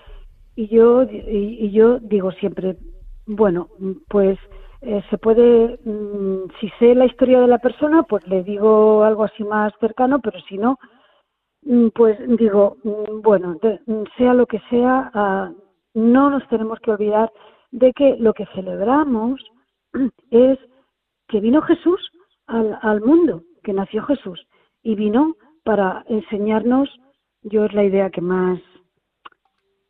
Y 0.55 0.69
yo, 0.69 1.05
y, 1.05 1.71
yo 1.71 1.99
digo 2.01 2.31
siempre, 2.33 2.77
bueno, 3.25 3.69
pues 4.09 4.39
eh, 4.83 5.03
se 5.09 5.17
puede, 5.17 5.79
mm, 5.83 6.51
si 6.61 6.69
sé 6.79 6.95
la 6.95 7.07
historia 7.07 7.41
de 7.41 7.47
la 7.47 7.57
persona, 7.59 8.03
pues 8.03 8.27
le 8.29 8.43
digo 8.43 9.05
algo 9.05 9.25
así 9.25 9.43
más 9.45 9.73
cercano, 9.81 10.21
pero 10.21 10.39
si 10.47 10.59
no, 10.59 10.79
Pues 11.95 12.19
digo, 12.39 12.77
mm, 12.83 13.21
bueno, 13.23 13.57
de- 13.63 13.81
mm, 13.87 14.05
sea 14.17 14.35
lo 14.35 14.47
que 14.47 14.61
sea, 14.71 15.11
ah, 15.15 15.51
no 15.95 16.31
nos 16.31 16.47
tenemos 16.49 16.79
que 16.81 16.91
olvidar 16.91 17.31
de 17.71 17.93
que 17.93 18.17
lo 18.19 18.35
que 18.35 18.47
celebramos 18.55 19.41
es 20.31 20.59
que 21.29 21.41
vino 21.41 21.63
Jesús 21.63 22.01
al, 22.47 22.79
al 22.83 23.01
mundo, 23.01 23.43
que 23.63 23.73
nació 23.73 24.03
Jesús 24.05 24.47
y 24.83 24.95
vino 24.97 25.35
para 25.65 26.05
enseñarnos, 26.09 26.89
yo 27.43 27.65
es 27.65 27.73
la 27.73 27.85
idea 27.85 28.11
que 28.11 28.21
más 28.21 28.59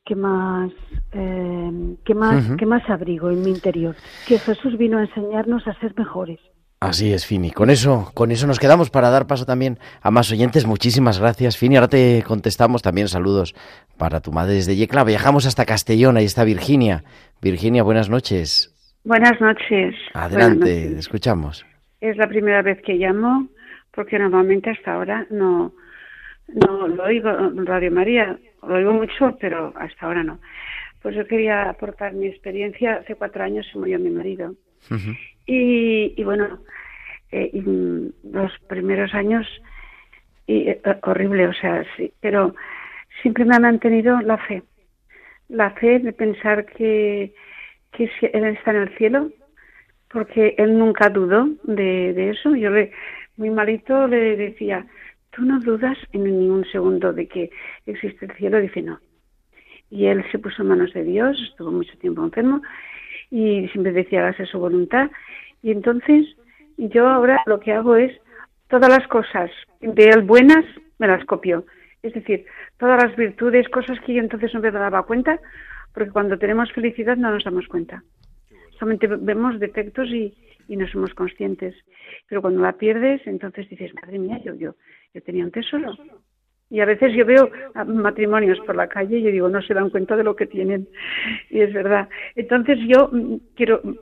que 0.05 0.14
más 0.16 0.70
eh, 1.12 1.97
que 2.05 2.14
más 2.14 2.45
que 2.59 2.66
más 2.66 2.89
abrigo 2.91 3.31
en 3.31 3.43
mi 3.45 3.51
interior, 3.51 3.95
que 4.27 4.39
Jesús 4.39 4.77
vino 4.77 4.99
a 4.99 5.03
enseñarnos 5.03 5.66
a 5.66 5.75
ser 5.81 5.97
mejores. 5.97 6.41
Así 6.89 7.12
es, 7.12 7.26
Fini. 7.26 7.51
Con 7.51 7.70
eso, 7.70 8.11
con 8.14 8.30
eso 8.30 8.47
nos 8.47 8.59
quedamos 8.59 8.91
para 8.91 9.11
dar 9.11 9.26
paso 9.26 9.47
también 9.47 9.78
a 10.01 10.11
más 10.11 10.30
oyentes. 10.33 10.66
Muchísimas 10.66 11.18
gracias, 11.20 11.57
Fini. 11.57 11.76
Ahora 11.76 11.89
te 11.89 12.22
contestamos 12.26 12.83
también 12.83 13.09
saludos 13.09 13.55
para 13.97 14.20
tu 14.20 14.33
madre 14.33 14.55
desde 14.55 14.76
Yecla. 14.76 15.05
Viajamos 15.05 15.47
hasta 15.47 15.64
Castellón, 15.64 16.16
ahí 16.16 16.24
está 16.24 16.45
Virginia. 16.45 17.05
Virginia, 17.41 17.83
buenas 17.83 18.09
noches. 18.11 18.74
Buenas 19.05 19.41
noches. 19.41 19.95
Adelante, 20.14 20.59
Buenas 20.59 20.68
te 20.68 20.85
noches. 20.85 20.99
escuchamos. 20.99 21.66
Es 22.01 22.16
la 22.16 22.28
primera 22.28 22.62
vez 22.62 22.80
que 22.85 22.95
llamo 22.95 23.49
porque 23.95 24.18
normalmente 24.18 24.70
hasta 24.70 24.95
ahora 24.95 25.26
no, 25.30 25.72
no 26.49 26.89
lo 26.89 27.05
oigo 27.05 27.30
Radio 27.64 27.93
María. 27.93 28.39
Lo 28.66 28.74
oigo 28.76 28.93
mucho, 28.93 29.37
pero 29.41 29.72
hasta 29.76 30.07
ahora 30.07 30.22
no. 30.22 30.41
Pues 31.03 31.16
yo 31.16 31.26
quería 31.26 31.68
aportar 31.68 32.12
mi 32.14 32.26
experiencia. 32.26 32.95
Hace 33.03 33.16
cuatro 33.16 33.43
años 33.43 33.66
se 33.72 33.78
murió 33.78 33.99
mi 33.99 34.11
marido. 34.11 34.55
Y, 35.47 36.14
y 36.16 36.24
bueno, 36.24 36.61
eh, 37.32 37.51
y, 37.53 37.61
mm, 37.61 38.12
los 38.32 38.53
primeros 38.68 39.14
años, 39.14 39.47
y, 40.47 40.68
eh, 40.68 40.80
horrible, 41.03 41.49
o 41.49 41.53
sea, 41.55 41.84
sí, 41.97 42.12
pero 42.20 42.55
siempre 43.22 43.45
me 43.45 43.57
ha 43.57 43.61
mantenido 43.61 44.20
la 44.20 44.38
fe. 44.38 44.62
La 45.49 45.70
fe 45.72 45.99
de 45.99 46.12
pensar 46.12 46.66
que, 46.66 47.34
que 47.93 48.11
Él 48.32 48.45
está 48.45 48.70
en 48.72 48.76
el 48.82 48.97
cielo, 48.97 49.30
porque 50.09 50.55
Él 50.59 50.78
nunca 50.78 51.09
dudó 51.09 51.49
de, 51.64 52.12
de 52.12 52.30
eso. 52.30 52.55
Yo 52.55 52.70
le, 52.70 52.93
muy 53.36 53.51
malito 53.51 54.07
le 54.07 54.36
decía, 54.36 54.86
¿tú 55.30 55.43
no 55.43 55.59
dudas 55.61 55.97
en 56.12 56.24
ningún 56.24 56.64
segundo 56.66 57.12
de 57.12 57.26
que 57.28 57.51
existe 57.86 58.26
el 58.26 58.32
cielo? 58.32 58.61
Dice, 58.61 58.82
no. 58.82 59.01
Y 59.90 60.07
Él 60.07 60.24
se 60.30 60.38
puso 60.38 60.62
en 60.62 60.68
manos 60.68 60.93
de 60.93 61.05
Dios, 61.05 61.40
estuvo 61.51 61.70
mucho 61.70 61.97
tiempo 61.99 62.22
enfermo 62.22 62.62
y 63.33 63.66
siempre 63.68 63.93
decía, 63.93 64.20
hágase 64.20 64.45
su 64.45 64.59
voluntad. 64.59 65.11
Y 65.62 65.70
entonces 65.70 66.37
yo 66.76 67.09
ahora 67.09 67.43
lo 67.47 67.61
que 67.61 67.72
hago 67.72 67.97
es 67.97 68.12
todas 68.68 68.91
las 68.91 69.09
cosas 69.09 69.51
de 69.80 70.05
él 70.05 70.20
buenas 70.22 70.64
me 70.99 71.07
las 71.09 71.24
copio. 71.24 71.64
Es 72.03 72.12
decir, 72.12 72.45
todas 72.76 73.03
las 73.03 73.16
virtudes, 73.16 73.68
cosas 73.70 73.99
que 74.01 74.12
yo 74.14 74.20
entonces 74.20 74.53
no 74.53 74.61
me 74.61 74.70
daba 74.70 75.05
cuenta, 75.05 75.41
porque 75.95 76.11
cuando 76.11 76.39
tenemos 76.39 76.70
felicidad 76.72 77.16
no 77.16 77.30
nos 77.30 77.45
damos 77.45 77.66
cuenta. 77.68 78.05
Solamente 78.78 79.07
vemos 79.07 79.59
defectos 79.59 80.11
y, 80.11 80.37
y 80.68 80.76
no 80.76 80.87
somos 80.89 81.14
conscientes. 81.14 81.74
Pero 82.28 82.43
cuando 82.43 82.61
la 82.61 82.72
pierdes, 82.74 83.26
entonces 83.26 83.66
dices, 83.70 83.95
madre 83.95 84.18
mía, 84.18 84.41
yo, 84.45 84.55
yo, 84.55 84.74
yo 85.14 85.22
tenía 85.22 85.45
un 85.45 85.53
tesoro. 85.53 85.97
Y 86.73 86.81
a 86.81 86.87
veces 86.87 87.12
yo 87.14 87.27
veo 87.27 87.51
matrimonios 87.87 88.59
por 88.61 88.75
la 88.77 88.89
calle 88.89 89.18
y 89.18 89.23
yo 89.23 89.31
digo, 89.31 89.49
no 89.51 89.61
se 89.61 89.75
dan 89.75 89.91
cuenta 89.91 90.16
de 90.16 90.25
lo 90.25 90.35
que 90.35 90.47
tienen. 90.47 90.89
Y 91.51 91.61
es 91.61 91.73
verdad. 91.75 92.09
Entonces 92.35 92.79
yo 92.89 93.11
mm, 93.12 93.35
quiero, 93.55 93.83
mm, 93.85 93.95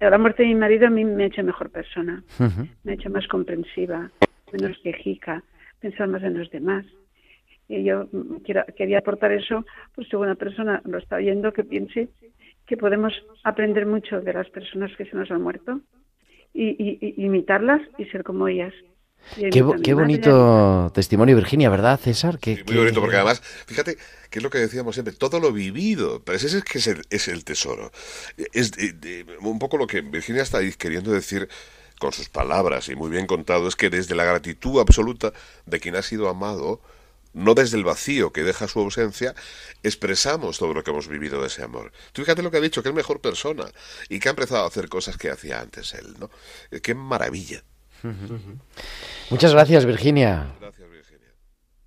la 0.00 0.16
muerte 0.16 0.42
de 0.42 0.48
mi 0.48 0.54
marido 0.54 0.86
a 0.86 0.90
mí 0.90 1.04
me 1.04 1.24
ha 1.24 1.26
hecho 1.26 1.42
mejor 1.42 1.68
persona, 1.70 2.24
me 2.84 2.92
ha 2.92 2.94
hecho 2.94 3.10
más 3.10 3.28
comprensiva, 3.28 4.10
menos 4.50 4.78
quejica, 4.82 5.42
pensar 5.78 6.08
más 6.08 6.22
en 6.22 6.38
los 6.38 6.50
demás. 6.50 6.86
Y 7.68 7.84
yo 7.84 8.08
mm, 8.10 8.36
quiero, 8.44 8.64
quería 8.74 8.98
aportar 9.00 9.32
eso, 9.32 9.66
pues 9.94 10.08
si 10.08 10.16
una 10.16 10.36
persona 10.36 10.80
lo 10.86 10.96
está 10.96 11.16
oyendo, 11.16 11.52
que 11.52 11.64
piense 11.64 12.08
que 12.66 12.78
podemos 12.78 13.12
aprender 13.44 13.84
mucho 13.84 14.22
de 14.22 14.32
las 14.32 14.48
personas 14.48 14.90
que 14.96 15.04
se 15.04 15.14
nos 15.16 15.30
han 15.30 15.42
muerto 15.42 15.80
y, 16.54 16.68
y- 16.82 16.98
y 17.16 17.24
imitarlas 17.26 17.82
y 17.98 18.06
ser 18.06 18.24
como 18.24 18.48
ellas. 18.48 18.72
Qué, 19.34 19.62
bonito 19.94 20.90
testimonio, 20.94 21.36
Virginia, 21.36 21.68
¿verdad, 21.68 21.98
César? 22.00 22.38
Qué- 22.38 22.54
Muy 22.56 22.64
qué- 22.64 22.76
bonito, 22.78 23.00
porque 23.00 23.16
además, 23.16 23.42
fíjate, 23.66 23.96
que 24.30 24.38
es 24.38 24.42
lo 24.42 24.50
que 24.50 24.58
decíamos 24.58 24.94
siempre, 24.94 25.14
todo 25.14 25.40
lo 25.40 25.52
vivido, 25.52 26.22
pero 26.24 26.36
ese 26.36 26.46
es 26.58 26.64
que 26.64 26.78
es 26.78 26.86
el, 26.86 27.02
es 27.10 27.28
el 27.28 27.44
tesoro. 27.44 27.92
Es 28.52 28.72
de- 28.72 28.92
de- 28.92 29.26
un 29.40 29.58
poco 29.58 29.76
lo 29.78 29.86
que 29.86 30.00
Virginia 30.00 30.42
está 30.42 30.60
queriendo 30.78 31.10
decir 31.12 31.48
con 31.98 32.12
sus 32.12 32.28
palabras, 32.28 32.88
y 32.88 32.94
muy 32.94 33.10
bien 33.10 33.26
contado, 33.26 33.66
es 33.68 33.74
que 33.76 33.90
desde 33.90 34.14
la 34.14 34.24
gratitud 34.24 34.80
absoluta 34.80 35.32
de 35.64 35.80
quien 35.80 35.96
ha 35.96 36.02
sido 36.02 36.28
amado, 36.28 36.80
no 37.32 37.54
desde 37.54 37.76
el 37.76 37.84
vacío 37.84 38.32
que 38.32 38.44
deja 38.44 38.66
su 38.68 38.80
ausencia, 38.80 39.34
expresamos 39.82 40.58
todo 40.58 40.72
lo 40.72 40.82
que 40.84 40.90
hemos 40.90 41.08
vivido 41.08 41.40
de 41.40 41.48
ese 41.48 41.62
amor. 41.62 41.92
Tú 42.12 42.22
fíjate 42.22 42.42
lo 42.42 42.50
que 42.50 42.56
ha 42.58 42.60
dicho, 42.62 42.82
que 42.82 42.88
es 42.88 42.94
mejor 42.94 43.20
persona, 43.20 43.66
y 44.08 44.18
que 44.20 44.28
ha 44.28 44.30
empezado 44.30 44.64
a 44.64 44.68
hacer 44.68 44.88
cosas 44.88 45.16
que 45.18 45.30
hacía 45.30 45.60
antes 45.60 45.92
él, 45.94 46.16
¿no? 46.18 46.30
Eh, 46.70 46.80
¡Qué 46.80 46.94
maravilla! 46.94 47.62
Muchas 49.30 49.52
gracias, 49.52 49.86
Virginia. 49.86 50.46
Gracias, 50.60 50.90
Virginia. 50.90 51.28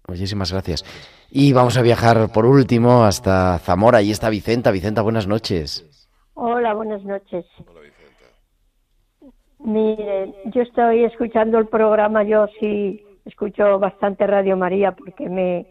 Muchísimas 0.07 0.51
gracias. 0.51 0.83
Y 1.31 1.53
vamos 1.53 1.77
a 1.77 1.81
viajar 1.81 2.31
por 2.33 2.45
último 2.45 3.03
hasta 3.03 3.59
Zamora. 3.59 3.99
Ahí 3.99 4.11
está 4.11 4.29
Vicenta. 4.29 4.71
Vicenta, 4.71 5.01
buenas 5.01 5.27
noches. 5.27 5.85
Hola, 6.33 6.73
buenas 6.73 7.03
noches. 7.03 7.45
Hola, 7.67 7.81
Vicenta. 7.81 9.29
Mire, 9.59 10.33
yo 10.45 10.61
estoy 10.61 11.03
escuchando 11.03 11.59
el 11.59 11.67
programa, 11.67 12.23
yo 12.23 12.47
sí 12.59 13.05
escucho 13.25 13.77
bastante 13.77 14.25
Radio 14.25 14.57
María 14.57 14.93
porque 14.93 15.29
me, 15.29 15.67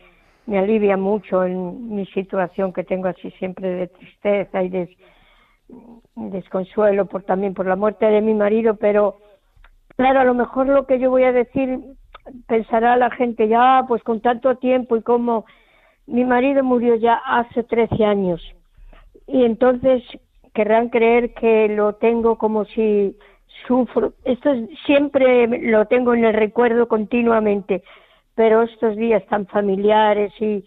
me 0.47 0.59
alivia 0.59 0.97
mucho 0.97 1.45
en 1.45 1.95
mi 1.95 2.07
situación 2.07 2.73
que 2.73 2.85
tengo 2.85 3.09
así 3.09 3.31
siempre 3.33 3.69
de 3.69 3.87
tristeza 3.89 4.63
y 4.63 4.69
de 4.69 4.97
desconsuelo 6.15 7.07
por 7.07 7.23
también 7.25 7.55
por 7.55 7.67
la 7.67 7.77
muerte 7.77 8.07
de 8.07 8.21
mi 8.21 8.35
marido, 8.35 8.77
pero 8.77 9.19
claro, 9.99 10.21
a 10.21 10.25
lo 10.25 10.35
mejor 10.35 10.69
lo 10.69 10.87
que 10.87 11.01
yo 11.01 11.11
voy 11.11 11.25
a 11.25 11.33
decir 11.33 11.81
pensará 12.47 12.97
la 12.97 13.11
gente 13.11 13.49
ya, 13.49 13.85
pues 13.89 14.03
con 14.05 14.21
tanto 14.23 14.57
tiempo 14.57 14.97
y 14.97 15.03
como 15.03 15.45
mi 16.07 16.25
marido 16.25 16.65
murió 16.65 16.97
ya 16.97 17.15
hace 17.27 17.65
13 17.65 18.05
años 18.05 18.43
y 19.27 19.45
entonces 19.45 20.03
querrán 20.55 20.91
creer 20.91 21.35
que 21.35 21.69
lo 21.69 21.95
tengo 21.95 22.39
como 22.39 22.65
si 22.67 23.17
sufro. 23.67 24.15
Esto 24.25 24.51
es- 24.53 24.71
siempre 24.87 25.47
lo 25.71 25.87
tengo 25.87 26.15
en 26.15 26.25
el 26.27 26.35
recuerdo 26.35 26.89
continuamente, 26.89 27.83
pero 28.37 28.63
estos 28.63 28.97
días 28.97 29.25
tan 29.27 29.47
familiares 29.47 30.33
y, 30.41 30.65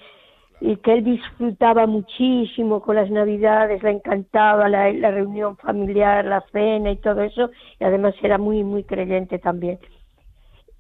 y 0.62 0.78
que 0.78 0.94
él 0.94 1.04
disfrutaba 1.04 1.88
muchísimo 1.88 2.82
con 2.82 2.96
las 2.96 3.10
navidades, 3.10 3.82
le 3.84 3.92
encantaba 3.92 4.70
la, 4.70 4.92
reunión 5.12 5.58
familiar, 5.58 6.24
la 6.26 6.42
cena 6.52 6.92
y 6.92 6.98
todo 6.98 7.24
eso, 7.24 7.50
y 7.80 7.84
además 7.84 8.14
era 8.22 8.38
muy, 8.38 8.64
muy 8.64 8.84
creyente 8.84 9.40
también. 9.40 9.80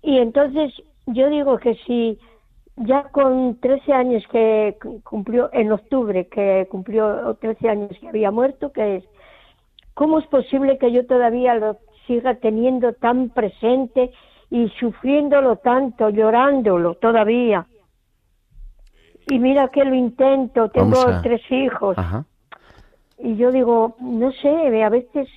Y 0.04 0.18
entonces 0.20 0.74
yo 1.08 1.30
digo 1.30 1.58
que 1.58 1.76
si 1.88 2.20
ya 2.78 3.04
con 3.12 3.60
13 3.60 3.94
años 3.94 4.24
que 4.32 4.78
cu- 4.82 5.02
cumplió, 5.04 5.50
en 5.54 5.72
octubre, 5.72 6.28
que 6.28 6.68
cumplió 6.70 7.36
13 7.42 7.70
años 7.70 7.92
que 8.00 8.10
había 8.10 8.32
muerto, 8.32 8.72
que 8.72 8.98
es, 8.98 9.06
¿cómo 9.96 10.20
es 10.20 10.28
posible 10.28 10.78
que 10.78 10.92
yo 10.92 11.06
todavía 11.08 11.56
lo 11.56 11.78
siga 12.08 12.36
teniendo 12.36 12.94
tan 12.94 13.30
presente 13.32 14.12
y 14.52 14.70
sufriéndolo 14.80 15.58
tanto, 15.58 16.10
llorándolo 16.10 16.96
todavía? 16.96 17.68
Y 19.32 19.40
mira 19.40 19.70
que 19.70 19.86
lo 19.86 19.96
intento, 19.96 20.70
tengo 20.72 21.00
a- 21.08 21.22
tres 21.22 21.42
hijos, 21.50 21.98
Ajá. 21.98 22.26
y 23.18 23.38
yo 23.38 23.52
digo, 23.54 23.96
no 24.02 24.30
sé, 24.34 24.84
a 24.84 24.90
veces 24.90 25.30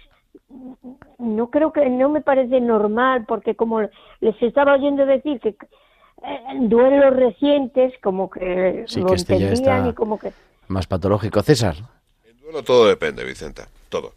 no 1.18 1.48
creo 1.50 1.72
que 1.72 1.88
no 1.88 2.08
me 2.08 2.20
parece 2.20 2.60
normal 2.60 3.24
porque 3.28 3.54
como 3.54 3.82
les 4.20 4.42
estaba 4.42 4.74
oyendo 4.74 5.06
decir 5.06 5.38
que 5.38 5.50
eh, 5.50 6.40
duelos 6.62 7.14
recientes 7.14 7.92
como 8.02 8.28
que 8.30 8.84
Sí, 8.88 9.00
lo 9.00 9.10
que 9.10 9.14
este 9.14 9.38
ya 9.38 9.50
está 9.50 9.88
y 9.88 9.92
como 9.94 10.18
que 10.18 10.32
más 10.66 10.88
patológico. 10.88 11.40
César, 11.42 11.76
Bueno, 12.42 12.62
todo 12.64 12.88
depende, 12.88 13.22
Vicenta, 13.24 13.68
todo. 13.88 14.14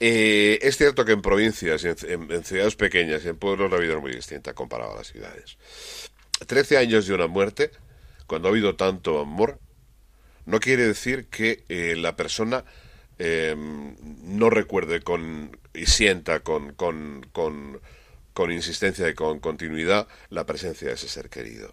Eh, 0.00 0.58
es 0.60 0.76
cierto 0.76 1.04
que 1.06 1.12
en 1.12 1.22
provincias, 1.22 1.82
y 1.84 1.88
en, 1.88 1.96
en- 2.24 2.30
en 2.30 2.44
ciudades 2.44 2.76
pequeñas 2.76 3.24
y 3.24 3.28
en 3.28 3.36
pueblos 3.38 3.70
la 3.70 3.78
vida 3.78 3.94
es 3.94 4.00
muy 4.02 4.12
distinta 4.12 4.52
comparado 4.52 4.92
a 4.92 4.96
las 4.96 5.06
ciudades. 5.06 5.56
Trece 6.46 6.76
años 6.76 7.06
de 7.06 7.14
una 7.14 7.26
muerte, 7.26 7.70
cuando 8.26 8.48
ha 8.48 8.50
habido 8.50 8.76
tanto 8.76 9.20
amor, 9.20 9.58
no 10.46 10.60
quiere 10.60 10.86
decir 10.86 11.26
que 11.26 11.64
eh, 11.68 11.94
la 11.96 12.16
persona 12.16 12.64
eh, 13.18 13.54
no 13.56 14.50
recuerde 14.50 15.00
con 15.00 15.56
y 15.72 15.86
sienta 15.86 16.40
con, 16.40 16.72
con, 16.74 17.26
con, 17.32 17.80
con 18.32 18.52
insistencia 18.52 19.08
y 19.08 19.14
con 19.14 19.40
continuidad 19.40 20.06
la 20.30 20.46
presencia 20.46 20.88
de 20.88 20.94
ese 20.94 21.08
ser 21.08 21.28
querido. 21.28 21.72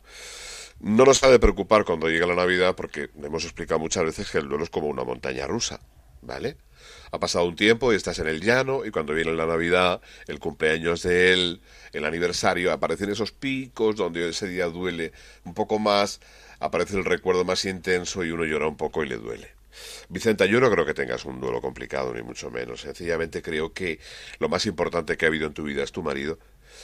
No 0.79 1.05
nos 1.05 1.23
ha 1.23 1.29
de 1.29 1.39
preocupar 1.39 1.85
cuando 1.85 2.09
llega 2.09 2.25
la 2.25 2.35
Navidad 2.35 2.75
porque 2.75 3.09
hemos 3.21 3.43
explicado 3.43 3.79
muchas 3.79 4.03
veces 4.03 4.31
que 4.31 4.39
el 4.39 4.49
duelo 4.49 4.63
es 4.63 4.71
como 4.71 4.87
una 4.87 5.03
montaña 5.03 5.45
rusa, 5.45 5.79
¿vale? 6.21 6.57
Ha 7.11 7.19
pasado 7.19 7.45
un 7.45 7.55
tiempo 7.55 7.91
y 7.91 7.95
estás 7.95 8.19
en 8.19 8.27
el 8.27 8.41
llano 8.41 8.85
y 8.85 8.91
cuando 8.91 9.13
viene 9.13 9.33
la 9.33 9.45
Navidad, 9.45 10.01
el 10.27 10.39
cumpleaños 10.39 11.03
de 11.03 11.33
él, 11.33 11.61
el 11.93 12.05
aniversario, 12.05 12.71
aparecen 12.71 13.09
esos 13.09 13.31
picos 13.31 13.97
donde 13.97 14.29
ese 14.29 14.47
día 14.47 14.67
duele 14.67 15.11
un 15.43 15.53
poco 15.53 15.77
más, 15.77 16.21
aparece 16.59 16.97
el 16.97 17.05
recuerdo 17.05 17.43
más 17.43 17.65
intenso 17.65 18.23
y 18.23 18.31
uno 18.31 18.45
llora 18.45 18.67
un 18.67 18.77
poco 18.77 19.03
y 19.03 19.09
le 19.09 19.17
duele. 19.17 19.49
Vicenta, 20.09 20.45
yo 20.45 20.59
no 20.59 20.69
creo 20.71 20.85
que 20.85 20.93
tengas 20.93 21.25
un 21.25 21.39
duelo 21.39 21.61
complicado, 21.61 22.13
ni 22.13 22.21
mucho 22.21 22.49
menos. 22.49 22.81
Sencillamente 22.81 23.41
creo 23.41 23.73
que 23.73 23.99
lo 24.39 24.49
más 24.49 24.65
importante 24.65 25.17
que 25.17 25.25
ha 25.25 25.29
habido 25.29 25.47
en 25.47 25.53
tu 25.53 25.63
vida 25.63 25.83
es 25.83 25.91
tu 25.91 26.03
marido. 26.03 26.39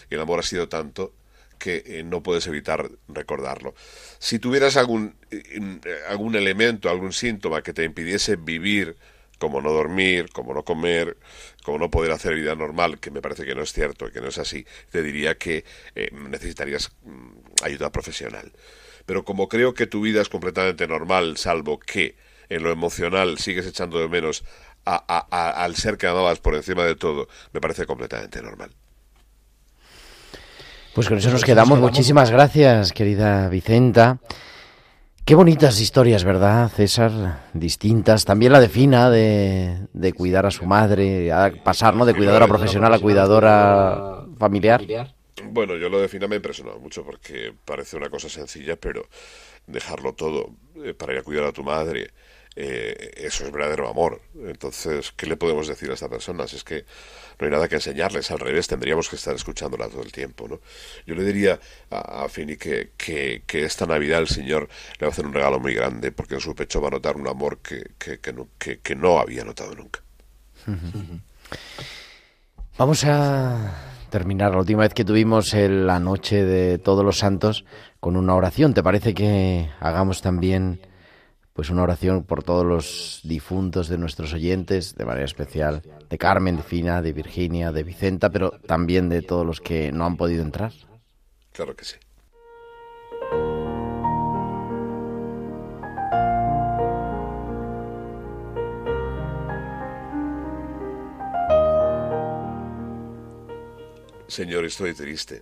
Y 0.10 0.16
el 0.16 0.22
amor 0.22 0.40
ha 0.40 0.44
sido 0.44 0.70
tanto 0.70 1.14
que 1.58 1.84
eh, 1.86 2.04
no 2.04 2.22
puedes 2.22 2.48
evitar 2.48 2.90
recordarlo. 3.08 3.74
Si 4.20 4.40
tuvieras 4.40 4.78
algún, 4.78 5.16
eh, 5.32 5.44
eh, 5.86 6.00
algún 6.08 6.36
elemento, 6.36 6.90
algún 6.90 7.14
síntoma 7.14 7.64
que 7.64 7.74
te 7.74 7.84
impidiese 7.84 8.36
vivir, 8.36 8.96
como 9.38 9.62
no 9.62 9.72
dormir, 9.72 10.30
como 10.32 10.54
no 10.54 10.64
comer, 10.64 11.18
como 11.64 11.78
no 11.78 11.90
poder 11.92 12.12
hacer 12.12 12.34
vida 12.36 12.56
normal, 12.56 13.00
que 13.00 13.12
me 13.12 13.22
parece 13.22 13.46
que 13.46 13.56
no 13.56 13.62
es 13.62 13.74
cierto, 13.74 14.12
que 14.12 14.22
no 14.22 14.28
es 14.30 14.38
así, 14.38 14.66
te 14.92 15.04
diría 15.04 15.38
que 15.38 15.64
eh, 15.96 16.10
necesitarías 16.14 16.92
mm, 17.04 17.64
ayuda 17.64 17.92
profesional. 17.92 18.52
Pero 19.06 19.24
como 19.24 19.48
creo 19.48 19.74
que 19.74 19.88
tu 19.88 20.02
vida 20.02 20.22
es 20.22 20.30
completamente 20.30 20.88
normal, 20.88 21.38
salvo 21.38 21.80
que 21.80 22.16
en 22.50 22.64
lo 22.64 22.72
emocional 22.72 23.38
sigues 23.38 23.66
echando 23.66 24.00
de 24.00 24.08
menos 24.08 24.44
a- 24.86 25.04
a- 25.08 25.28
a- 25.32 25.64
al 25.64 25.76
ser 25.76 25.98
que 25.98 26.08
amabas 26.08 26.40
por 26.40 26.56
encima 26.56 26.86
de 26.86 26.96
todo, 26.96 27.28
me 27.54 27.62
parece 27.62 27.86
completamente 27.86 28.42
normal. 28.42 28.72
pues 30.94 31.08
con 31.10 31.20
eso 31.20 31.30
nos 31.30 31.44
quedamos. 31.44 31.80
Muchísimas 31.80 32.32
gracias, 32.32 32.92
querida 32.92 33.50
Vicenta. 33.50 34.18
Qué 35.28 35.36
bonitas 35.36 35.82
historias, 35.82 36.24
¿verdad, 36.24 36.70
César? 36.70 37.42
Distintas. 37.52 38.24
También 38.24 38.54
la 38.54 38.62
de 38.62 38.70
Fina, 38.70 39.10
de, 39.10 39.78
de 39.92 40.14
cuidar 40.14 40.46
a 40.46 40.52
su 40.52 40.66
madre, 40.66 41.34
a 41.34 41.52
pasar, 41.66 41.98
¿no? 41.98 42.06
De 42.06 42.14
cuidadora 42.14 42.48
profesional 42.48 42.94
a 42.94 43.00
cuidadora 43.00 44.24
familiar. 44.40 44.86
Bueno, 45.44 45.76
yo 45.76 45.90
lo 45.90 46.00
de 46.00 46.08
Fina 46.08 46.30
me 46.30 46.36
ha 46.36 46.38
impresionado 46.38 46.80
mucho 46.80 47.04
porque 47.04 47.54
parece 47.66 47.98
una 47.98 48.10
cosa 48.10 48.30
sencilla, 48.30 48.78
pero 48.78 49.06
dejarlo 49.66 50.14
todo 50.14 50.52
eh, 50.82 50.94
para 50.94 51.12
ir 51.12 51.20
a 51.20 51.24
cuidar 51.24 51.44
a 51.44 51.52
tu 51.52 51.62
madre, 51.62 52.12
eh, 52.60 53.14
eso 53.18 53.46
es 53.46 53.52
verdadero 53.52 53.88
amor. 53.88 54.20
Entonces, 54.34 55.14
¿qué 55.16 55.28
le 55.28 55.38
podemos 55.38 55.68
decir 55.68 55.92
a 55.92 55.94
esta 55.94 56.10
persona? 56.10 56.48
Si 56.48 56.56
es 56.56 56.64
que 56.64 56.86
no 57.40 57.46
hay 57.46 57.52
nada 57.52 57.68
que 57.68 57.76
enseñarles, 57.76 58.32
al 58.32 58.40
revés, 58.40 58.68
tendríamos 58.68 59.10
que 59.10 59.16
estar 59.16 59.36
escuchándola 59.36 59.88
todo 59.90 60.02
el 60.02 60.12
tiempo, 60.12 60.48
¿no? 60.48 60.60
Yo 61.06 61.14
le 61.14 61.24
diría 61.24 61.60
a, 61.92 62.28
Fini 62.30 62.58
que, 62.58 62.94
que, 62.98 63.44
esta 63.64 63.86
Navidad 63.86 64.22
el 64.22 64.28
Señor 64.28 64.70
le 65.00 65.06
va 65.06 65.10
a 65.10 65.12
hacer 65.12 65.28
un 65.28 65.34
regalo 65.34 65.60
muy 65.60 65.76
grande 65.76 66.12
porque 66.12 66.34
en 66.34 66.42
su 66.42 66.56
pecho 66.56 66.82
va 66.82 66.88
a 66.88 66.92
notar 66.92 67.16
un 67.16 67.28
amor 67.28 67.60
que, 67.60 67.92
que, 68.00 68.34
no, 68.34 68.48
no 68.96 69.20
había 69.20 69.44
notado 69.44 69.76
nunca. 69.76 70.02
Vamos 72.80 73.04
a 73.04 74.08
terminar 74.10 74.54
la 74.54 74.58
última 74.58 74.82
vez 74.82 74.96
que 74.96 75.06
tuvimos 75.06 75.54
la 75.54 76.00
noche 76.00 76.44
de 76.44 76.80
Todos 76.80 77.06
los 77.06 77.20
Santos 77.20 77.66
con 78.00 78.18
una 78.18 78.34
oración. 78.34 78.74
¿Te 78.74 78.82
parece 78.82 79.14
que 79.14 79.70
hagamos 79.80 80.24
también 80.24 80.82
pues 81.58 81.72
una 81.72 81.82
oración 81.82 82.24
por 82.24 82.44
todos 82.44 82.64
los 82.64 83.20
difuntos 83.24 83.88
de 83.88 83.98
nuestros 83.98 84.32
oyentes, 84.32 84.94
de 84.94 85.06
manera 85.06 85.26
especial 85.26 85.82
de 86.08 86.18
Carmen, 86.20 86.58
de 86.58 86.62
Fina, 86.62 87.02
de 87.02 87.14
Virginia, 87.14 87.72
de 87.72 87.82
Vicenta, 87.82 88.30
pero 88.30 88.52
también 88.52 89.10
de 89.10 89.24
todos 89.24 89.44
los 89.44 89.60
que 89.60 89.92
no 89.92 90.06
han 90.06 90.18
podido 90.18 90.44
entrar? 90.44 90.72
Claro 91.54 91.76
que 91.76 91.84
sí. 91.84 91.96
Señor, 104.28 104.64
estoy 104.64 104.94
triste, 104.94 105.42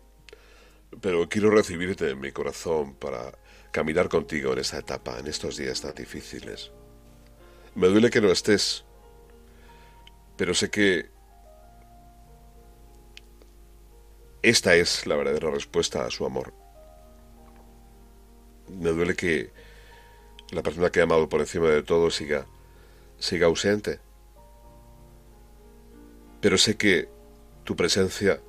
pero 1.01 1.27
quiero 1.27 1.49
recibirte 1.49 2.09
en 2.09 2.21
mi 2.21 2.31
corazón 2.31 2.95
para 2.95 3.33
caminar 3.75 4.07
contigo 4.07 4.53
en 4.53 4.59
esta 4.59 4.77
etapa, 4.77 5.19
en 5.19 5.27
estos 5.27 5.57
días 5.57 5.81
tan 5.81 5.93
difíciles. 5.93 6.71
Me 7.75 7.87
duele 7.87 8.09
que 8.09 8.21
no 8.21 8.31
estés, 8.31 8.85
pero 10.37 10.53
sé 10.53 10.69
que 10.69 11.09
esta 14.41 14.75
es 14.75 15.05
la 15.05 15.17
verdadera 15.17 15.51
respuesta 15.51 16.05
a 16.05 16.09
su 16.09 16.25
amor. 16.25 16.53
Me 18.69 18.91
duele 18.91 19.13
que 19.13 19.51
la 20.51 20.63
persona 20.63 20.89
que 20.89 21.01
he 21.01 21.03
amado 21.03 21.27
por 21.27 21.41
encima 21.41 21.67
de 21.67 21.83
todo 21.83 22.09
siga, 22.11 22.45
siga 23.19 23.47
ausente. 23.47 23.99
Pero 26.39 26.57
sé 26.57 26.77
que 26.77 27.09
tu 27.65 27.75
presencia 27.75 28.39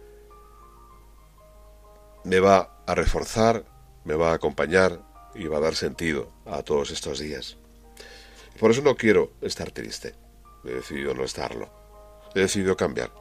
me 2.22 2.38
va 2.38 2.84
a 2.86 2.94
reforzar, 2.94 3.64
me 4.04 4.14
va 4.14 4.30
a 4.30 4.34
acompañar 4.34 5.05
y 5.39 5.47
va 5.47 5.59
a 5.59 5.61
dar 5.61 5.74
sentido 5.74 6.32
a 6.45 6.62
todos 6.62 6.91
estos 6.91 7.18
días. 7.18 7.57
Por 8.59 8.70
eso 8.70 8.82
no 8.82 8.97
quiero 8.97 9.32
estar 9.41 9.70
triste. 9.70 10.14
He 10.64 10.72
decidido 10.72 11.14
no 11.14 11.24
estarlo. 11.24 11.70
He 12.34 12.41
decidido 12.41 12.76
cambiar. 12.76 13.12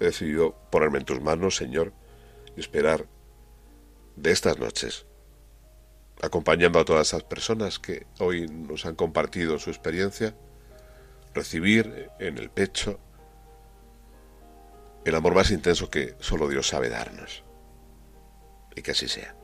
He 0.00 0.06
decidido 0.06 0.54
ponerme 0.70 0.98
en 0.98 1.04
tus 1.04 1.20
manos, 1.20 1.56
Señor, 1.56 1.92
y 2.56 2.60
esperar 2.60 3.06
de 4.16 4.32
estas 4.32 4.58
noches, 4.58 5.06
acompañando 6.22 6.78
a 6.78 6.84
todas 6.84 7.08
esas 7.08 7.22
personas 7.22 7.78
que 7.78 8.06
hoy 8.18 8.46
nos 8.48 8.86
han 8.86 8.94
compartido 8.94 9.58
su 9.58 9.70
experiencia, 9.70 10.34
recibir 11.34 12.10
en 12.18 12.38
el 12.38 12.50
pecho 12.50 12.98
el 15.04 15.14
amor 15.14 15.34
más 15.34 15.50
intenso 15.50 15.88
que 15.88 16.16
solo 16.18 16.48
Dios 16.48 16.66
sabe 16.66 16.88
darnos. 16.88 17.44
Y 18.74 18.82
que 18.82 18.90
así 18.90 19.06
sea. 19.06 19.36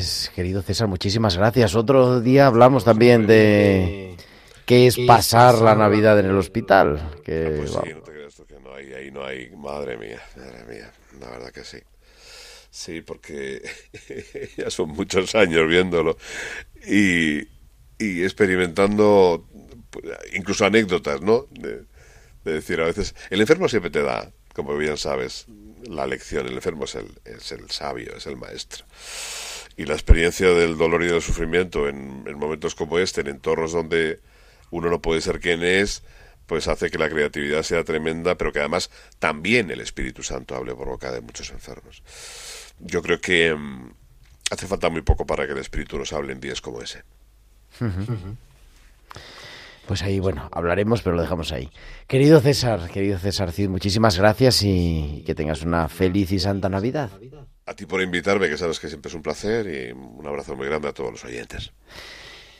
Pues, 0.00 0.32
querido 0.34 0.62
César, 0.62 0.88
muchísimas 0.88 1.36
gracias. 1.36 1.74
Otro 1.74 2.22
día 2.22 2.46
hablamos 2.46 2.84
también 2.84 3.26
de 3.26 4.16
qué 4.64 4.86
es 4.86 4.96
pasar 4.96 5.58
la 5.58 5.74
Navidad 5.74 6.18
en 6.18 6.24
el 6.24 6.38
hospital. 6.38 7.20
Que, 7.22 7.56
Pues 7.58 7.68
sí, 7.68 7.76
vamos, 7.76 7.94
no 7.96 8.02
te 8.04 8.12
creas 8.12 8.34
tú 8.34 8.46
que 8.46 8.58
no 8.60 8.74
hay, 8.74 8.94
ahí 8.94 9.10
no 9.10 9.22
hay, 9.22 9.50
madre 9.54 9.98
mía, 9.98 10.22
madre 10.38 10.64
mía, 10.64 10.90
la 11.20 11.28
verdad 11.28 11.50
que 11.50 11.64
sí. 11.64 11.76
Sí, 12.70 13.02
porque 13.02 13.60
ya 14.56 14.70
son 14.70 14.88
muchos 14.88 15.34
años 15.34 15.68
viéndolo 15.68 16.16
y, 16.86 17.40
y 17.98 18.22
experimentando 18.22 19.46
pues, 19.90 20.06
incluso 20.32 20.64
anécdotas, 20.64 21.20
¿no? 21.20 21.44
De, 21.50 21.82
de 22.46 22.52
decir 22.54 22.80
a 22.80 22.86
veces, 22.86 23.14
el 23.28 23.42
enfermo 23.42 23.68
siempre 23.68 23.90
te 23.90 24.02
da, 24.02 24.32
como 24.54 24.74
bien 24.78 24.96
sabes, 24.96 25.44
la 25.82 26.06
lección, 26.06 26.46
el 26.46 26.54
enfermo 26.54 26.84
es 26.84 26.94
el, 26.94 27.06
es 27.26 27.52
el 27.52 27.70
sabio, 27.70 28.16
es 28.16 28.26
el 28.26 28.38
maestro. 28.38 28.86
Y 29.80 29.86
la 29.86 29.94
experiencia 29.94 30.48
del 30.50 30.76
dolor 30.76 31.02
y 31.02 31.06
del 31.06 31.22
sufrimiento 31.22 31.88
en, 31.88 32.24
en 32.26 32.38
momentos 32.38 32.74
como 32.74 32.98
este, 32.98 33.22
en 33.22 33.28
entornos 33.28 33.72
donde 33.72 34.20
uno 34.70 34.90
no 34.90 35.00
puede 35.00 35.22
ser 35.22 35.40
quien 35.40 35.62
es, 35.62 36.02
pues 36.44 36.68
hace 36.68 36.90
que 36.90 36.98
la 36.98 37.08
creatividad 37.08 37.62
sea 37.62 37.82
tremenda, 37.82 38.34
pero 38.34 38.52
que 38.52 38.58
además 38.58 38.90
también 39.18 39.70
el 39.70 39.80
Espíritu 39.80 40.22
Santo 40.22 40.54
hable 40.54 40.74
por 40.74 40.86
boca 40.86 41.10
de 41.10 41.22
muchos 41.22 41.48
enfermos. 41.48 42.02
Yo 42.78 43.00
creo 43.00 43.22
que 43.22 43.54
mm, 43.54 43.92
hace 44.50 44.66
falta 44.66 44.90
muy 44.90 45.00
poco 45.00 45.24
para 45.24 45.46
que 45.46 45.52
el 45.52 45.58
Espíritu 45.58 45.96
nos 45.96 46.12
hable 46.12 46.34
en 46.34 46.40
días 46.40 46.60
como 46.60 46.82
ese. 46.82 47.02
Pues 49.86 50.02
ahí, 50.02 50.20
bueno, 50.20 50.50
hablaremos, 50.52 51.00
pero 51.00 51.16
lo 51.16 51.22
dejamos 51.22 51.52
ahí. 51.52 51.70
Querido 52.06 52.38
César, 52.42 52.90
querido 52.90 53.18
César 53.18 53.50
Cid, 53.50 53.70
muchísimas 53.70 54.18
gracias 54.18 54.62
y 54.62 55.24
que 55.24 55.34
tengas 55.34 55.62
una 55.62 55.88
feliz 55.88 56.30
y 56.32 56.38
santa 56.38 56.68
Navidad. 56.68 57.10
A 57.70 57.74
ti 57.74 57.86
por 57.86 58.02
invitarme, 58.02 58.48
que 58.48 58.56
sabes 58.58 58.80
que 58.80 58.88
siempre 58.88 59.10
es 59.10 59.14
un 59.14 59.22
placer 59.22 59.64
y 59.68 59.92
un 59.92 60.26
abrazo 60.26 60.56
muy 60.56 60.66
grande 60.66 60.88
a 60.88 60.92
todos 60.92 61.12
los 61.12 61.24
oyentes. 61.24 61.72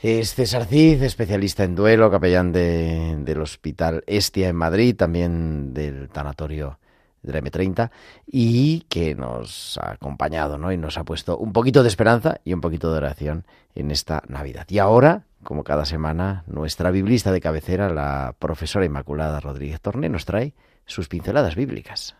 Es 0.01 0.33
César 0.35 0.65
Cid, 0.65 1.03
especialista 1.03 1.65
en 1.65 1.75
duelo, 1.75 2.09
capellán 2.09 2.53
de- 2.53 3.17
del 3.19 3.41
Hospital 3.41 4.03
Estia 4.07 4.47
en 4.47 4.55
Madrid, 4.55 4.95
también 4.95 5.73
del 5.73 6.07
tanatorio 6.07 6.79
de 7.23 7.33
la 7.33 7.39
M30, 7.39 7.91
y 8.25 8.85
que 8.87 9.13
nos 9.13 9.77
ha 9.79 9.91
acompañado 9.91 10.57
¿no? 10.57 10.71
y 10.71 10.77
nos 10.77 10.97
ha 10.97 11.03
puesto 11.03 11.37
un 11.37 11.51
poquito 11.51 11.83
de 11.83 11.89
esperanza 11.89 12.39
y 12.45 12.53
un 12.53 12.61
poquito 12.61 12.89
de 12.91 12.97
oración 12.97 13.45
en 13.75 13.91
esta 13.91 14.23
Navidad. 14.29 14.65
Y 14.69 14.79
ahora, 14.79 15.25
como 15.43 15.65
cada 15.65 15.83
semana, 15.83 16.45
nuestra 16.47 16.89
biblista 16.89 17.33
de 17.33 17.41
cabecera, 17.41 17.89
la 17.89 18.33
profesora 18.39 18.85
Inmaculada 18.85 19.41
Rodríguez 19.41 19.81
Torné, 19.81 20.07
nos 20.07 20.23
trae 20.23 20.53
sus 20.85 21.09
pinceladas 21.09 21.55
bíblicas. 21.55 22.15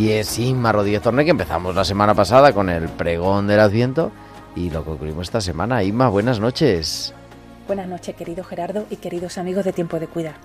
Y 0.00 0.12
es 0.12 0.38
Inma 0.38 0.72
Rodríguez 0.72 1.02
Torné 1.02 1.26
que 1.26 1.30
empezamos 1.30 1.74
la 1.74 1.84
semana 1.84 2.14
pasada 2.14 2.54
con 2.54 2.70
el 2.70 2.88
pregón 2.88 3.46
del 3.46 3.60
Adviento 3.60 4.10
y 4.56 4.70
lo 4.70 4.82
concluimos 4.82 5.28
esta 5.28 5.42
semana. 5.42 5.84
Inma, 5.84 6.08
buenas 6.08 6.40
noches. 6.40 7.12
Buenas 7.66 7.86
noches, 7.86 8.16
querido 8.16 8.42
Gerardo 8.42 8.86
y 8.88 8.96
queridos 8.96 9.36
amigos 9.36 9.66
de 9.66 9.74
Tiempo 9.74 10.00
de 10.00 10.06
Cuidar. 10.06 10.36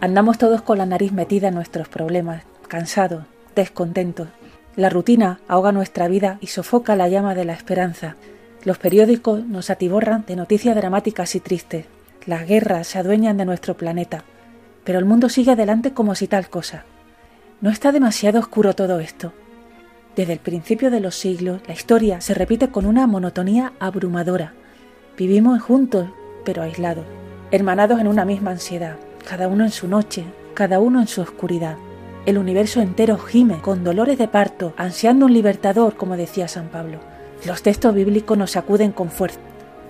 Andamos 0.00 0.36
todos 0.36 0.60
con 0.60 0.76
la 0.76 0.84
nariz 0.84 1.12
metida 1.12 1.48
en 1.48 1.54
nuestros 1.54 1.88
problemas, 1.88 2.42
cansados, 2.68 3.24
descontentos. 3.56 4.28
La 4.76 4.90
rutina 4.90 5.40
ahoga 5.48 5.72
nuestra 5.72 6.06
vida 6.06 6.36
y 6.42 6.48
sofoca 6.48 6.94
la 6.94 7.08
llama 7.08 7.34
de 7.34 7.46
la 7.46 7.54
esperanza. 7.54 8.16
Los 8.64 8.76
periódicos 8.76 9.46
nos 9.46 9.70
atiborran 9.70 10.26
de 10.26 10.36
noticias 10.36 10.76
dramáticas 10.76 11.34
y 11.36 11.40
tristes. 11.40 11.86
Las 12.26 12.46
guerras 12.46 12.86
se 12.86 12.98
adueñan 12.98 13.38
de 13.38 13.46
nuestro 13.46 13.78
planeta. 13.78 14.24
Pero 14.84 14.98
el 14.98 15.06
mundo 15.06 15.30
sigue 15.30 15.52
adelante 15.52 15.94
como 15.94 16.14
si 16.14 16.28
tal 16.28 16.50
cosa. 16.50 16.84
¿No 17.60 17.70
está 17.70 17.90
demasiado 17.90 18.38
oscuro 18.38 18.72
todo 18.74 19.00
esto? 19.00 19.32
Desde 20.14 20.32
el 20.32 20.38
principio 20.38 20.92
de 20.92 21.00
los 21.00 21.16
siglos, 21.16 21.60
la 21.66 21.74
historia 21.74 22.20
se 22.20 22.32
repite 22.32 22.68
con 22.68 22.86
una 22.86 23.08
monotonía 23.08 23.72
abrumadora. 23.80 24.52
Vivimos 25.16 25.60
juntos, 25.60 26.08
pero 26.44 26.62
aislados, 26.62 27.04
hermanados 27.50 28.00
en 28.00 28.06
una 28.06 28.24
misma 28.24 28.52
ansiedad, 28.52 28.94
cada 29.28 29.48
uno 29.48 29.64
en 29.64 29.72
su 29.72 29.88
noche, 29.88 30.24
cada 30.54 30.78
uno 30.78 31.00
en 31.00 31.08
su 31.08 31.20
oscuridad. 31.20 31.76
El 32.26 32.38
universo 32.38 32.80
entero 32.80 33.18
gime 33.18 33.60
con 33.60 33.82
dolores 33.82 34.18
de 34.18 34.28
parto, 34.28 34.72
ansiando 34.76 35.26
un 35.26 35.32
libertador, 35.32 35.96
como 35.96 36.16
decía 36.16 36.46
San 36.46 36.68
Pablo. 36.68 37.00
Los 37.44 37.62
textos 37.62 37.92
bíblicos 37.92 38.38
nos 38.38 38.52
sacuden 38.52 38.92
con 38.92 39.10
fuerza. 39.10 39.40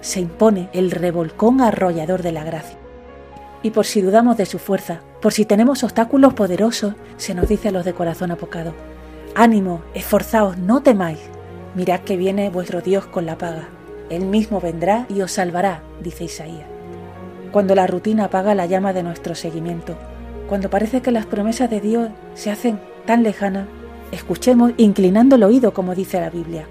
Se 0.00 0.20
impone 0.20 0.70
el 0.72 0.90
revolcón 0.90 1.60
arrollador 1.60 2.22
de 2.22 2.32
la 2.32 2.44
gracia. 2.44 2.78
Y 3.62 3.70
por 3.70 3.86
si 3.86 4.00
dudamos 4.00 4.36
de 4.36 4.46
su 4.46 4.58
fuerza, 4.58 5.00
por 5.20 5.32
si 5.32 5.44
tenemos 5.44 5.82
obstáculos 5.82 6.34
poderosos, 6.34 6.94
se 7.16 7.34
nos 7.34 7.48
dice 7.48 7.68
a 7.68 7.72
los 7.72 7.84
de 7.84 7.92
corazón 7.92 8.30
apocado, 8.30 8.74
Ánimo, 9.34 9.82
esforzaos, 9.94 10.58
no 10.58 10.82
temáis. 10.82 11.18
Mirad 11.74 12.00
que 12.00 12.16
viene 12.16 12.50
vuestro 12.50 12.80
Dios 12.80 13.06
con 13.06 13.26
la 13.26 13.38
paga. 13.38 13.68
Él 14.10 14.24
mismo 14.24 14.60
vendrá 14.60 15.06
y 15.08 15.20
os 15.20 15.32
salvará, 15.32 15.82
dice 16.02 16.24
Isaías. 16.24 16.66
Cuando 17.52 17.74
la 17.74 17.86
rutina 17.86 18.24
apaga 18.24 18.54
la 18.54 18.66
llama 18.66 18.92
de 18.92 19.02
nuestro 19.02 19.34
seguimiento, 19.34 19.96
cuando 20.48 20.70
parece 20.70 21.02
que 21.02 21.10
las 21.10 21.26
promesas 21.26 21.70
de 21.70 21.80
Dios 21.80 22.10
se 22.34 22.50
hacen 22.50 22.80
tan 23.06 23.22
lejanas, 23.22 23.68
escuchemos 24.12 24.72
inclinando 24.76 25.36
el 25.36 25.42
oído, 25.42 25.72
como 25.72 25.94
dice 25.94 26.20
la 26.20 26.30
Biblia. 26.30 26.66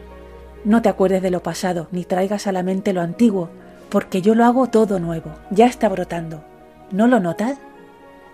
No 0.66 0.82
te 0.82 0.90
acuerdes 0.90 1.22
de 1.22 1.32
lo 1.32 1.44
pasado, 1.44 1.88
ni 1.92 2.04
traigas 2.04 2.48
a 2.48 2.52
la 2.52 2.64
mente 2.64 2.92
lo 2.92 3.02
antiguo, 3.02 3.50
porque 3.90 4.22
yo 4.22 4.36
lo 4.36 4.46
hago 4.46 4.68
todo 4.68 5.00
nuevo, 5.00 5.32
ya 5.52 5.68
está 5.68 5.88
brotando. 5.90 6.44
¿No 6.92 7.08
lo 7.08 7.20
notas? 7.20 7.58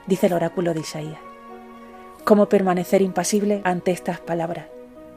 dice 0.05 0.27
el 0.27 0.33
oráculo 0.33 0.75
de 0.75 0.81
Isaías. 0.81 1.19
¿Cómo 2.23 2.49
permanecer 2.49 3.01
impasible 3.01 3.61
ante 3.63 3.89
estas 3.89 4.19
palabras? 4.19 4.67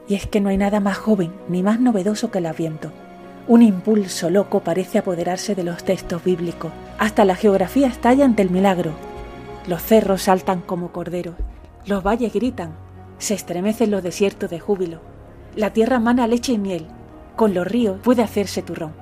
Y 0.07 0.15
es 0.15 0.25
que 0.25 0.41
no 0.41 0.49
hay 0.49 0.57
nada 0.57 0.79
más 0.79 0.97
joven 0.97 1.31
ni 1.47 1.61
más 1.61 1.79
novedoso 1.79 2.31
que 2.31 2.39
el 2.39 2.47
aviento. 2.47 2.91
Un 3.47 3.61
impulso 3.61 4.31
loco 4.31 4.61
parece 4.61 4.97
apoderarse 4.97 5.53
de 5.53 5.63
los 5.63 5.83
textos 5.83 6.23
bíblicos. 6.23 6.71
Hasta 6.97 7.25
la 7.25 7.35
geografía 7.35 7.85
estalla 7.85 8.25
ante 8.25 8.41
el 8.41 8.49
milagro. 8.49 8.93
Los 9.67 9.83
cerros 9.83 10.23
saltan 10.23 10.61
como 10.61 10.91
corderos. 10.91 11.35
Los 11.85 12.03
valles 12.03 12.33
gritan. 12.33 12.71
Se 13.19 13.35
estremecen 13.35 13.91
los 13.91 14.01
desiertos 14.01 14.49
de 14.49 14.59
júbilo. 14.59 14.99
La 15.55 15.73
tierra 15.73 15.99
mana 15.99 16.25
leche 16.25 16.53
y 16.53 16.57
miel. 16.57 16.87
Con 17.35 17.53
los 17.53 17.67
ríos 17.67 17.99
puede 18.03 18.23
hacerse 18.23 18.63
turrón. 18.63 18.93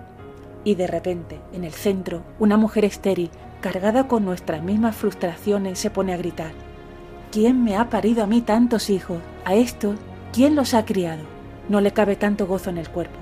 Y 0.66 0.76
de 0.76 0.88
repente, 0.88 1.40
en 1.54 1.64
el 1.64 1.72
centro, 1.72 2.24
una 2.38 2.58
mujer 2.58 2.84
estéril, 2.84 3.30
cargada 3.66 4.08
con 4.08 4.24
nuestras 4.24 4.62
mismas 4.62 4.96
frustraciones, 4.96 5.80
se 5.80 5.90
pone 5.90 6.14
a 6.14 6.18
gritar. 6.18 6.52
¿Quién 7.32 7.64
me 7.64 7.78
ha 7.78 7.90
parido 7.90 8.24
a 8.24 8.28
mí 8.28 8.42
tantos 8.42 8.92
hijos? 8.92 9.18
A 9.44 9.56
estos, 9.56 9.96
¿quién 10.32 10.56
los 10.56 10.76
ha 10.76 10.86
criado? 10.86 11.24
No 11.68 11.82
le 11.82 11.92
cabe 11.92 12.16
tanto 12.16 12.46
gozo 12.46 12.70
en 12.70 12.78
el 12.78 12.90
cuerpo. 12.90 13.18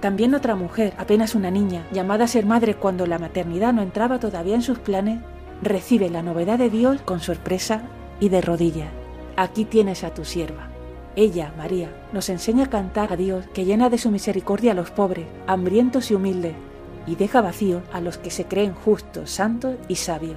También 0.00 0.34
otra 0.34 0.56
mujer, 0.56 0.92
apenas 0.98 1.34
una 1.34 1.50
niña, 1.50 1.86
llamada 1.90 2.26
a 2.26 2.28
ser 2.28 2.44
madre 2.44 2.74
cuando 2.74 3.06
la 3.06 3.18
maternidad 3.18 3.72
no 3.72 3.80
entraba 3.80 4.18
todavía 4.18 4.56
en 4.56 4.60
sus 4.60 4.78
planes, 4.78 5.20
recibe 5.62 6.10
la 6.10 6.22
novedad 6.22 6.58
de 6.58 6.68
Dios 6.68 7.00
con 7.00 7.20
sorpresa 7.20 7.80
y 8.20 8.28
de 8.28 8.42
rodillas. 8.42 8.90
Aquí 9.38 9.64
tienes 9.64 10.04
a 10.04 10.12
tu 10.12 10.26
sierva. 10.26 10.68
Ella, 11.16 11.54
María, 11.56 11.88
nos 12.12 12.28
enseña 12.28 12.64
a 12.64 12.70
cantar 12.70 13.10
a 13.10 13.16
Dios 13.16 13.46
que 13.54 13.64
llena 13.64 13.88
de 13.88 13.96
su 13.96 14.10
misericordia 14.10 14.72
a 14.72 14.74
los 14.74 14.90
pobres, 14.90 15.24
hambrientos 15.46 16.10
y 16.10 16.14
humildes, 16.14 16.52
y 17.06 17.16
deja 17.16 17.40
vacío 17.40 17.82
a 17.92 18.00
los 18.00 18.18
que 18.18 18.30
se 18.30 18.44
creen 18.44 18.74
justos, 18.74 19.30
santos 19.30 19.76
y 19.88 19.96
sabios. 19.96 20.36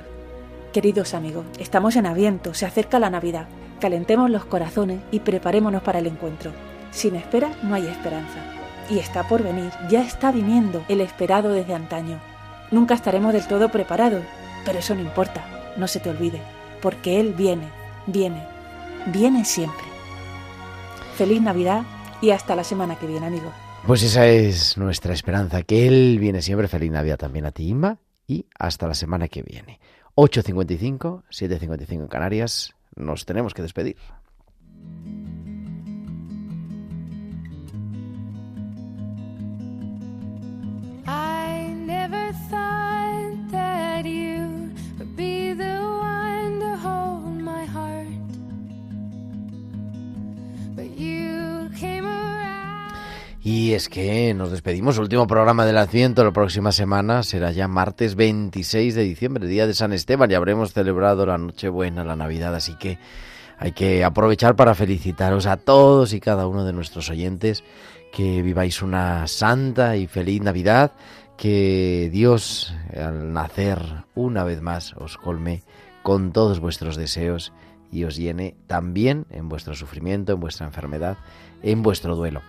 Queridos 0.73 1.13
amigos, 1.13 1.45
estamos 1.57 1.95
en 1.95 2.05
Aviento, 2.05 2.53
se 2.53 2.65
acerca 2.65 2.99
la 2.99 3.09
Navidad. 3.09 3.47
Calentemos 3.81 4.29
los 4.29 4.45
corazones 4.45 4.99
y 5.09 5.21
preparémonos 5.21 5.81
para 5.81 5.99
el 5.99 6.07
encuentro. 6.07 6.51
Sin 6.91 7.15
espera 7.15 7.49
no 7.63 7.75
hay 7.75 7.87
esperanza. 7.87 8.39
Y 8.89 8.99
está 8.99 9.27
por 9.27 9.43
venir, 9.43 9.71
ya 9.89 10.01
está 10.01 10.31
viniendo 10.31 10.83
el 10.87 11.01
esperado 11.01 11.51
desde 11.51 11.73
antaño. 11.73 12.19
Nunca 12.71 12.93
estaremos 12.93 13.33
del 13.33 13.47
todo 13.47 13.69
preparados, 13.69 14.23
pero 14.63 14.79
eso 14.79 14.93
no 14.93 15.01
importa, 15.01 15.43
no 15.77 15.87
se 15.87 15.99
te 15.99 16.09
olvide, 16.09 16.41
porque 16.81 17.19
Él 17.19 17.33
viene, 17.33 17.69
viene, 18.05 18.45
viene 19.07 19.45
siempre. 19.45 19.85
Feliz 21.15 21.41
Navidad 21.41 21.83
y 22.21 22.31
hasta 22.31 22.55
la 22.55 22.63
semana 22.63 22.95
que 22.95 23.07
viene, 23.07 23.25
amigos. 23.25 23.53
Pues 23.85 24.03
esa 24.03 24.27
es 24.27 24.77
nuestra 24.77 25.13
esperanza, 25.13 25.63
que 25.63 25.87
Él 25.87 26.17
viene 26.19 26.41
siempre. 26.41 26.67
Feliz 26.67 26.91
Navidad 26.91 27.17
también 27.17 27.45
a 27.45 27.51
ti, 27.51 27.69
Inma, 27.69 27.97
y 28.27 28.45
hasta 28.57 28.87
la 28.87 28.93
semana 28.93 29.27
que 29.27 29.41
viene. 29.41 29.79
8.55, 30.15 31.23
7.55 31.29 31.91
en 31.93 32.07
Canarias, 32.07 32.75
nos 32.95 33.25
tenemos 33.25 33.53
que 33.53 33.61
despedir. 33.61 33.97
Y 53.69 53.75
es 53.75 53.87
que 53.87 54.33
nos 54.33 54.49
despedimos, 54.49 54.97
último 54.97 55.27
programa 55.27 55.63
del 55.63 55.77
Adviento, 55.77 56.23
la 56.23 56.31
próxima 56.31 56.71
semana 56.71 57.21
será 57.21 57.51
ya 57.51 57.67
martes 57.67 58.15
26 58.15 58.95
de 58.95 59.03
diciembre, 59.03 59.45
día 59.45 59.67
de 59.67 59.75
San 59.75 59.93
Esteban, 59.93 60.31
y 60.31 60.33
habremos 60.33 60.73
celebrado 60.73 61.23
la 61.27 61.37
Nochebuena, 61.37 62.03
la 62.03 62.15
Navidad, 62.15 62.55
así 62.55 62.73
que 62.79 62.97
hay 63.59 63.73
que 63.73 64.03
aprovechar 64.03 64.55
para 64.55 64.73
felicitaros 64.73 65.45
a 65.45 65.57
todos 65.57 66.13
y 66.13 66.19
cada 66.19 66.47
uno 66.47 66.65
de 66.65 66.73
nuestros 66.73 67.11
oyentes, 67.11 67.63
que 68.11 68.41
viváis 68.41 68.81
una 68.81 69.27
santa 69.27 69.97
y 69.97 70.07
feliz 70.07 70.41
Navidad, 70.41 70.93
que 71.37 72.09
Dios 72.11 72.73
al 72.97 73.33
nacer 73.33 73.77
una 74.15 74.43
vez 74.45 74.63
más 74.63 74.93
os 74.93 75.15
colme 75.15 75.61
con 76.01 76.31
todos 76.31 76.59
vuestros 76.59 76.95
deseos 76.95 77.53
y 77.91 78.03
os 78.03 78.17
llene 78.17 78.55
también 78.65 79.25
en 79.29 79.47
vuestro 79.47 79.75
sufrimiento, 79.75 80.33
en 80.33 80.39
vuestra 80.39 80.65
enfermedad, 80.65 81.17
en 81.61 81.81
vuestro 81.81 82.15
duelo. 82.15 82.41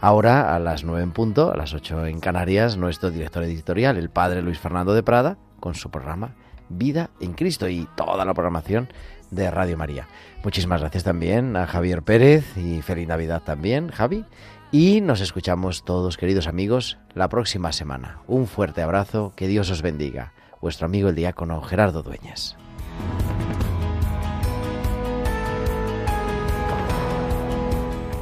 Ahora, 0.00 0.54
a 0.54 0.58
las 0.58 0.84
9 0.84 1.02
en 1.02 1.12
punto, 1.12 1.52
a 1.52 1.56
las 1.56 1.74
8 1.74 2.06
en 2.06 2.20
Canarias, 2.20 2.76
nuestro 2.76 3.10
director 3.10 3.42
editorial, 3.42 3.96
el 3.96 4.10
padre 4.10 4.42
Luis 4.42 4.58
Fernando 4.58 4.94
de 4.94 5.02
Prada, 5.02 5.38
con 5.60 5.74
su 5.74 5.90
programa 5.90 6.34
Vida 6.68 7.10
en 7.20 7.34
Cristo 7.34 7.68
y 7.68 7.88
toda 7.96 8.24
la 8.24 8.34
programación 8.34 8.88
de 9.30 9.50
Radio 9.50 9.76
María. 9.76 10.08
Muchísimas 10.44 10.80
gracias 10.80 11.04
también 11.04 11.56
a 11.56 11.66
Javier 11.66 12.02
Pérez 12.02 12.56
y 12.56 12.82
feliz 12.82 13.08
Navidad 13.08 13.42
también, 13.44 13.90
Javi. 13.90 14.24
Y 14.72 15.00
nos 15.00 15.20
escuchamos 15.20 15.84
todos, 15.84 16.16
queridos 16.16 16.48
amigos, 16.48 16.98
la 17.14 17.28
próxima 17.28 17.72
semana. 17.72 18.18
Un 18.26 18.46
fuerte 18.46 18.82
abrazo, 18.82 19.32
que 19.36 19.46
Dios 19.46 19.70
os 19.70 19.82
bendiga. 19.82 20.32
Vuestro 20.60 20.86
amigo 20.86 21.08
el 21.08 21.14
diácono 21.14 21.62
Gerardo 21.62 22.02
Dueñas. 22.02 22.56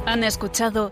Han 0.05 0.23
escuchado 0.23 0.91